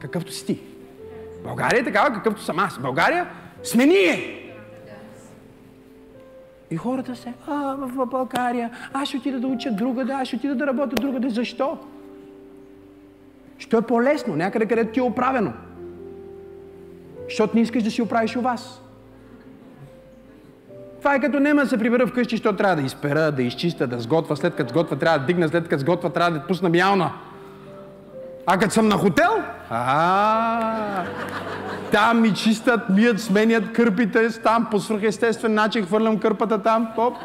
какъвто 0.00 0.32
си 0.32 0.46
ти. 0.46 0.60
България 1.44 1.80
е 1.80 1.84
такава, 1.84 2.14
какъвто 2.14 2.42
съм 2.42 2.58
аз. 2.58 2.78
България 2.78 3.28
сме 3.62 3.86
ние. 3.86 4.40
И 6.70 6.76
хората 6.76 7.16
се, 7.16 7.32
а, 7.46 7.76
в 7.78 8.06
България, 8.06 8.70
аз 8.92 9.08
ще 9.08 9.16
отида 9.16 9.40
да 9.40 9.46
уча 9.46 9.72
друга, 9.72 10.04
да, 10.04 10.12
аз 10.12 10.28
ще 10.28 10.36
отида 10.36 10.54
да 10.54 10.66
работя 10.66 10.96
друга, 10.96 11.20
да. 11.20 11.30
Защо? 11.30 11.78
Що 13.58 13.78
е 13.78 13.82
по-лесно, 13.82 14.36
някъде 14.36 14.66
където 14.66 14.92
ти 14.92 15.00
е 15.00 15.02
оправено. 15.02 15.52
Защото 17.28 17.56
не 17.56 17.62
искаш 17.62 17.82
да 17.82 17.90
си 17.90 18.02
оправиш 18.02 18.36
у 18.36 18.40
вас. 18.40 18.80
Това 20.98 21.14
е 21.14 21.20
като 21.20 21.40
нема 21.40 21.62
да 21.62 21.68
се 21.68 21.78
прибера 21.78 22.06
вкъщи, 22.06 22.36
защото 22.36 22.56
трябва 22.56 22.76
да 22.76 22.82
изпера, 22.82 23.32
да 23.32 23.42
изчиста, 23.42 23.86
да 23.86 24.00
сготва, 24.00 24.36
след 24.36 24.54
като 24.54 24.70
сготва 24.70 24.96
трябва 24.96 25.18
да 25.18 25.24
дигна, 25.26 25.48
след 25.48 25.68
като 25.68 25.80
сготва 25.80 26.10
трябва 26.10 26.30
да 26.30 26.46
пусна 26.46 26.68
мялна. 26.68 27.12
А 28.46 28.58
като 28.58 28.74
съм 28.74 28.88
на 28.88 28.96
хотел, 28.96 29.32
а 29.70 31.04
там 31.92 32.20
ми 32.20 32.34
чистят, 32.34 32.80
мият, 32.88 33.20
сменят 33.20 33.72
кърпите, 33.72 34.28
там 34.42 34.68
по 34.70 34.80
свръхестествен 34.80 35.54
начин 35.54 35.86
хвърлям 35.86 36.18
кърпата 36.18 36.62
там, 36.62 36.88
топ. 36.96 37.16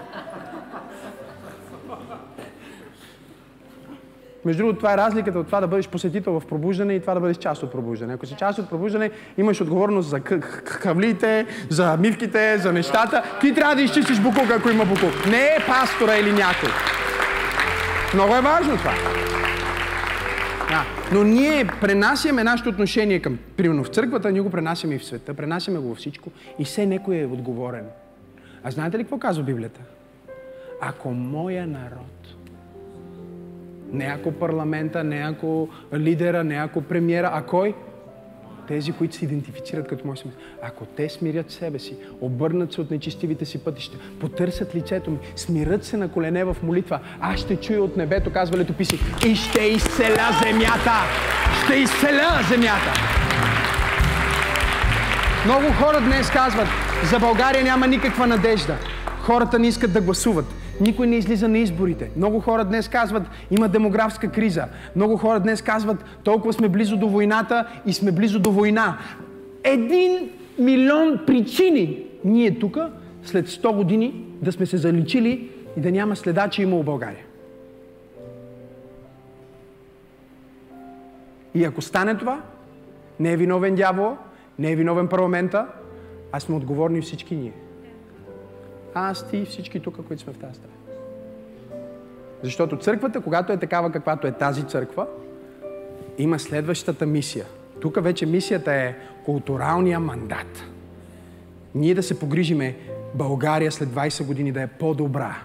Между 4.45 4.63
другото, 4.63 4.77
това 4.77 4.93
е 4.93 4.97
разликата 4.97 5.39
от 5.39 5.45
това 5.45 5.59
да 5.59 5.67
бъдеш 5.67 5.89
посетител 5.89 6.39
в 6.39 6.47
пробуждане 6.47 6.93
и 6.93 7.01
това 7.01 7.13
да 7.13 7.19
бъдеш 7.19 7.37
част 7.37 7.63
от 7.63 7.71
пробуждане. 7.71 8.13
Ако 8.13 8.25
си 8.25 8.35
част 8.39 8.59
от 8.59 8.69
пробуждане, 8.69 9.11
имаш 9.37 9.61
отговорност 9.61 10.09
за 10.09 10.19
хавлите, 10.65 11.45
за 11.69 11.97
мивките, 11.97 12.57
за 12.57 12.73
нещата. 12.73 13.23
Ти 13.41 13.53
трябва 13.53 13.75
да 13.75 13.81
изчистиш 13.81 14.19
букук, 14.19 14.51
ако 14.51 14.69
има 14.69 14.85
букук. 14.85 15.25
Не 15.31 15.41
е 15.41 15.57
пастора 15.67 16.17
или 16.17 16.31
някой. 16.31 16.69
Много 18.13 18.35
е 18.35 18.41
важно 18.41 18.77
това. 18.77 18.93
Да. 20.69 20.85
Но 21.11 21.23
ние 21.23 21.67
пренасяме 21.81 22.43
нашето 22.43 22.69
отношение 22.69 23.19
към, 23.19 23.39
примерно 23.57 23.83
в 23.83 23.87
църквата, 23.87 24.31
ние 24.31 24.41
го 24.41 24.49
пренасяме 24.49 24.95
и 24.95 24.99
в 24.99 25.05
света, 25.05 25.33
пренасяме 25.33 25.79
го 25.79 25.89
във 25.89 25.97
всичко 25.97 26.31
и 26.59 26.65
все 26.65 26.85
някой 26.85 27.17
е 27.17 27.25
отговорен. 27.25 27.85
А 28.63 28.71
знаете 28.71 28.97
ли 28.97 29.03
какво 29.03 29.17
казва 29.17 29.43
Библията? 29.43 29.79
Ако 30.81 31.11
моя 31.11 31.67
народ, 31.67 32.18
не 33.91 34.05
ако 34.05 34.31
парламента, 34.31 35.03
не 35.03 35.17
ако 35.17 35.69
лидера, 35.93 36.43
не 36.43 36.55
ако 36.55 36.81
премиера, 36.81 37.29
а 37.33 37.41
кой? 37.41 37.73
тези, 38.69 38.91
които 38.91 39.15
се 39.15 39.25
идентифицират 39.25 39.87
като 39.87 40.07
мой 40.07 40.17
смисъл. 40.17 40.41
Ако 40.61 40.85
те 40.85 41.09
смирят 41.09 41.51
себе 41.51 41.79
си, 41.79 41.95
обърнат 42.21 42.73
се 42.73 42.81
от 42.81 42.91
нечистивите 42.91 43.45
си 43.45 43.57
пътища, 43.57 43.97
потърсят 44.19 44.75
лицето 44.75 45.11
ми, 45.11 45.17
смират 45.35 45.83
се 45.83 45.97
на 45.97 46.11
колене 46.11 46.43
в 46.43 46.57
молитва, 46.63 46.99
аз 47.21 47.39
ще 47.39 47.55
чуя 47.55 47.83
от 47.83 47.97
небето, 47.97 48.33
казва 48.33 48.57
летописи, 48.57 48.99
и 49.25 49.35
ще 49.35 49.61
изцеля 49.61 50.29
земята! 50.43 50.97
Ще 51.63 51.75
изцеля 51.75 52.39
земята! 52.49 52.93
Много 55.45 55.73
хора 55.73 56.01
днес 56.01 56.29
казват, 56.29 56.67
за 57.03 57.19
България 57.19 57.63
няма 57.63 57.87
никаква 57.87 58.27
надежда. 58.27 58.77
Хората 59.21 59.59
не 59.59 59.67
искат 59.67 59.93
да 59.93 60.01
гласуват. 60.01 60.45
Никой 60.81 61.07
не 61.07 61.15
излиза 61.15 61.47
на 61.47 61.57
изборите. 61.57 62.11
Много 62.17 62.39
хора 62.39 62.65
днес 62.65 62.87
казват, 62.87 63.23
има 63.51 63.67
демографска 63.67 64.31
криза. 64.31 64.65
Много 64.95 65.17
хора 65.17 65.39
днес 65.39 65.61
казват, 65.61 66.05
толкова 66.23 66.53
сме 66.53 66.69
близо 66.69 66.97
до 66.97 67.07
войната 67.07 67.67
и 67.85 67.93
сме 67.93 68.11
близо 68.11 68.39
до 68.39 68.51
война. 68.51 68.97
Един 69.63 70.29
милион 70.59 71.19
причини 71.27 72.03
ние 72.25 72.59
тук, 72.59 72.77
след 73.23 73.47
100 73.47 73.75
години, 73.75 74.25
да 74.41 74.51
сме 74.51 74.65
се 74.65 74.77
заличили 74.77 75.49
и 75.77 75.81
да 75.81 75.91
няма 75.91 76.15
следа, 76.15 76.47
че 76.47 76.61
е 76.61 76.63
има 76.63 76.75
у 76.75 76.83
България. 76.83 77.25
И 81.53 81.63
ако 81.63 81.81
стане 81.81 82.17
това, 82.17 82.41
не 83.19 83.31
е 83.31 83.37
виновен 83.37 83.75
дявол, 83.75 84.17
не 84.59 84.71
е 84.71 84.75
виновен 84.75 85.07
парламента, 85.07 85.67
а 86.31 86.39
сме 86.39 86.55
отговорни 86.55 87.01
всички 87.01 87.35
ние. 87.35 87.53
Аз, 88.93 89.29
ти 89.29 89.37
и 89.37 89.45
всички 89.45 89.79
тук, 89.79 90.07
които 90.07 90.23
сме 90.23 90.33
в 90.33 90.37
тази 90.37 90.53
стая. 90.53 90.73
Защото 92.43 92.77
църквата, 92.77 93.21
когато 93.21 93.53
е 93.53 93.57
такава, 93.57 93.91
каквато 93.91 94.27
е 94.27 94.31
тази 94.31 94.63
църква, 94.63 95.07
има 96.17 96.39
следващата 96.39 97.05
мисия. 97.05 97.45
Тук 97.81 98.03
вече 98.03 98.25
мисията 98.25 98.73
е 98.73 98.95
културалния 99.25 99.99
мандат. 99.99 100.63
Ние 101.75 101.93
да 101.93 102.03
се 102.03 102.19
погрижиме 102.19 102.75
България 103.15 103.71
след 103.71 103.89
20 103.89 104.25
години 104.25 104.51
да 104.51 104.61
е 104.61 104.67
по-добра. 104.67 105.35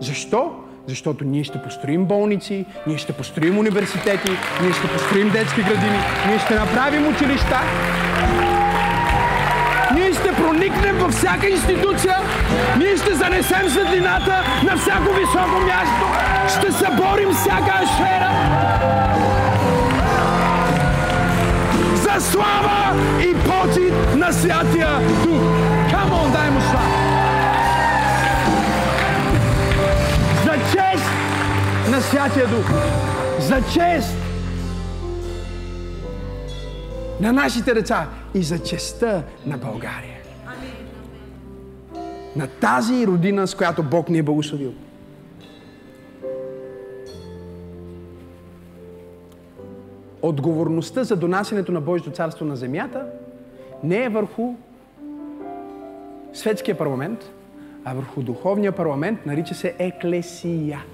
Защо? 0.00 0.58
Защото 0.86 1.24
ние 1.24 1.44
ще 1.44 1.62
построим 1.62 2.04
болници, 2.04 2.66
ние 2.86 2.98
ще 2.98 3.12
построим 3.12 3.58
университети, 3.58 4.30
ние 4.62 4.72
ще 4.72 4.88
построим 4.92 5.30
детски 5.30 5.60
градини, 5.60 5.98
ние 6.26 6.38
ще 6.38 6.54
направим 6.54 7.14
училища. 7.14 7.60
Проникнем 10.36 10.98
във 10.98 11.12
всяка 11.12 11.48
институция, 11.48 12.16
ние 12.78 12.96
ще 12.96 13.14
занесем 13.14 13.70
светлината 13.70 14.44
на 14.64 14.76
всяко 14.76 15.14
високо 15.14 15.60
място, 15.66 16.06
ще 16.48 16.72
съборим 16.72 17.30
всяка 17.32 17.86
сфера. 17.94 18.30
За 21.94 22.20
слава 22.20 22.96
и 23.20 23.34
почет 23.34 24.14
на 24.16 24.32
Святия 24.32 24.98
Дух. 25.24 25.42
Камон, 25.90 26.32
дай 26.32 26.50
му 26.50 26.60
слава! 26.60 27.02
За 30.44 30.52
чест 30.52 31.10
на 31.90 32.00
Святия 32.00 32.46
Дух. 32.46 32.70
За 33.38 33.62
чест 33.72 34.16
на 37.20 37.32
нашите 37.32 37.74
деца 37.74 38.06
и 38.34 38.42
за 38.42 38.58
честа 38.58 39.22
на 39.46 39.58
България. 39.58 40.21
На 42.36 42.46
тази 42.46 43.06
родина, 43.06 43.46
с 43.46 43.54
която 43.54 43.82
Бог 43.82 44.08
ни 44.08 44.18
е 44.18 44.22
благословил. 44.22 44.72
Отговорността 50.22 51.04
за 51.04 51.16
донасенето 51.16 51.72
на 51.72 51.80
Божието 51.80 52.10
царство 52.10 52.44
на 52.44 52.56
земята 52.56 53.06
не 53.84 54.04
е 54.04 54.08
върху 54.08 54.54
светския 56.32 56.78
парламент, 56.78 57.32
а 57.84 57.94
върху 57.94 58.22
духовния 58.22 58.72
парламент, 58.72 59.26
нарича 59.26 59.54
се 59.54 59.74
еклесия. 59.78 60.84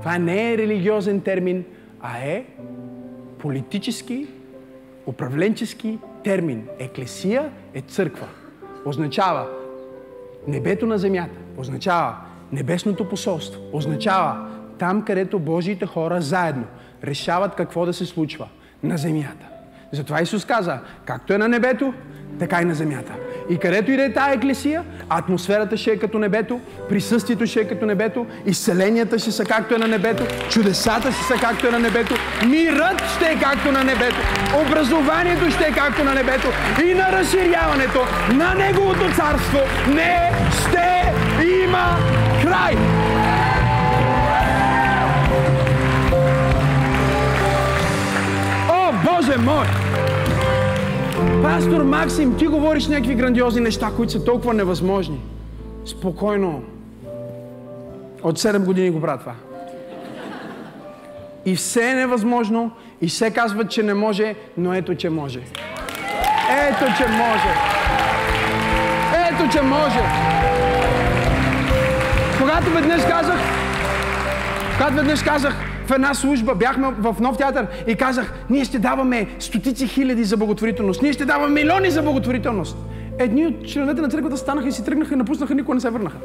Това 0.00 0.18
не 0.18 0.52
е 0.52 0.58
религиозен 0.58 1.20
термин, 1.20 1.64
а 2.00 2.18
е 2.18 2.44
политически, 3.38 4.26
управленчески 5.06 5.98
термин. 6.24 6.68
Еклесия 6.78 7.50
е 7.74 7.80
църква. 7.80 8.28
Означава 8.84 9.46
небето 10.48 10.86
на 10.86 10.98
земята. 10.98 11.38
Означава 11.56 12.16
небесното 12.52 13.08
посолство. 13.08 13.60
Означава 13.72 14.48
там, 14.78 15.02
където 15.04 15.38
Божиите 15.38 15.86
хора 15.86 16.20
заедно 16.20 16.64
решават 17.04 17.54
какво 17.54 17.86
да 17.86 17.92
се 17.92 18.06
случва 18.06 18.48
на 18.82 18.96
земята. 18.96 19.49
Затова 19.92 20.22
Исус 20.22 20.44
каза, 20.44 20.78
както 21.04 21.32
е 21.32 21.38
на 21.38 21.48
небето, 21.48 21.94
така 22.38 22.62
и 22.62 22.64
на 22.64 22.74
земята. 22.74 23.12
И 23.48 23.58
където 23.58 23.90
и 23.90 23.96
да 23.96 24.04
е 24.04 24.12
тая 24.12 24.34
еклесия, 24.34 24.84
атмосферата 25.08 25.76
ще 25.76 25.90
е 25.90 25.98
като 25.98 26.18
небето, 26.18 26.60
присъствието 26.88 27.46
ще 27.46 27.60
е 27.60 27.68
като 27.68 27.86
небето, 27.86 28.26
изцеленията 28.46 29.18
ще 29.18 29.32
са 29.32 29.44
както 29.44 29.74
е 29.74 29.78
на 29.78 29.88
небето, 29.88 30.24
чудесата 30.50 31.12
ще 31.12 31.24
са 31.24 31.34
както 31.40 31.66
е 31.66 31.70
на 31.70 31.78
небето, 31.78 32.14
мирът 32.46 33.02
ще 33.16 33.24
е 33.24 33.38
както 33.40 33.72
на 33.72 33.84
небето, 33.84 34.20
образованието 34.66 35.50
ще 35.50 35.64
е 35.64 35.72
както 35.72 36.04
на 36.04 36.14
небето 36.14 36.48
и 36.84 36.94
на 36.94 37.12
разширяването 37.12 38.00
на 38.34 38.54
Неговото 38.54 39.14
царство 39.16 39.58
не 39.94 40.32
ще 40.60 41.12
има 41.64 41.96
край. 42.42 42.99
Боже 49.30 49.42
мой! 49.42 49.66
Пастор 51.42 51.82
Максим, 51.82 52.36
ти 52.36 52.46
говориш 52.46 52.86
някакви 52.86 53.14
грандиозни 53.14 53.60
неща, 53.60 53.90
които 53.96 54.12
са 54.12 54.24
толкова 54.24 54.54
невъзможни. 54.54 55.20
Спокойно. 55.86 56.62
От 58.22 58.38
7 58.38 58.64
години 58.64 58.90
го 58.90 59.00
правя 59.00 59.18
това. 59.18 59.34
И 61.46 61.56
все 61.56 61.90
е 61.90 61.94
невъзможно, 61.94 62.70
и 63.02 63.08
все 63.08 63.30
казват, 63.30 63.70
че 63.70 63.82
не 63.82 63.94
може, 63.94 64.34
но 64.56 64.74
ето, 64.74 64.94
че 64.94 65.10
може. 65.10 65.40
Ето, 66.50 66.84
че 66.96 67.08
може. 67.08 67.54
Ето, 69.30 69.52
че 69.52 69.62
може. 69.62 70.00
Когато 72.40 72.70
веднъж 72.70 73.02
казах, 73.02 73.40
когато 74.76 74.94
веднъж 74.94 75.22
казах, 75.22 75.69
в 75.90 75.94
една 75.94 76.14
служба, 76.14 76.54
бяхме 76.54 76.88
в 76.98 77.16
нов 77.20 77.36
театър 77.36 77.66
и 77.86 77.94
казах, 77.94 78.32
ние 78.50 78.64
ще 78.64 78.78
даваме 78.78 79.26
стотици 79.38 79.86
хиляди 79.86 80.24
за 80.24 80.36
благотворителност, 80.36 81.02
ние 81.02 81.12
ще 81.12 81.24
даваме 81.24 81.54
милиони 81.54 81.90
за 81.90 82.02
благотворителност. 82.02 82.76
Едни 83.18 83.46
от 83.46 83.68
членовете 83.68 84.00
на 84.00 84.08
църквата 84.08 84.36
станаха 84.36 84.68
и 84.68 84.72
си 84.72 84.84
тръгнаха 84.84 85.14
и 85.14 85.16
напуснаха, 85.16 85.54
никога 85.54 85.74
не 85.74 85.80
се 85.80 85.90
върнаха. 85.90 86.16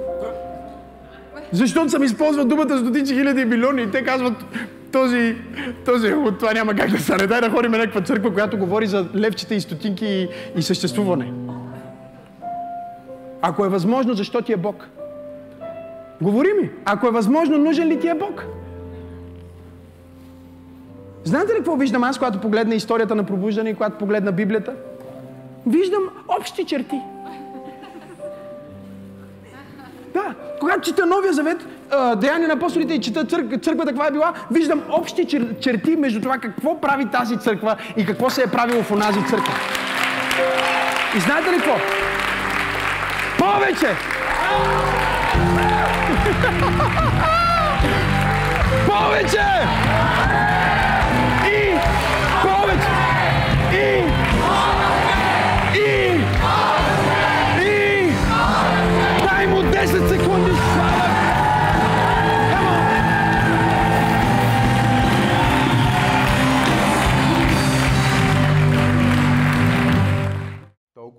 Защото 1.51 1.89
съм 1.89 2.03
използвал 2.03 2.45
думата 2.45 2.77
стотици 2.77 3.13
хиляди 3.13 3.41
и 3.41 3.45
милиони 3.45 3.81
и 3.81 3.91
те 3.91 4.03
казват, 4.03 4.33
този, 4.91 5.35
този, 5.85 6.13
това 6.39 6.53
няма 6.53 6.75
как 6.75 6.91
да 6.91 6.99
стане. 6.99 7.27
Дай 7.27 7.41
да 7.41 7.49
ходим 7.49 7.71
на 7.71 7.77
някаква 7.77 8.01
църква, 8.01 8.33
която 8.33 8.57
говори 8.57 8.87
за 8.87 9.05
левчета 9.15 9.55
и 9.55 9.61
стотинки 9.61 10.05
и, 10.05 10.27
и 10.55 10.61
съществуване. 10.61 11.31
Ако 13.41 13.65
е 13.65 13.69
възможно, 13.69 14.13
защо 14.13 14.41
ти 14.41 14.53
е 14.53 14.57
Бог? 14.57 14.87
Говори 16.21 16.53
ми. 16.61 16.69
Ако 16.85 17.07
е 17.07 17.11
възможно, 17.11 17.57
нужен 17.57 17.87
ли 17.87 17.99
ти 17.99 18.07
е 18.07 18.13
Бог? 18.13 18.45
Знаете 21.25 21.53
ли 21.53 21.57
какво 21.57 21.75
виждам 21.75 22.03
аз, 22.03 22.17
когато 22.17 22.41
погледна 22.41 22.75
историята 22.75 23.15
на 23.15 23.23
пробуждане 23.23 23.69
и 23.69 23.73
когато 23.73 23.97
погледна 23.97 24.31
Библията? 24.31 24.73
Виждам 25.67 26.03
общи 26.39 26.65
черти. 26.65 27.01
Да, 30.13 30.35
когато 30.59 30.81
чета 30.81 31.05
Новия 31.05 31.33
завет, 31.33 31.57
Деяния 32.17 32.47
на 32.47 32.53
апостолите 32.53 32.93
и 32.93 33.01
чета 33.01 33.25
църк, 33.25 33.63
църквата 33.63 33.89
каква 33.91 34.07
е 34.07 34.11
била, 34.11 34.33
виждам 34.51 34.81
общи 34.89 35.25
чер, 35.25 35.55
черти 35.59 35.95
между 35.95 36.21
това 36.21 36.37
какво 36.37 36.81
прави 36.81 37.05
тази 37.05 37.37
църква 37.37 37.75
и 37.97 38.05
какво 38.05 38.29
се 38.29 38.43
е 38.43 38.47
правило 38.47 38.83
в 38.83 38.91
онази 38.91 39.19
църква. 39.29 39.53
И 41.17 41.19
знаете 41.19 41.51
ли 41.51 41.55
какво? 41.55 41.75
Повече! 43.37 43.95
Повече! 48.87 49.84